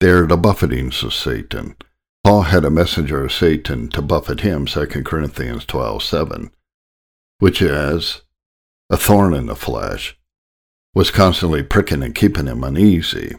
They 0.01 0.11
are 0.11 0.27
the 0.27 0.37
buffetings 0.37 1.03
of 1.03 1.15
Satan. 1.15 1.77
Paul 2.23 2.43
had 2.43 2.65
a 2.65 2.71
messenger 2.71 3.25
of 3.25 3.33
Satan 3.33 3.89
to 3.91 4.03
buffet 4.03 4.41
him, 4.41 4.67
2 4.67 5.05
Corinthians 5.05 5.65
12:7, 5.65 6.51
which 7.39 7.63
is 7.63 8.23
a 8.91 8.97
thorn 8.97 9.33
in 9.33 9.47
the 9.47 9.57
flesh, 9.57 10.19
was 10.95 11.11
constantly 11.11 11.63
pricking 11.63 12.03
and 12.03 12.15
keeping 12.15 12.47
him 12.47 12.63
uneasy, 12.63 13.37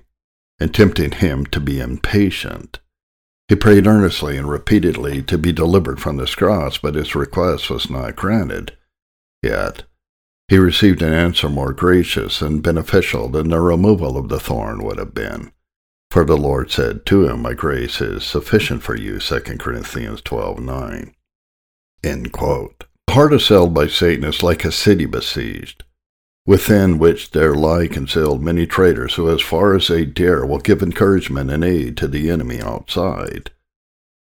and 0.60 0.74
tempting 0.74 1.12
him 1.12 1.46
to 1.48 1.60
be 1.60 1.80
impatient. 1.80 2.80
He 3.48 3.56
prayed 3.56 3.86
earnestly 3.86 4.36
and 4.36 4.50
repeatedly 4.50 5.22
to 5.24 5.38
be 5.38 5.52
delivered 5.54 6.02
from 6.02 6.18
this 6.18 6.34
cross, 6.34 6.78
but 6.78 6.96
his 6.96 7.14
request 7.16 7.70
was 7.70 7.90
not 7.90 8.16
granted. 8.16 8.76
Yet 9.44 9.84
he 10.48 10.58
received 10.58 11.02
an 11.02 11.14
answer 11.14 11.50
more 11.50 11.72
gracious 11.72 12.42
and 12.42 12.64
beneficial 12.64 13.30
than 13.30 13.50
the 13.50 13.60
removal 13.60 14.18
of 14.18 14.30
the 14.30 14.40
thorn 14.40 14.84
would 14.84 14.98
have 14.98 15.14
been. 15.14 15.52
For 16.18 16.26
the 16.26 16.36
Lord 16.36 16.72
said 16.72 17.06
to 17.06 17.28
him, 17.28 17.44
My 17.44 17.54
grace 17.54 18.02
is 18.02 18.24
sufficient 18.24 18.82
for 18.82 18.96
you, 18.96 19.20
2 19.20 19.40
Corinthians 19.60 20.20
12 20.24 20.60
9. 20.60 21.14
End 22.04 22.32
quote. 22.32 22.86
The 23.06 23.14
heart 23.14 23.34
assailed 23.34 23.76
by 23.76 23.86
Satan 23.86 24.24
is 24.24 24.42
like 24.42 24.66
a 24.66 24.72
city 24.72 25.06
besieged, 25.06 25.84
within 26.44 26.98
which 26.98 27.30
there 27.30 27.54
lie 27.54 27.86
concealed 27.86 28.42
many 28.42 28.66
traitors 28.66 29.14
who, 29.14 29.30
as 29.30 29.44
far 29.44 29.76
as 29.76 29.90
they 29.90 30.06
dare, 30.06 30.44
will 30.44 30.58
give 30.58 30.82
encouragement 30.82 31.52
and 31.52 31.64
aid 31.64 31.96
to 31.98 32.08
the 32.08 32.32
enemy 32.32 32.60
outside. 32.60 33.52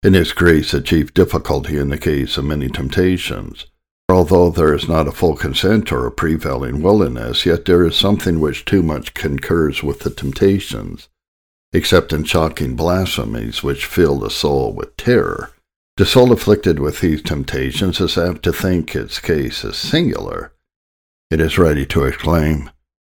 In 0.02 0.14
his 0.14 0.32
grace, 0.32 0.72
a 0.72 0.80
chief 0.80 1.12
difficulty 1.12 1.76
in 1.76 1.90
the 1.90 1.98
case 1.98 2.38
of 2.38 2.46
many 2.46 2.70
temptations. 2.70 3.66
For 4.08 4.16
although 4.16 4.48
there 4.48 4.72
is 4.72 4.88
not 4.88 5.06
a 5.06 5.12
full 5.12 5.36
consent 5.36 5.92
or 5.92 6.06
a 6.06 6.10
prevailing 6.10 6.80
willingness, 6.80 7.44
yet 7.44 7.66
there 7.66 7.84
is 7.84 7.94
something 7.94 8.40
which 8.40 8.64
too 8.64 8.82
much 8.82 9.12
concurs 9.12 9.82
with 9.82 9.98
the 9.98 10.08
temptations, 10.08 11.10
except 11.74 12.12
in 12.12 12.24
shocking 12.24 12.76
blasphemies 12.76 13.62
which 13.62 13.84
fill 13.84 14.18
the 14.18 14.30
soul 14.30 14.72
with 14.72 14.96
terror. 14.96 15.50
The 15.98 16.06
soul 16.06 16.32
afflicted 16.32 16.78
with 16.78 17.00
these 17.00 17.20
temptations 17.20 18.00
is 18.00 18.16
apt 18.16 18.42
to 18.44 18.52
think 18.52 18.96
its 18.96 19.20
case 19.20 19.64
is 19.64 19.76
singular, 19.76 20.54
it 21.30 21.40
is 21.40 21.58
ready 21.58 21.84
to 21.86 22.04
exclaim, 22.04 22.70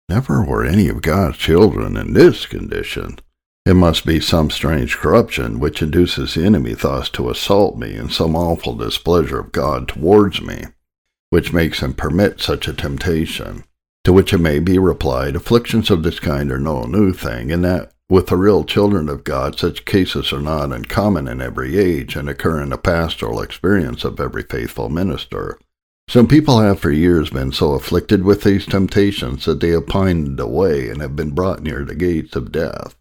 Never 0.09 0.43
were 0.43 0.65
any 0.65 0.89
of 0.89 1.03
God's 1.03 1.39
children 1.39 1.97
in 1.97 2.13
this 2.13 2.45
condition. 2.45 3.19
It 3.65 3.75
must 3.75 4.05
be 4.05 4.21
some 4.21 4.51
strange 4.51 4.99
corruption 4.99 5.61
which 5.61 5.81
induces 5.81 6.35
the 6.35 6.45
enemy 6.45 6.75
thus 6.75 7.09
to 7.11 7.31
assault 7.31 7.79
me 7.79 7.95
in 7.95 8.11
some 8.11 8.35
awful 8.35 8.75
displeasure 8.75 9.39
of 9.39 9.53
God 9.53 9.89
towards 9.89 10.43
me, 10.43 10.65
which 11.31 11.53
makes 11.53 11.81
him 11.81 11.95
permit 11.95 12.41
such 12.41 12.67
a 12.67 12.75
temptation. 12.75 13.65
To 14.05 14.13
which 14.13 14.33
it 14.33 14.39
may 14.39 14.59
be 14.59 14.79
replied, 14.79 15.37
afflictions 15.37 15.91
of 15.91 16.03
this 16.03 16.19
kind 16.19 16.51
are 16.51 16.59
no 16.59 16.85
new 16.85 17.13
thing, 17.13 17.53
and 17.53 17.65
that 17.65 17.93
with 18.11 18.27
the 18.27 18.37
real 18.37 18.65
children 18.65 19.09
of 19.09 19.23
God 19.25 19.59
such 19.59 19.85
cases 19.85 20.33
are 20.33 20.41
not 20.41 20.73
uncommon 20.73 21.29
in 21.29 21.41
every 21.41 21.79
age, 21.79 22.17
and 22.17 22.29
occur 22.29 22.61
in 22.61 22.71
the 22.71 22.77
pastoral 22.77 23.41
experience 23.41 24.05
of 24.05 24.21
every 24.21 24.43
faithful 24.43 24.89
minister. 24.89 25.59
Some 26.09 26.27
people 26.27 26.59
have 26.59 26.81
for 26.81 26.91
years 26.91 27.31
been 27.31 27.53
so 27.53 27.75
afflicted 27.75 28.25
with 28.25 28.43
these 28.43 28.67
temptations 28.67 29.45
that 29.45 29.61
they 29.61 29.69
have 29.69 29.87
pined 29.87 30.41
away 30.41 30.91
and 30.91 31.01
have 31.01 31.15
been 31.15 31.31
brought 31.31 31.63
near 31.63 31.85
the 31.85 31.95
gates 31.95 32.35
of 32.35 32.51
death. 32.51 32.97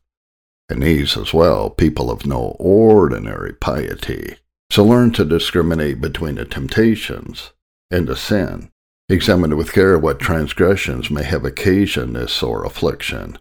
And 0.69 0.83
these 0.83 1.17
as 1.17 1.33
well, 1.33 1.71
people 1.71 2.11
of 2.11 2.27
no 2.27 2.55
ordinary 2.59 3.53
piety. 3.53 4.35
So 4.69 4.85
learn 4.85 5.11
to 5.13 5.25
discriminate 5.25 5.99
between 5.99 6.35
the 6.35 6.45
temptations 6.45 7.51
and 7.89 8.07
the 8.07 8.15
sin. 8.15 8.69
Examine 9.09 9.57
with 9.57 9.73
care 9.73 9.97
what 9.97 10.19
transgressions 10.19 11.09
may 11.09 11.23
have 11.23 11.43
occasioned 11.45 12.15
this 12.15 12.31
sore 12.31 12.63
affliction. 12.63 13.39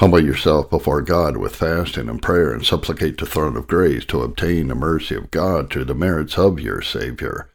Humble 0.00 0.24
yourself 0.24 0.70
before 0.70 1.02
God 1.02 1.36
with 1.36 1.54
fasting 1.54 2.08
and 2.08 2.22
prayer 2.22 2.54
and 2.54 2.64
supplicate 2.64 3.18
the 3.18 3.26
throne 3.26 3.54
of 3.54 3.66
grace 3.66 4.06
to 4.06 4.22
obtain 4.22 4.68
the 4.68 4.74
mercy 4.74 5.14
of 5.14 5.30
God 5.30 5.70
through 5.70 5.84
the 5.84 5.94
merits 5.94 6.38
of 6.38 6.58
your 6.58 6.80
Savior 6.80 7.50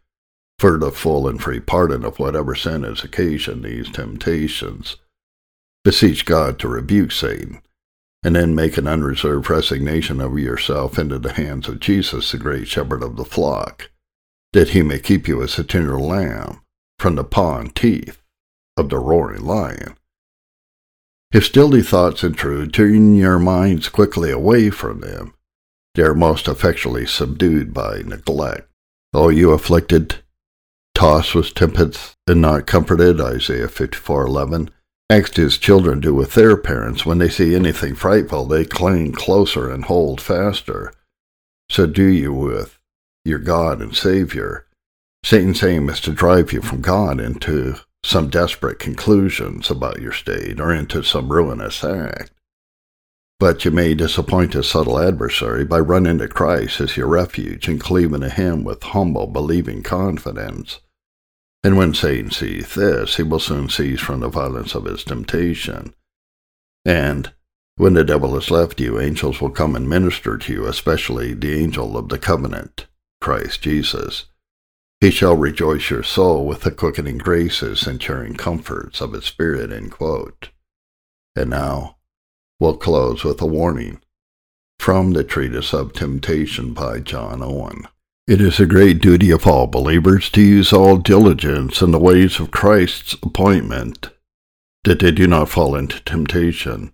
for 0.60 0.78
the 0.78 0.92
full 0.92 1.28
and 1.28 1.42
free 1.42 1.60
pardon 1.60 2.06
of 2.06 2.20
whatever 2.20 2.54
sin 2.54 2.84
has 2.84 3.04
occasioned 3.04 3.64
these 3.64 3.90
temptations. 3.90 4.98
Beseech 5.84 6.24
God 6.26 6.60
to 6.60 6.68
rebuke 6.68 7.12
Satan, 7.12 7.64
and 8.22 8.36
then 8.36 8.54
make 8.54 8.78
an 8.78 8.88
unreserved 8.88 9.50
resignation 9.50 10.22
of 10.22 10.38
yourself 10.38 11.00
into 11.00 11.18
the 11.18 11.34
hands 11.34 11.68
of 11.68 11.80
Jesus, 11.80 12.32
the 12.32 12.38
great 12.38 12.68
shepherd 12.68 13.02
of 13.02 13.16
the 13.16 13.26
flock, 13.26 13.90
that 14.54 14.70
he 14.70 14.84
may 14.84 15.00
keep 15.00 15.28
you 15.28 15.42
as 15.42 15.58
a 15.58 15.64
tender 15.64 16.00
lamb 16.00 16.62
from 17.00 17.16
the 17.16 17.24
paw 17.24 17.58
and 17.58 17.76
teeth 17.76 18.22
of 18.78 18.90
the 18.90 19.00
roaring 19.00 19.44
lion. 19.44 19.98
If 21.36 21.52
stilty 21.52 21.86
thoughts 21.86 22.24
intrude, 22.24 22.74
turn 22.74 23.14
your 23.16 23.40
minds 23.40 23.90
quickly 23.90 24.32
away 24.32 24.70
from 24.70 25.02
them. 25.02 25.34
They 25.94 26.04
are 26.04 26.16
most 26.16 26.48
effectually 26.48 27.06
subdued 27.06 27.74
by 27.74 28.04
neglect. 28.06 28.70
O 29.14 29.28
you 29.28 29.52
afflicted, 29.52 30.24
tossed 30.94 31.36
with 31.36 31.54
tempests 31.54 32.16
and 32.26 32.40
not 32.40 32.66
comforted, 32.66 33.20
Isaiah 33.20 33.68
54:11. 33.68 34.70
Next, 35.10 35.36
his 35.36 35.58
children 35.58 36.00
do 36.00 36.14
with 36.14 36.36
their 36.36 36.56
parents. 36.56 37.06
When 37.06 37.18
they 37.18 37.28
see 37.28 37.54
anything 37.54 37.96
frightful, 37.96 38.46
they 38.46 38.64
cling 38.64 39.12
closer 39.12 39.70
and 39.70 39.84
hold 39.84 40.22
faster. 40.22 40.94
So 41.70 41.86
do 41.86 42.06
you 42.06 42.32
with 42.32 42.80
your 43.26 43.40
God 43.40 43.82
and 43.82 43.94
Savior. 43.94 44.68
Satan's 45.26 45.62
aim 45.62 45.90
is 45.90 46.00
to 46.00 46.14
drive 46.14 46.54
you 46.54 46.62
from 46.62 46.80
God 46.80 47.20
into 47.20 47.76
some 48.06 48.30
desperate 48.30 48.78
conclusions 48.78 49.72
about 49.72 50.00
your 50.00 50.12
state 50.12 50.60
or 50.60 50.72
into 50.72 51.02
some 51.02 51.32
ruinous 51.32 51.84
act. 51.84 52.32
But 53.40 53.66
you 53.66 53.72
may 53.72 53.96
disappoint 53.96 54.56
a 54.56 54.64
subtle 54.64 55.00
adversary 55.00 55.66
by 55.66 55.80
running 55.80 56.20
to 56.20 56.28
Christ 56.28 56.80
as 56.80 56.96
your 56.96 57.08
refuge 57.08 57.68
and 57.68 57.82
cleaving 57.82 58.22
to 58.22 58.30
him 58.30 58.64
with 58.64 58.84
humble, 58.84 59.28
believing 59.28 59.84
confidence. 59.84 60.80
And 61.64 61.78
when 61.78 61.96
Satan 61.96 62.30
sees 62.30 62.76
this, 62.76 63.18
he 63.18 63.24
will 63.24 63.40
soon 63.40 63.70
cease 63.70 64.00
from 64.00 64.20
the 64.20 64.30
violence 64.30 64.76
of 64.76 64.86
his 64.86 65.04
temptation. 65.04 65.94
And 66.86 67.34
when 67.76 67.96
the 67.96 68.04
devil 68.04 68.36
has 68.36 68.52
left 68.52 68.80
you, 68.80 69.00
angels 69.00 69.42
will 69.42 69.50
come 69.50 69.76
and 69.76 69.90
minister 69.90 70.38
to 70.38 70.54
you, 70.54 70.68
especially 70.68 71.34
the 71.34 71.60
angel 71.60 71.98
of 71.98 72.10
the 72.10 72.20
covenant, 72.20 72.86
Christ 73.20 73.64
Jesus. 73.64 74.26
He 75.06 75.12
shall 75.12 75.38
rejoice 75.38 75.92
your 75.92 76.02
soul 76.02 76.48
with 76.48 76.62
the 76.62 76.72
quickening 76.72 77.20
graces 77.20 77.86
and 77.86 78.02
cheering 78.02 78.34
comforts 78.34 79.02
of 79.02 79.14
his 79.14 79.26
spirit. 79.26 79.72
And 81.36 81.50
now, 81.52 81.98
we'll 82.60 82.78
close 82.78 83.24
with 83.24 83.40
a 83.40 83.46
warning 83.46 84.02
from 84.80 85.12
the 85.12 85.24
Treatise 85.24 85.76
of 85.76 85.94
Temptation 85.94 86.74
by 86.74 87.02
John 87.02 87.44
Owen. 87.44 87.84
It 88.28 88.42
is 88.42 88.60
a 88.60 88.66
great 88.66 89.00
duty 89.00 89.30
of 89.30 89.46
all 89.46 89.68
believers 89.68 90.32
to 90.32 90.42
use 90.42 90.74
all 90.74 90.98
diligence 90.98 91.84
in 91.84 91.92
the 91.92 92.00
ways 92.00 92.40
of 92.40 92.50
Christ's 92.50 93.14
appointment, 93.22 94.10
that 94.86 95.02
they 95.02 95.12
do 95.12 95.28
not 95.28 95.50
fall 95.50 95.76
into 95.76 96.04
temptation. 96.04 96.94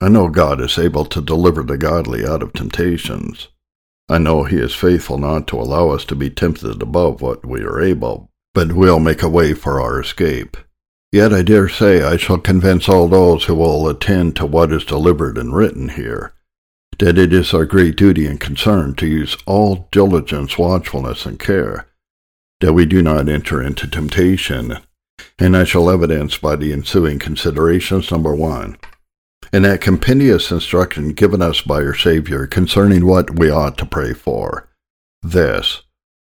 I 0.00 0.08
know 0.08 0.30
God 0.30 0.62
is 0.62 0.78
able 0.78 1.04
to 1.04 1.20
deliver 1.20 1.62
the 1.62 1.76
godly 1.76 2.26
out 2.26 2.42
of 2.42 2.54
temptations. 2.54 3.48
I 4.08 4.18
know 4.18 4.44
He 4.44 4.56
is 4.56 4.74
faithful 4.74 5.18
not 5.18 5.46
to 5.48 5.60
allow 5.60 5.90
us 5.90 6.04
to 6.06 6.14
be 6.14 6.30
tempted 6.30 6.82
above 6.82 7.20
what 7.22 7.44
we 7.44 7.62
are 7.62 7.80
able, 7.80 8.30
but 8.52 8.72
will 8.72 9.00
make 9.00 9.22
a 9.22 9.28
way 9.28 9.54
for 9.54 9.80
our 9.80 10.00
escape. 10.00 10.56
Yet 11.12 11.32
I 11.32 11.42
dare 11.42 11.68
say 11.68 12.02
I 12.02 12.16
shall 12.16 12.38
convince 12.38 12.88
all 12.88 13.08
those 13.08 13.44
who 13.44 13.54
will 13.54 13.88
attend 13.88 14.36
to 14.36 14.46
what 14.46 14.72
is 14.72 14.84
delivered 14.84 15.38
and 15.38 15.54
written 15.54 15.90
here 15.90 16.34
that 16.98 17.18
it 17.18 17.32
is 17.32 17.52
our 17.52 17.64
great 17.64 17.96
duty 17.96 18.24
and 18.24 18.38
concern 18.38 18.94
to 18.94 19.06
use 19.06 19.36
all 19.46 19.88
diligence, 19.90 20.56
watchfulness, 20.56 21.26
and 21.26 21.40
care, 21.40 21.88
that 22.60 22.72
we 22.72 22.86
do 22.86 23.02
not 23.02 23.28
enter 23.28 23.60
into 23.60 23.88
temptation 23.88 24.78
and 25.38 25.56
I 25.56 25.64
shall 25.64 25.90
evidence 25.90 26.38
by 26.38 26.56
the 26.56 26.72
ensuing 26.72 27.18
considerations. 27.18 28.10
Number 28.10 28.34
one, 28.34 28.76
in 29.54 29.62
that 29.62 29.80
compendious 29.80 30.50
instruction 30.50 31.12
given 31.12 31.40
us 31.40 31.60
by 31.60 31.76
our 31.76 31.94
Savior 31.94 32.44
concerning 32.44 33.06
what 33.06 33.38
we 33.38 33.48
ought 33.48 33.78
to 33.78 33.86
pray 33.86 34.12
for. 34.12 34.68
This, 35.22 35.82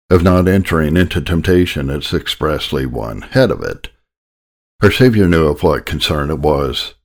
of 0.09 0.23
not 0.23 0.49
entering 0.49 0.97
into 0.97 1.21
temptation, 1.21 1.89
is 1.89 2.13
expressly 2.13 2.85
one 2.85 3.21
head 3.21 3.49
of 3.49 3.63
it. 3.63 3.87
Our 4.81 4.91
Savior 4.91 5.29
knew 5.29 5.47
of 5.47 5.63
what 5.63 5.85
concern 5.85 6.31
it 6.31 6.39
was 6.39 6.95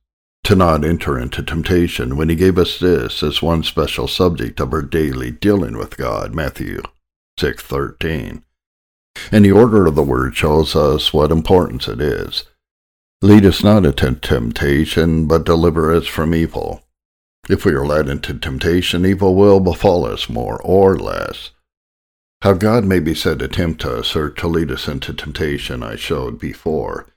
to 0.43 0.57
not 0.57 0.83
enter 0.83 1.17
into 1.17 1.41
temptation 1.41 2.17
when 2.17 2.27
he 2.27 2.35
gave 2.35 2.57
us 2.57 2.77
this 2.77 3.23
as 3.23 3.41
one 3.41 3.63
special 3.63 4.09
subject 4.09 4.59
of 4.59 4.73
our 4.73 4.81
daily 4.81 5.31
dealing 5.31 5.77
with 5.77 5.95
God, 5.95 6.35
Matthew 6.35 6.81
6.13. 7.39 8.43
And 9.31 9.45
the 9.45 9.53
order 9.53 9.85
of 9.85 9.95
the 9.95 10.03
word 10.03 10.35
shows 10.35 10.75
us 10.75 11.13
what 11.13 11.31
importance 11.31 11.87
it 11.87 12.01
is. 12.01 12.43
Lead 13.21 13.45
us 13.45 13.61
not 13.61 13.85
into 13.85 14.13
temptation, 14.13 15.27
but 15.27 15.43
deliver 15.43 15.93
us 15.93 16.07
from 16.07 16.33
evil. 16.33 16.81
If 17.49 17.65
we 17.65 17.73
are 17.73 17.85
led 17.85 18.07
into 18.07 18.33
temptation, 18.33 19.05
evil 19.05 19.35
will 19.35 19.59
befall 19.59 20.05
us 20.05 20.29
more 20.29 20.61
or 20.61 20.97
less. 20.97 21.51
How 22.41 22.53
God 22.53 22.85
may 22.85 23.01
be 23.01 23.13
said 23.13 23.39
to 23.39 23.49
tempt 23.49 23.83
us 23.83 24.15
or 24.15 24.29
to 24.29 24.47
lead 24.47 24.71
us 24.71 24.87
into 24.87 25.13
temptation 25.13 25.83
I 25.83 25.97
showed 25.97 26.39
before. 26.39 27.07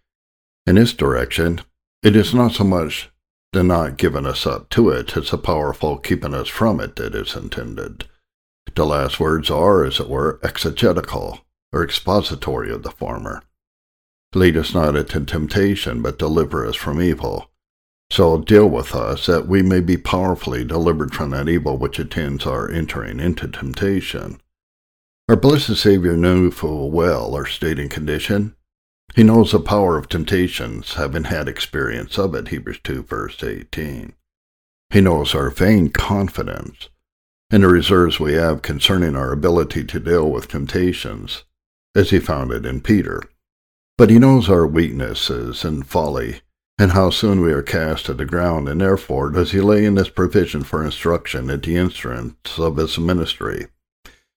In 0.66 0.74
this 0.74 0.92
direction, 0.92 1.60
it 2.02 2.16
is 2.16 2.34
not 2.34 2.52
so 2.52 2.64
much 2.64 3.10
the 3.52 3.62
not 3.62 3.96
giving 3.96 4.26
us 4.26 4.44
up 4.44 4.70
to 4.70 4.88
it 4.88 5.16
as 5.16 5.30
the 5.30 5.38
powerful 5.38 5.98
keeping 5.98 6.34
us 6.34 6.48
from 6.48 6.80
it 6.80 6.96
that 6.96 7.14
is 7.14 7.36
intended. 7.36 8.06
The 8.74 8.86
last 8.86 9.20
words 9.20 9.50
are, 9.50 9.84
as 9.84 10.00
it 10.00 10.08
were, 10.08 10.40
exegetical, 10.42 11.46
or 11.72 11.84
expository 11.84 12.72
of 12.72 12.82
the 12.82 12.90
former. 12.90 13.42
Lead 14.34 14.56
us 14.56 14.72
not 14.72 14.96
into 14.96 15.20
temptation, 15.20 16.02
but 16.02 16.18
deliver 16.18 16.66
us 16.66 16.76
from 16.76 17.02
evil. 17.02 17.50
So 18.10 18.38
deal 18.38 18.68
with 18.68 18.94
us, 18.94 19.26
that 19.26 19.46
we 19.46 19.62
may 19.62 19.80
be 19.80 19.96
powerfully 19.96 20.64
delivered 20.64 21.14
from 21.14 21.30
that 21.30 21.48
evil 21.48 21.76
which 21.78 21.98
attends 21.98 22.46
our 22.46 22.70
entering 22.70 23.20
into 23.20 23.48
temptation. 23.48 24.40
Our 25.28 25.36
blessed 25.36 25.76
Saviour 25.76 26.16
knew 26.16 26.50
full 26.50 26.90
well 26.90 27.34
our 27.34 27.46
state 27.46 27.78
and 27.78 27.90
condition. 27.90 28.54
He 29.14 29.22
knows 29.22 29.52
the 29.52 29.60
power 29.60 29.98
of 29.98 30.08
temptations, 30.08 30.94
having 30.94 31.24
had 31.24 31.48
experience 31.48 32.18
of 32.18 32.34
it, 32.34 32.48
Hebrews 32.48 32.80
2, 32.82 33.02
verse 33.02 33.42
18. 33.42 34.14
He 34.90 35.00
knows 35.00 35.34
our 35.34 35.50
vain 35.50 35.88
confidence 35.88 36.88
and 37.52 37.62
the 37.62 37.68
reserves 37.68 38.18
we 38.18 38.32
have 38.32 38.62
concerning 38.62 39.14
our 39.14 39.30
ability 39.30 39.84
to 39.84 40.00
deal 40.00 40.30
with 40.30 40.48
temptations, 40.48 41.44
as 41.94 42.08
he 42.08 42.18
found 42.18 42.50
it 42.50 42.64
in 42.64 42.80
Peter. 42.80 43.22
But 43.98 44.10
he 44.10 44.18
knows 44.18 44.48
our 44.48 44.66
weaknesses 44.66 45.64
and 45.64 45.86
folly, 45.86 46.40
and 46.78 46.92
how 46.92 47.10
soon 47.10 47.40
we 47.40 47.52
are 47.52 47.62
cast 47.62 48.06
to 48.06 48.14
the 48.14 48.24
ground, 48.24 48.68
and 48.68 48.80
therefore 48.80 49.30
does 49.30 49.52
he 49.52 49.60
lay 49.60 49.84
in 49.84 49.94
this 49.94 50.08
provision 50.08 50.64
for 50.64 50.84
instruction 50.84 51.50
at 51.50 51.62
the 51.62 51.76
instruments 51.76 52.58
of 52.58 52.76
his 52.76 52.98
ministry, 52.98 53.68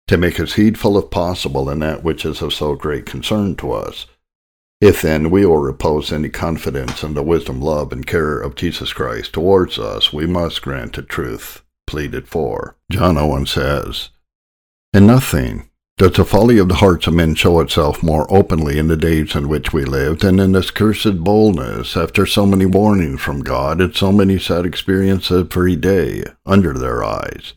to 0.08 0.18
make 0.18 0.40
us 0.40 0.54
heedful 0.54 0.98
if 0.98 1.10
possible 1.10 1.70
in 1.70 1.80
that 1.80 2.04
which 2.04 2.26
is 2.26 2.42
of 2.42 2.54
so 2.54 2.76
great 2.76 3.06
concern 3.06 3.56
to 3.56 3.72
us. 3.72 4.06
If 4.82 5.02
then 5.02 5.32
we 5.32 5.46
will 5.46 5.58
repose 5.58 6.12
any 6.12 6.30
confidence 6.30 7.02
in 7.02 7.14
the 7.14 7.24
wisdom, 7.24 7.62
love, 7.62 7.92
and 7.92 8.06
care 8.06 8.40
of 8.40 8.56
Jesus 8.56 8.92
Christ 8.92 9.34
towards 9.34 9.80
us, 9.80 10.12
we 10.12 10.28
must 10.28 10.62
grant 10.62 10.94
the 10.94 11.02
truth 11.02 11.64
pleaded 11.88 12.28
for. 12.28 12.76
John 12.92 13.18
Owen 13.18 13.46
says, 13.46 14.10
In 14.94 15.08
nothing 15.08 15.70
does 15.98 16.12
the 16.14 16.26
folly 16.26 16.58
of 16.58 16.68
the 16.68 16.76
hearts 16.76 17.08
of 17.08 17.14
men 17.14 17.34
show 17.36 17.62
itself 17.62 18.04
more 18.04 18.28
openly 18.30 18.78
in 18.78 18.90
the 18.90 18.98
days 18.98 19.34
in 19.34 19.48
which 19.48 19.72
we 19.72 19.86
live 19.86 20.20
than 20.20 20.40
in 20.40 20.52
this 20.52 20.70
cursed 20.70 21.24
boldness, 21.24 21.96
after 21.96 22.26
so 22.26 22.46
many 22.46 22.66
warnings 22.66 23.22
from 23.22 23.42
God 23.42 23.80
and 23.80 23.96
so 23.96 24.12
many 24.12 24.38
sad 24.38 24.66
experiences 24.66 25.48
every 25.50 25.78
day 25.78 26.26
under 26.46 26.74
their 26.74 27.02
eyes, 27.02 27.54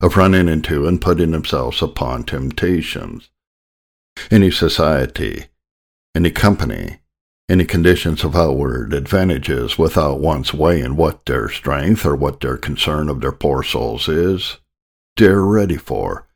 of 0.00 0.16
running 0.16 0.48
into 0.48 0.88
and 0.88 1.00
putting 1.00 1.30
themselves 1.30 1.80
upon 1.80 2.24
temptations. 2.24 3.30
Any 4.28 4.50
society, 4.50 5.44
any 6.16 6.32
company, 6.32 6.98
any 7.48 7.64
conditions 7.64 8.24
of 8.24 8.34
outward 8.34 8.92
advantages 8.92 9.78
without 9.78 10.18
once 10.18 10.52
weighing 10.52 10.96
what 10.96 11.24
their 11.26 11.48
strength 11.48 12.04
or 12.04 12.16
what 12.16 12.40
their 12.40 12.56
concern 12.56 13.08
of 13.08 13.20
their 13.20 13.30
poor 13.30 13.62
souls 13.62 14.08
is, 14.08 14.56
they're 15.16 15.44
ready 15.44 15.76
for 15.76 16.27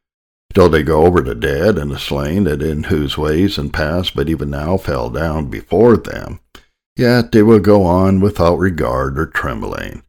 Though 0.55 0.69
they 0.69 0.83
go 0.83 1.07
over 1.07 1.23
the 1.23 1.35
dead 1.35 1.79
and 1.79 1.91
the 1.91 1.99
slain 1.99 2.45
that 2.45 2.61
in 2.61 2.85
whose 2.85 3.17
ways 3.17 3.57
and 3.57 3.73
paths 3.73 4.11
but 4.11 4.29
even 4.29 4.51
now 4.51 4.77
fell 4.77 5.09
down 5.09 5.47
before 5.47 5.97
them, 5.97 6.41
yet 6.95 7.33
they 7.33 7.43
will 7.43 7.59
go 7.59 7.85
on 7.85 8.21
without 8.21 8.59
regard 8.59 9.19
or 9.19 9.27
trembling. 9.27 10.03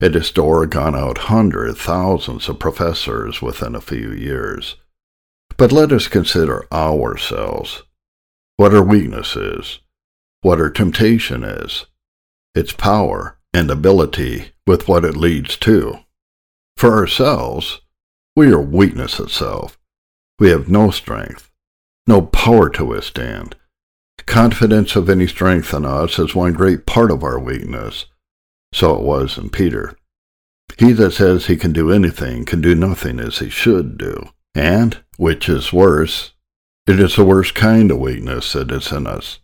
It 0.00 0.14
has 0.14 0.28
store 0.28 0.64
gone 0.66 0.94
out 0.94 1.18
hundred 1.18 1.76
thousands 1.76 2.48
of 2.48 2.60
professors 2.60 3.42
within 3.42 3.74
a 3.74 3.80
few 3.80 4.12
years. 4.12 4.76
But 5.56 5.72
let 5.72 5.92
us 5.92 6.06
consider 6.06 6.66
ourselves, 6.72 7.82
what 8.56 8.74
our 8.74 8.82
weakness 8.82 9.34
is, 9.34 9.80
what 10.42 10.60
our 10.60 10.70
temptation 10.70 11.42
is, 11.42 11.86
its 12.54 12.72
power 12.72 13.38
and 13.52 13.70
ability 13.70 14.52
with 14.66 14.86
what 14.88 15.04
it 15.04 15.16
leads 15.16 15.56
to. 15.56 15.98
For 16.76 16.94
ourselves, 16.94 17.80
we 18.36 18.52
are 18.52 18.60
weakness 18.60 19.18
itself. 19.18 19.76
We 20.40 20.48
have 20.48 20.70
no 20.70 20.90
strength, 20.90 21.50
no 22.06 22.22
power 22.22 22.70
to 22.70 22.84
withstand. 22.86 23.56
Confidence 24.24 24.96
of 24.96 25.10
any 25.10 25.26
strength 25.26 25.74
in 25.74 25.84
us 25.84 26.18
is 26.18 26.34
one 26.34 26.54
great 26.54 26.86
part 26.86 27.10
of 27.10 27.22
our 27.22 27.38
weakness. 27.38 28.06
So 28.72 28.96
it 28.96 29.02
was 29.02 29.36
in 29.36 29.50
Peter. 29.50 29.94
He 30.78 30.92
that 30.92 31.12
says 31.12 31.46
he 31.46 31.58
can 31.58 31.74
do 31.74 31.92
anything 31.92 32.46
can 32.46 32.62
do 32.62 32.74
nothing 32.74 33.20
as 33.20 33.40
he 33.40 33.50
should 33.50 33.98
do. 33.98 34.30
And, 34.54 35.02
which 35.18 35.46
is 35.46 35.74
worse, 35.74 36.32
it 36.86 36.98
is 36.98 37.16
the 37.16 37.24
worst 37.24 37.54
kind 37.54 37.90
of 37.90 37.98
weakness 37.98 38.54
that 38.54 38.72
is 38.72 38.90
in 38.90 39.06
us. 39.06 39.40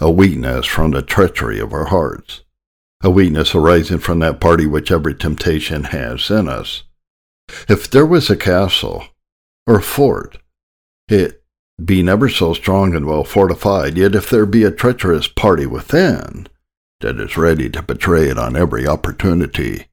A 0.00 0.08
weakness 0.08 0.66
from 0.66 0.92
the 0.92 1.02
treachery 1.02 1.58
of 1.58 1.72
our 1.72 1.86
hearts. 1.86 2.44
A 3.02 3.10
weakness 3.10 3.56
arising 3.56 3.98
from 3.98 4.20
that 4.20 4.40
party 4.40 4.66
which 4.66 4.92
every 4.92 5.16
temptation 5.16 5.84
has 5.84 6.30
in 6.30 6.48
us. 6.48 6.84
If 7.68 7.90
there 7.90 8.06
was 8.06 8.30
a 8.30 8.36
castle 8.36 9.08
or 9.68 9.80
fort. 9.82 10.38
It 11.08 11.44
be 11.82 12.02
never 12.02 12.28
so 12.28 12.54
strong 12.54 12.94
and 12.94 13.06
well 13.06 13.22
fortified, 13.22 13.96
yet 13.96 14.14
if 14.14 14.30
there 14.30 14.46
be 14.46 14.64
a 14.64 14.70
treacherous 14.72 15.28
party 15.28 15.66
within 15.66 16.48
that 17.00 17.20
is 17.20 17.36
ready 17.36 17.70
to 17.70 17.82
betray 17.82 18.28
it 18.28 18.38
on 18.38 18.56
every 18.56 18.86
opportunity, 18.86 19.86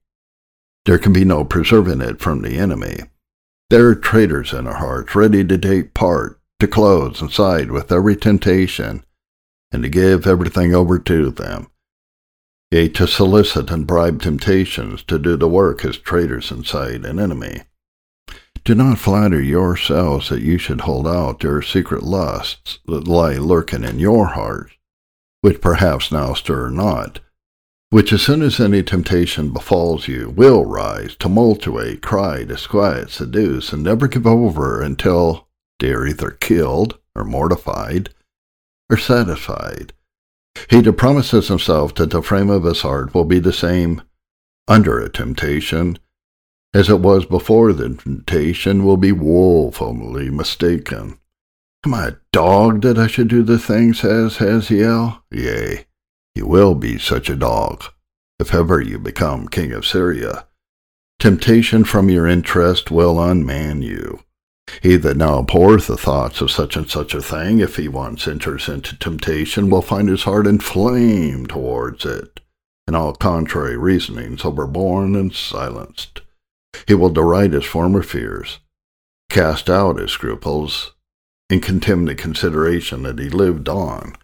there 0.85 0.97
can 0.97 1.13
be 1.13 1.25
no 1.25 1.43
preserving 1.43 2.01
it 2.01 2.19
from 2.19 2.41
the 2.41 2.57
enemy. 2.57 3.01
There 3.69 3.87
are 3.89 3.95
traitors 3.95 4.53
in 4.53 4.65
our 4.65 4.75
hearts, 4.75 5.13
ready 5.13 5.43
to 5.43 5.57
take 5.57 5.93
part, 5.93 6.39
to 6.59 6.67
close 6.67 7.21
and 7.21 7.31
side 7.31 7.69
with 7.69 7.91
every 7.91 8.15
temptation, 8.15 9.03
and 9.71 9.83
to 9.83 9.89
give 9.89 10.25
everything 10.25 10.73
over 10.73 10.97
to 10.99 11.29
them. 11.31 11.67
Yea, 12.71 12.87
to 12.89 13.07
solicit 13.07 13.69
and 13.69 13.85
bribe 13.85 14.21
temptations 14.21 15.03
to 15.03 15.19
do 15.19 15.35
the 15.35 15.47
work 15.47 15.83
as 15.83 15.97
traitors 15.97 16.49
inside 16.49 17.05
an 17.05 17.19
enemy. 17.19 17.61
Do 18.65 18.73
not 18.73 18.97
flatter 18.97 19.39
yourselves 19.39 20.29
that 20.29 20.41
you 20.41 20.57
should 20.57 20.81
hold 20.81 21.07
out 21.07 21.43
your 21.43 21.61
secret 21.61 22.01
lusts 22.01 22.79
that 22.87 23.07
lie 23.07 23.35
lurking 23.35 23.83
in 23.83 23.99
your 23.99 24.25
heart, 24.25 24.71
which 25.41 25.61
perhaps 25.61 26.11
now 26.11 26.33
stir 26.33 26.71
not, 26.71 27.19
which 27.91 28.11
as 28.11 28.23
soon 28.23 28.41
as 28.41 28.59
any 28.59 28.81
temptation 28.81 29.53
befalls 29.53 30.07
you 30.07 30.31
will 30.31 30.65
rise, 30.65 31.15
tumultuate, 31.15 32.01
cry, 32.01 32.43
disquiet, 32.43 33.11
seduce, 33.11 33.71
and 33.71 33.83
never 33.83 34.07
give 34.07 34.25
over 34.25 34.81
until 34.81 35.47
they 35.79 35.91
are 35.91 36.07
either 36.07 36.31
killed 36.31 36.97
or 37.15 37.23
mortified 37.23 38.09
or 38.89 38.97
satisfied. 38.97 39.93
He 40.71 40.81
that 40.81 40.93
promises 40.93 41.49
himself 41.49 41.93
that 41.95 42.09
the 42.09 42.23
frame 42.23 42.49
of 42.49 42.63
his 42.63 42.81
heart 42.81 43.13
will 43.13 43.25
be 43.25 43.37
the 43.37 43.53
same 43.53 44.01
under 44.67 44.99
a 44.99 45.07
temptation 45.07 45.99
as 46.75 46.89
it 46.89 46.99
was 46.99 47.23
before 47.25 47.71
the 47.71 47.87
temptation, 47.95 48.83
will 48.83 48.97
be 48.97 49.13
woefully 49.13 50.29
mistaken. 50.29 51.17
Am 51.85 51.93
I 51.93 52.07
a 52.07 52.15
dog 52.33 52.81
that 52.81 52.97
I 52.97 53.07
should 53.07 53.29
do 53.29 53.43
the 53.43 53.57
thing, 53.57 53.93
says 53.93 54.37
Hazael? 54.37 55.23
Yea, 55.31 55.85
you 56.35 56.45
will 56.45 56.75
be 56.75 56.99
such 56.99 57.29
a 57.29 57.35
dog, 57.37 57.85
if 58.41 58.53
ever 58.53 58.81
you 58.81 58.99
become 58.99 59.47
king 59.47 59.71
of 59.71 59.85
Syria. 59.85 60.47
Temptation 61.17 61.85
from 61.85 62.09
your 62.09 62.27
interest 62.27 62.91
will 62.91 63.21
unman 63.21 63.81
you. 63.81 64.19
He 64.81 64.97
that 64.97 65.15
now 65.15 65.37
abhors 65.37 65.87
the 65.87 65.95
thoughts 65.95 66.41
of 66.41 66.51
such 66.51 66.75
and 66.75 66.89
such 66.89 67.13
a 67.13 67.21
thing, 67.21 67.59
if 67.59 67.77
he 67.77 67.87
once 67.87 68.27
enters 68.27 68.67
into 68.67 68.99
temptation, 68.99 69.69
will 69.69 69.81
find 69.81 70.09
his 70.09 70.23
heart 70.23 70.45
inflamed 70.45 71.47
towards 71.47 72.03
it, 72.03 72.41
and 72.85 72.97
all 72.97 73.13
contrary 73.13 73.77
reasonings 73.77 74.43
overborne 74.43 75.15
and 75.15 75.33
silenced. 75.33 76.19
He 76.87 76.93
will 76.93 77.09
deride 77.09 77.53
his 77.53 77.65
former 77.65 78.03
fears, 78.03 78.59
cast 79.29 79.69
out 79.69 79.99
his 79.99 80.11
scruples, 80.11 80.93
and 81.49 81.61
contemn 81.61 82.05
the 82.05 82.15
consideration 82.15 83.03
that 83.03 83.19
he 83.19 83.29
lived 83.29 83.69
on. 83.69 84.15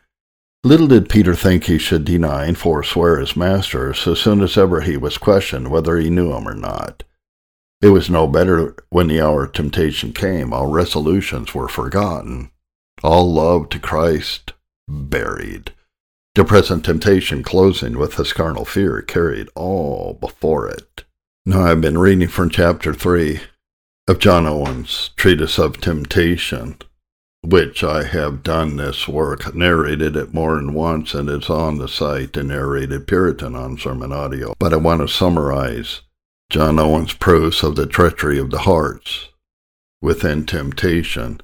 Little 0.63 0.87
did 0.87 1.09
Peter 1.09 1.33
think 1.33 1.63
he 1.63 1.79
should 1.79 2.05
deny 2.05 2.45
and 2.45 2.57
forswear 2.57 3.19
his 3.19 3.35
master 3.35 3.93
so 3.95 4.13
soon 4.13 4.41
as 4.41 4.57
ever 4.57 4.81
he 4.81 4.95
was 4.95 5.17
questioned 5.17 5.71
whether 5.71 5.97
he 5.97 6.09
knew 6.09 6.33
him 6.33 6.47
or 6.47 6.53
not. 6.53 7.03
It 7.81 7.89
was 7.89 8.11
no 8.11 8.27
better 8.27 8.75
when 8.89 9.07
the 9.07 9.19
hour 9.19 9.45
of 9.45 9.53
temptation 9.53 10.13
came. 10.13 10.53
All 10.53 10.67
resolutions 10.67 11.55
were 11.55 11.67
forgotten, 11.67 12.51
all 13.01 13.33
love 13.33 13.69
to 13.69 13.79
Christ 13.79 14.53
buried. 14.87 15.73
The 16.35 16.45
present 16.45 16.85
temptation 16.85 17.41
closing 17.41 17.97
with 17.97 18.17
this 18.17 18.31
carnal 18.31 18.65
fear 18.65 19.01
carried 19.01 19.49
all 19.55 20.13
before 20.13 20.69
it. 20.69 21.03
Now 21.45 21.63
I've 21.63 21.81
been 21.81 21.97
reading 21.97 22.27
from 22.27 22.49
chapter 22.49 22.93
3 22.93 23.41
of 24.07 24.19
John 24.19 24.45
Owen's 24.45 25.09
Treatise 25.15 25.57
of 25.57 25.81
Temptation 25.81 26.77
which 27.43 27.83
I 27.83 28.03
have 28.03 28.43
done 28.43 28.77
this 28.77 29.07
work, 29.07 29.55
narrated 29.55 30.15
it 30.15 30.33
more 30.33 30.55
than 30.55 30.73
once, 30.73 31.13
and 31.13 31.27
it's 31.27 31.49
on 31.49 31.79
the 31.79 31.87
site, 31.87 32.33
the 32.33 32.43
narrated 32.43 33.07
Puritan 33.07 33.55
on 33.55 33.77
Sermon 33.77 34.11
Audio. 34.11 34.53
But 34.59 34.73
I 34.73 34.77
want 34.77 35.01
to 35.01 35.07
summarize 35.07 36.01
John 36.51 36.77
Owen's 36.77 37.13
proofs 37.13 37.63
of 37.63 37.75
the 37.75 37.87
treachery 37.87 38.37
of 38.37 38.51
the 38.51 38.59
hearts 38.59 39.29
within 40.01 40.45
temptation. 40.45 41.41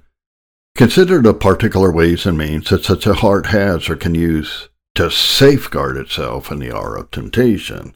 Consider 0.76 1.22
the 1.22 1.34
particular 1.34 1.92
ways 1.92 2.28
and 2.28 2.38
means 2.38 2.70
that 2.70 2.86
such 2.86 3.08
a 3.08 3.16
heart 3.16 3.48
has 3.48 3.90
or 3.90 3.96
can 3.96 4.14
use 4.14 4.70
to 4.94 5.10
safeguard 5.10 5.98
itself 5.98 6.52
in 6.52 6.60
the 6.60 6.76
hour 6.76 6.96
of 6.96 7.10
temptation, 7.10 7.96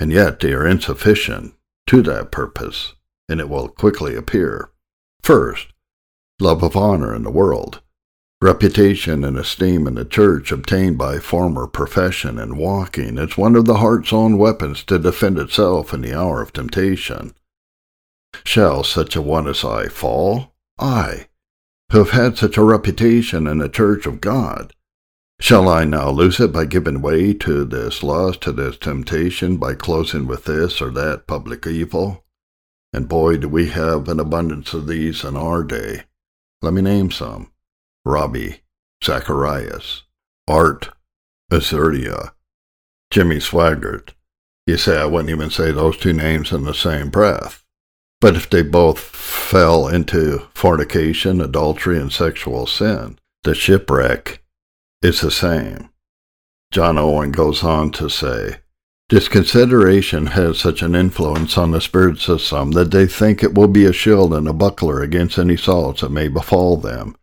and 0.00 0.10
yet 0.10 0.40
they 0.40 0.52
are 0.54 0.66
insufficient 0.66 1.54
to 1.86 2.02
that 2.02 2.32
purpose, 2.32 2.94
and 3.28 3.38
it 3.38 3.48
will 3.50 3.68
quickly 3.68 4.16
appear. 4.16 4.70
First, 5.22 5.68
love 6.40 6.62
of 6.62 6.74
honor 6.74 7.14
in 7.14 7.22
the 7.22 7.30
world, 7.30 7.82
reputation 8.40 9.22
and 9.22 9.36
esteem 9.36 9.86
in 9.86 9.96
the 9.96 10.04
church 10.06 10.50
obtained 10.50 10.96
by 10.96 11.18
former 11.18 11.66
profession 11.66 12.38
and 12.38 12.56
walking 12.56 13.18
is 13.18 13.36
one 13.36 13.54
of 13.54 13.66
the 13.66 13.76
heart's 13.76 14.12
own 14.12 14.38
weapons 14.38 14.82
to 14.84 14.98
defend 14.98 15.38
itself 15.38 15.92
in 15.92 16.00
the 16.00 16.18
hour 16.18 16.40
of 16.40 16.52
temptation. 16.52 17.34
Shall 18.44 18.82
such 18.82 19.14
a 19.14 19.20
one 19.20 19.46
as 19.46 19.64
I 19.64 19.88
fall? 19.88 20.54
I, 20.78 21.28
who 21.92 21.98
have 21.98 22.10
had 22.10 22.38
such 22.38 22.56
a 22.56 22.64
reputation 22.64 23.46
in 23.46 23.58
the 23.58 23.68
church 23.68 24.06
of 24.06 24.22
God. 24.22 24.72
Shall 25.40 25.70
I 25.70 25.84
now 25.84 26.10
lose 26.10 26.38
it 26.38 26.52
by 26.52 26.66
giving 26.66 27.00
way 27.00 27.32
to 27.32 27.64
this 27.64 28.02
lust, 28.02 28.42
to 28.42 28.52
this 28.52 28.76
temptation, 28.76 29.56
by 29.56 29.74
closing 29.74 30.26
with 30.26 30.44
this 30.44 30.82
or 30.82 30.90
that 30.90 31.26
public 31.26 31.66
evil? 31.66 32.24
And 32.92 33.08
boy, 33.08 33.38
do 33.38 33.48
we 33.48 33.70
have 33.70 34.08
an 34.08 34.20
abundance 34.20 34.74
of 34.74 34.86
these 34.86 35.24
in 35.24 35.36
our 35.36 35.64
day. 35.64 36.02
Let 36.60 36.74
me 36.74 36.82
name 36.82 37.10
some. 37.10 37.52
Ravi, 38.04 38.60
Zacharias, 39.02 40.02
Art 40.46 40.90
Azurdia, 41.50 42.32
Jimmy 43.10 43.36
Swaggart. 43.36 44.10
You 44.66 44.76
say 44.76 45.00
I 45.00 45.06
wouldn't 45.06 45.30
even 45.30 45.50
say 45.50 45.72
those 45.72 45.96
two 45.96 46.12
names 46.12 46.52
in 46.52 46.64
the 46.64 46.74
same 46.74 47.08
breath. 47.08 47.64
But 48.20 48.36
if 48.36 48.50
they 48.50 48.62
both 48.62 48.98
fell 48.98 49.88
into 49.88 50.46
fornication, 50.54 51.40
adultery, 51.40 51.98
and 51.98 52.12
sexual 52.12 52.66
sin, 52.66 53.18
the 53.42 53.54
shipwreck 53.54 54.39
is 55.02 55.20
the 55.20 55.30
same. 55.30 55.90
John 56.70 56.98
Owen 56.98 57.32
goes 57.32 57.64
on 57.64 57.90
to 57.92 58.08
say, 58.08 58.58
Disconsideration 59.08 60.26
has 60.26 60.60
such 60.60 60.82
an 60.82 60.94
influence 60.94 61.58
on 61.58 61.72
the 61.72 61.80
spirits 61.80 62.28
of 62.28 62.40
some 62.40 62.70
that 62.72 62.92
they 62.92 63.06
think 63.06 63.42
it 63.42 63.54
will 63.54 63.66
be 63.66 63.84
a 63.84 63.92
shield 63.92 64.32
and 64.32 64.46
a 64.46 64.52
buckler 64.52 65.02
against 65.02 65.36
any 65.36 65.54
assaults 65.54 66.02
that 66.02 66.12
may 66.12 66.28
befall 66.28 66.76
them. 66.76 67.16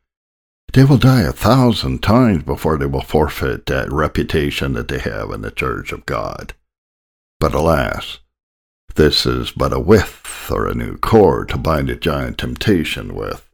They 0.73 0.83
will 0.83 0.97
die 0.97 1.21
a 1.21 1.31
thousand 1.31 2.03
times 2.03 2.43
before 2.43 2.77
they 2.77 2.87
will 2.87 3.01
forfeit 3.01 3.67
that 3.67 3.89
reputation 3.89 4.73
that 4.73 4.89
they 4.89 4.99
have 4.99 5.31
in 5.31 5.41
the 5.41 5.51
Church 5.51 5.93
of 5.93 6.05
God. 6.05 6.53
But 7.39 7.53
alas, 7.53 8.19
this 8.95 9.25
is 9.25 9.51
but 9.51 9.71
a 9.71 9.79
width 9.79 10.51
or 10.51 10.67
a 10.67 10.75
new 10.75 10.97
cord 10.97 11.47
to 11.49 11.57
bind 11.57 11.89
a 11.89 11.95
giant 11.95 12.39
temptation 12.39 13.15
with. 13.15 13.49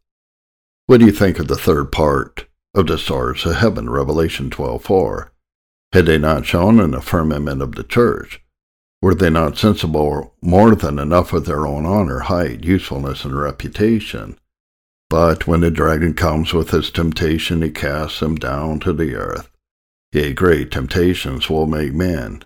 What 0.87 1.01
do 1.01 1.05
you 1.05 1.11
think 1.11 1.37
of 1.37 1.47
the 1.47 1.55
third 1.55 1.91
part 1.91 2.45
of 2.73 2.87
the 2.87 2.97
stars 2.97 3.45
of 3.45 3.55
heaven, 3.55 3.89
Revelation 3.89 4.49
12:4? 4.49 5.31
Had 5.91 6.05
they 6.07 6.17
not 6.17 6.45
shone 6.45 6.79
in 6.79 6.91
the 6.91 7.01
firmament 7.01 7.61
of 7.61 7.75
the 7.75 7.83
church? 7.83 8.41
Were 9.01 9.13
they 9.13 9.29
not 9.29 9.57
sensible 9.57 10.33
more 10.41 10.75
than 10.75 10.97
enough 10.97 11.33
of 11.33 11.45
their 11.45 11.67
own 11.67 11.85
honor, 11.85 12.19
height, 12.19 12.63
usefulness, 12.63 13.25
and 13.25 13.39
reputation? 13.39 14.37
But 15.09 15.45
when 15.45 15.59
the 15.59 15.69
dragon 15.69 16.13
comes 16.13 16.53
with 16.53 16.71
his 16.71 16.89
temptation, 16.89 17.61
he 17.61 17.69
casts 17.69 18.19
them 18.19 18.35
down 18.35 18.79
to 18.79 18.93
the 18.93 19.15
earth. 19.15 19.49
Yea, 20.11 20.33
great 20.33 20.71
temptations 20.71 21.49
will 21.49 21.67
make 21.67 21.93
men, 21.93 22.43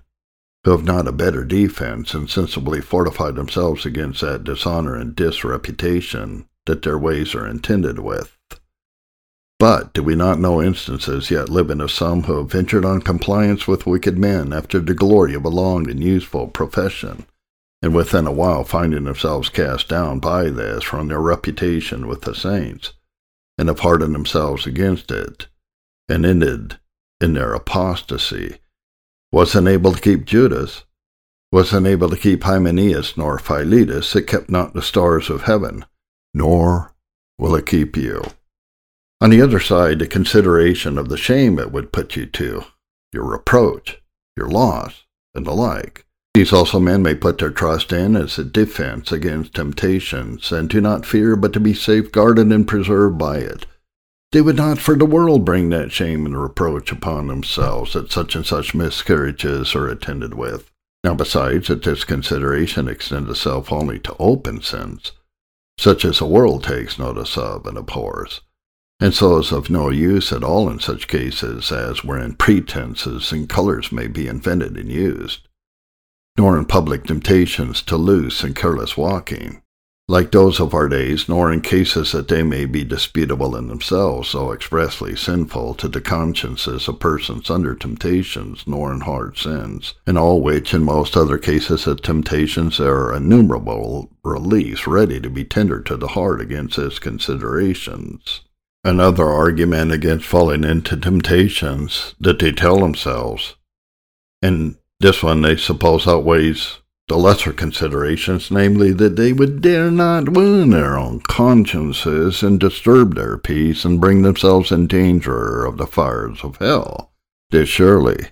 who 0.63 0.71
have 0.71 0.83
not 0.83 1.07
a 1.07 1.11
better 1.13 1.45
defense, 1.45 2.13
insensibly 2.13 2.81
fortify 2.81 3.31
themselves 3.31 3.85
against 3.85 4.21
that 4.21 4.43
dishonor 4.43 4.95
and 4.95 5.15
disreputation 5.15 6.45
that 6.65 6.81
their 6.81 6.97
ways 6.97 7.33
are 7.33 7.47
intended 7.47 7.99
with. 7.99 8.36
But 9.59 9.93
do 9.93 10.03
we 10.03 10.15
not 10.15 10.39
know 10.39 10.61
instances 10.61 11.31
yet 11.31 11.49
living 11.49 11.81
of 11.81 11.91
some 11.91 12.23
who 12.23 12.37
have 12.37 12.51
ventured 12.51 12.85
on 12.85 13.01
compliance 13.01 13.67
with 13.67 13.87
wicked 13.87 14.17
men 14.17 14.53
after 14.53 14.79
the 14.79 14.93
glory 14.93 15.33
of 15.33 15.45
a 15.45 15.49
long 15.49 15.89
and 15.89 16.03
useful 16.03 16.47
profession, 16.47 17.25
and 17.81 17.95
within 17.95 18.27
a 18.27 18.31
while 18.31 18.63
finding 18.63 19.05
themselves 19.05 19.49
cast 19.49 19.87
down 19.87 20.19
by 20.19 20.49
this 20.49 20.83
from 20.83 21.07
their 21.07 21.21
reputation 21.21 22.07
with 22.07 22.21
the 22.21 22.35
saints, 22.35 22.93
and 23.57 23.67
have 23.67 23.79
hardened 23.79 24.13
themselves 24.13 24.67
against 24.67 25.09
it, 25.09 25.47
and 26.07 26.23
ended 26.23 26.77
in 27.19 27.33
their 27.33 27.53
apostasy? 27.53 28.57
Was 29.31 29.55
unable 29.55 29.91
to 29.93 30.01
keep 30.01 30.25
Judas, 30.25 30.83
was 31.51 31.73
unable 31.73 32.09
to 32.09 32.17
keep 32.17 32.43
Hymenaeus 32.43 33.17
nor 33.17 33.39
Philetus, 33.39 34.15
it 34.15 34.27
kept 34.27 34.51
not 34.51 34.75
the 34.75 34.83
stars 34.83 35.31
of 35.31 35.43
heaven, 35.43 35.83
nor 36.31 36.93
will 37.39 37.55
it 37.55 37.65
keep 37.65 37.97
you. 37.97 38.21
On 39.19 39.31
the 39.31 39.41
other 39.41 39.59
side, 39.59 39.99
the 39.99 40.07
consideration 40.07 40.97
of 40.97 41.09
the 41.09 41.17
shame 41.17 41.57
it 41.57 41.71
would 41.71 41.91
put 41.91 42.15
you 42.15 42.27
to, 42.27 42.65
your 43.11 43.25
reproach, 43.25 44.01
your 44.35 44.47
loss, 44.47 45.05
and 45.33 45.45
the 45.45 45.53
like. 45.53 46.05
These 46.35 46.53
also 46.53 46.79
men 46.79 47.01
may 47.01 47.15
put 47.15 47.39
their 47.39 47.49
trust 47.49 47.91
in 47.91 48.15
as 48.15 48.37
a 48.37 48.43
defense 48.43 49.11
against 49.11 49.55
temptations, 49.55 50.51
and 50.51 50.69
do 50.69 50.79
not 50.79 51.03
fear 51.03 51.35
but 51.35 51.51
to 51.53 51.59
be 51.59 51.73
safeguarded 51.73 52.51
and 52.51 52.67
preserved 52.67 53.17
by 53.17 53.37
it. 53.37 53.65
They 54.31 54.41
would 54.41 54.57
not 54.57 54.77
for 54.77 54.95
the 54.95 55.05
world 55.05 55.45
bring 55.45 55.69
that 55.69 55.91
shame 55.91 56.27
and 56.27 56.39
reproach 56.39 56.91
upon 56.91 57.25
themselves 57.25 57.93
that 57.93 58.11
such 58.11 58.35
and 58.35 58.45
such 58.45 58.75
miscarriages 58.75 59.73
are 59.73 59.87
attended 59.87 60.35
with. 60.35 60.69
Now, 61.03 61.15
besides 61.15 61.69
that 61.69 61.81
this 61.81 62.03
consideration 62.03 62.87
extends 62.87 63.31
itself 63.31 63.71
only 63.71 63.97
to 63.99 64.15
open 64.19 64.61
sins, 64.61 65.13
such 65.79 66.05
as 66.05 66.19
the 66.19 66.25
world 66.25 66.63
takes 66.63 66.99
notice 66.99 67.35
of 67.35 67.65
and 67.65 67.79
abhors, 67.79 68.41
and 68.99 69.13
so 69.13 69.37
is 69.37 69.51
of 69.51 69.69
no 69.69 69.89
use 69.89 70.33
at 70.33 70.43
all 70.43 70.69
in 70.69 70.79
such 70.79 71.07
cases 71.07 71.71
as 71.71 72.03
wherein 72.03 72.33
pretenses 72.33 73.31
and 73.31 73.47
colors 73.47 73.91
may 73.91 74.07
be 74.07 74.27
invented 74.27 74.75
and 74.75 74.91
used, 74.91 75.47
nor 76.35 76.57
in 76.57 76.65
public 76.65 77.03
temptations 77.03 77.83
to 77.83 77.95
loose 77.95 78.43
and 78.43 78.55
careless 78.55 78.97
walking, 78.97 79.61
like 80.07 80.31
those 80.31 80.59
of 80.59 80.73
our 80.73 80.87
days, 80.87 81.29
nor 81.29 81.51
in 81.51 81.61
cases 81.61 82.11
that 82.11 82.27
they 82.27 82.41
may 82.41 82.65
be 82.65 82.83
disputable 82.83 83.55
in 83.55 83.67
themselves, 83.67 84.29
so 84.29 84.51
expressly 84.51 85.15
sinful 85.15 85.75
to 85.75 85.87
the 85.87 86.01
consciences 86.01 86.87
of 86.87 86.99
persons 86.99 87.51
under 87.51 87.75
temptations, 87.75 88.63
nor 88.65 88.91
in 88.91 89.01
hard 89.01 89.37
sins, 89.37 89.93
in 90.07 90.17
all 90.17 90.41
which 90.41 90.73
in 90.73 90.83
most 90.83 91.15
other 91.15 91.37
cases 91.37 91.85
of 91.85 92.01
temptations 92.01 92.79
there 92.79 92.95
are 92.95 93.15
innumerable 93.15 94.09
reliefs 94.23 94.87
ready 94.87 95.19
to 95.19 95.29
be 95.29 95.43
tendered 95.43 95.85
to 95.85 95.97
the 95.97 96.07
heart 96.07 96.41
against 96.41 96.79
its 96.79 96.97
considerations 96.97 98.41
another 98.87 99.27
argument 99.27 99.91
against 99.91 100.25
falling 100.25 100.63
into 100.63 100.97
temptations 100.97 102.15
that 102.19 102.39
they 102.39 102.51
tell 102.51 102.79
themselves. 102.79 103.55
And 104.41 104.77
this 104.99 105.21
one 105.21 105.41
they 105.41 105.57
suppose 105.57 106.07
outweighs 106.07 106.77
the 107.07 107.17
lesser 107.17 107.53
considerations, 107.53 108.51
namely 108.51 108.91
that 108.91 109.15
they 109.15 109.31
would 109.31 109.61
dare 109.61 109.91
not 109.91 110.29
wound 110.29 110.73
their 110.73 110.97
own 110.97 111.21
consciences 111.21 112.43
and 112.43 112.59
disturb 112.59 113.15
their 113.15 113.37
peace 113.37 113.85
and 113.85 114.01
bring 114.01 114.21
themselves 114.21 114.71
in 114.71 114.87
danger 114.87 115.65
of 115.65 115.77
the 115.77 115.87
fires 115.87 116.43
of 116.43 116.57
hell. 116.57 117.11
This 117.49 117.69
surely, 117.69 118.27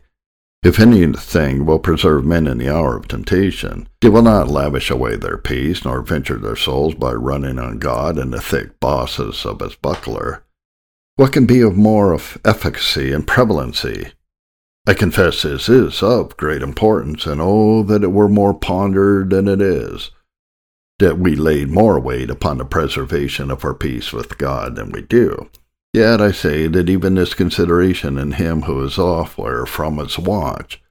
if 0.61 0.79
anything 0.79 1.65
will 1.65 1.79
preserve 1.79 2.25
men 2.25 2.47
in 2.47 2.57
the 2.57 2.73
hour 2.73 2.97
of 2.97 3.07
temptation, 3.07 3.87
they 4.01 4.09
will 4.09 4.23
not 4.23 4.49
lavish 4.49 4.89
away 4.89 5.15
their 5.15 5.37
peace, 5.37 5.85
nor 5.85 6.01
venture 6.01 6.37
their 6.37 6.55
souls 6.55 6.95
by 6.95 7.13
running 7.13 7.59
on 7.59 7.77
God 7.77 8.17
and 8.17 8.33
the 8.33 8.41
thick 8.41 8.79
bosses 8.79 9.45
of 9.45 9.61
his 9.61 9.75
buckler. 9.75 10.44
What 11.17 11.31
can 11.31 11.45
be 11.45 11.61
of 11.61 11.77
more 11.77 12.11
of 12.11 12.37
efficacy 12.43 13.13
and 13.13 13.25
prevalency? 13.25 14.11
I 14.85 14.93
confess 14.93 15.43
this 15.43 15.69
is 15.69 16.03
of 16.03 16.35
great 16.35 16.61
importance, 16.61 17.25
and 17.25 17.39
oh, 17.39 17.83
that 17.83 18.03
it 18.03 18.11
were 18.11 18.27
more 18.27 18.53
pondered 18.53 19.29
than 19.29 19.47
it 19.47 19.61
is, 19.61 20.11
that 20.99 21.17
we 21.17 21.35
laid 21.35 21.69
more 21.69 22.01
weight 22.01 22.29
upon 22.29 22.57
the 22.57 22.65
preservation 22.65 23.49
of 23.49 23.63
our 23.63 23.73
peace 23.73 24.11
with 24.11 24.37
God 24.37 24.75
than 24.75 24.91
we 24.91 25.03
do. 25.03 25.49
Yet 25.93 26.19
I 26.19 26.33
say 26.33 26.67
that 26.67 26.89
even 26.89 27.15
this 27.15 27.33
consideration 27.33 28.17
in 28.17 28.33
him 28.33 28.63
who 28.63 28.83
is 28.83 28.97
off 28.97 29.39
or 29.39 29.65
from 29.65 29.99
its 29.99 30.19
watch, 30.19 30.83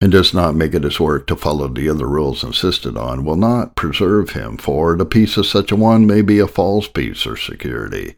and 0.00 0.10
does 0.10 0.34
not 0.34 0.56
make 0.56 0.74
it 0.74 0.82
his 0.82 0.98
work 0.98 1.28
to 1.28 1.36
follow 1.36 1.68
the 1.68 1.88
other 1.88 2.08
rules 2.08 2.42
insisted 2.42 2.96
on, 2.96 3.24
will 3.24 3.36
not 3.36 3.76
preserve 3.76 4.30
him, 4.30 4.56
for 4.56 4.96
the 4.96 5.06
peace 5.06 5.36
of 5.36 5.46
such 5.46 5.70
a 5.70 5.76
one 5.76 6.04
may 6.04 6.20
be 6.20 6.40
a 6.40 6.48
false 6.48 6.88
peace 6.88 7.24
or 7.28 7.36
security, 7.36 8.16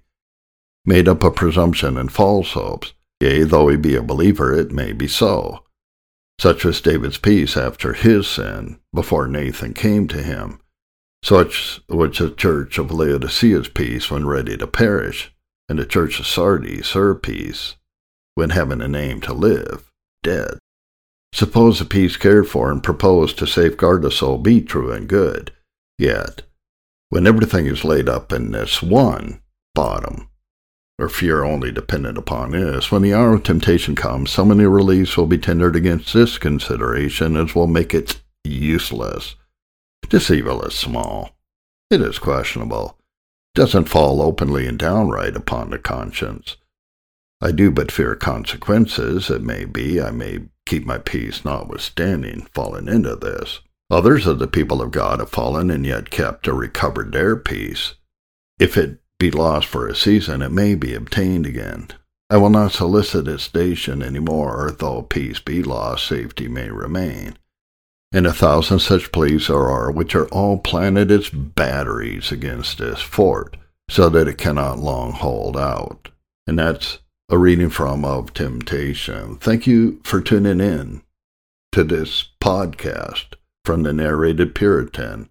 made 0.85 1.09
up 1.09 1.25
of 1.25 1.35
presumption 1.35 1.97
and 1.97 2.13
false 2.13 2.53
hopes. 2.53 2.93
Yea, 3.21 3.45
though 3.45 3.69
he 3.69 3.77
be 3.77 3.95
a 3.95 4.03
believer, 4.03 4.53
it 4.53 4.71
may 4.71 4.93
be 4.93 5.09
so. 5.09 5.65
Such 6.39 6.65
was 6.65 6.81
David's 6.81 7.19
peace 7.19 7.57
after 7.57 7.93
his 7.93 8.27
sin, 8.27 8.81
before 8.93 9.27
Nathan 9.27 9.73
came 9.73 10.09
to 10.09 10.23
him. 10.23 10.61
Such 11.23 11.81
was 11.89 12.19
the 12.19 12.31
church 12.31 12.77
of 12.77 12.91
Laodicea's 12.91 13.69
peace 13.69 14.11
when 14.11 14.27
ready 14.27 14.57
to 14.59 14.67
perish, 14.67 15.33
and 15.69 15.79
the 15.79 15.87
church 15.87 16.21
of 16.21 16.27
Sardis 16.27 16.93
her 16.93 17.15
peace, 17.15 17.77
when 18.35 18.51
having 18.51 18.83
a 18.83 18.89
name 18.89 19.21
to 19.23 19.33
live, 19.33 19.91
dead. 20.23 20.59
Suppose 21.33 21.79
the 21.79 21.85
peace 21.85 22.17
cared 22.17 22.49
for 22.49 22.71
and 22.71 22.83
proposed 22.83 23.39
to 23.39 23.47
safeguard 23.47 24.03
the 24.03 24.11
soul 24.11 24.39
be 24.39 24.61
true 24.61 24.93
and 24.93 25.09
good, 25.09 25.53
yet, 25.99 26.43
when 27.09 27.27
everything 27.27 27.67
is 27.67 27.85
laid 27.85 28.09
up 28.09 28.33
in 28.33 28.51
this 28.51 28.83
one 28.83 29.41
bottom, 29.75 30.29
or 30.99 31.09
fear 31.09 31.43
only 31.43 31.73
dependent 31.73 32.19
upon 32.19 32.53
this, 32.53 32.91
when 32.91 33.03
the 33.03 33.15
hour 33.15 33.35
of 33.35 33.43
temptation 33.43 33.95
comes, 33.95 34.31
so 34.31 34.45
many 34.45 34.65
reliefs 34.65 35.17
will 35.17 35.27
be 35.27 35.39
tendered 35.39 35.77
against 35.77 36.15
this 36.15 36.39
consideration 36.39 37.37
as 37.37 37.55
will 37.55 37.67
make 37.67 37.93
it 37.93 38.21
useless. 38.45 39.35
This 40.11 40.31
evil 40.31 40.63
is 40.63 40.75
small. 40.75 41.37
It 41.91 42.01
is 42.01 42.19
questionable 42.19 42.99
doesn't 43.55 43.89
fall 43.89 44.21
openly 44.21 44.67
and 44.67 44.79
downright 44.79 45.37
upon 45.37 45.71
the 45.71 45.79
conscience. 45.79 46.57
I 47.41 47.53
do 47.53 47.71
but 47.71 47.93
fear 47.93 48.17
consequences. 48.17 49.31
It 49.31 49.43
may 49.43 49.65
be 49.65 50.01
I 50.01 50.11
may 50.11 50.41
keep 50.67 50.85
my 50.85 50.99
peace 50.99 51.45
notwithstanding 51.45 52.49
falling 52.53 52.89
into 52.89 53.15
this. 53.17 53.61
Others 53.91 54.27
of 54.27 54.39
the 54.39 54.49
people 54.49 54.83
of 54.83 54.91
God 54.91 55.21
have 55.21 55.31
fallen 55.31 55.71
and 55.71 55.87
yet 55.87 56.11
kept 56.11 56.49
or 56.49 56.55
recovered 56.55 57.13
their 57.13 57.37
peace. 57.37 57.95
If 58.59 58.77
it 58.77 58.99
be 59.19 59.31
lost 59.31 59.67
for 59.67 59.87
a 59.87 59.95
season, 59.95 60.43
it 60.43 60.53
may 60.53 60.75
be 60.75 60.95
obtained 60.95 61.47
again. 61.47 61.89
I 62.31 62.37
will 62.37 62.51
not 62.51 62.73
solicit 62.73 63.29
its 63.29 63.43
station 63.45 64.03
any 64.03 64.19
more, 64.19 64.75
though 64.79 65.03
peace 65.03 65.41
be 65.41 65.63
lost, 65.63 66.07
safety 66.07 66.49
may 66.49 66.71
remain 66.71 67.37
and 68.15 68.29
a 68.29 68.33
thousand 68.33 68.79
such 68.79 69.11
pleas 69.11 69.49
there 69.49 69.69
are, 69.69 69.91
which 69.91 70.15
are 70.15 70.29
all 70.29 70.57
planted 70.57 71.11
as 71.11 71.31
batteries 71.31 72.31
against 72.31 72.79
this 72.79 73.01
fort, 73.01 73.57
so 73.91 74.09
that 74.09 74.29
it 74.29 74.39
cannot 74.39 74.79
long 74.79 75.11
hold 75.11 75.57
out. 75.57 76.11
And 76.47 76.57
that's 76.57 77.01
a 77.29 77.37
reading 77.37 77.71
from 77.71 78.05
Of 78.05 78.33
Temptation. 78.33 79.37
Thank 79.39 79.67
you 79.67 80.01
for 80.05 80.21
tuning 80.21 80.61
in 80.61 81.03
to 81.73 81.83
this 81.83 82.29
podcast 82.41 83.35
from 83.65 83.83
the 83.83 83.93
narrated 83.93 84.55
Puritan, 84.55 85.29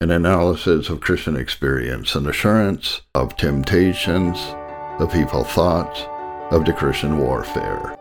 an 0.00 0.12
analysis 0.12 0.88
of 0.90 1.00
Christian 1.00 1.36
experience 1.36 2.14
and 2.14 2.28
assurance 2.28 3.00
of 3.16 3.36
temptations, 3.36 4.38
of 5.00 5.12
evil 5.16 5.42
thoughts, 5.42 6.02
of 6.52 6.64
the 6.64 6.72
Christian 6.72 7.18
warfare. 7.18 7.97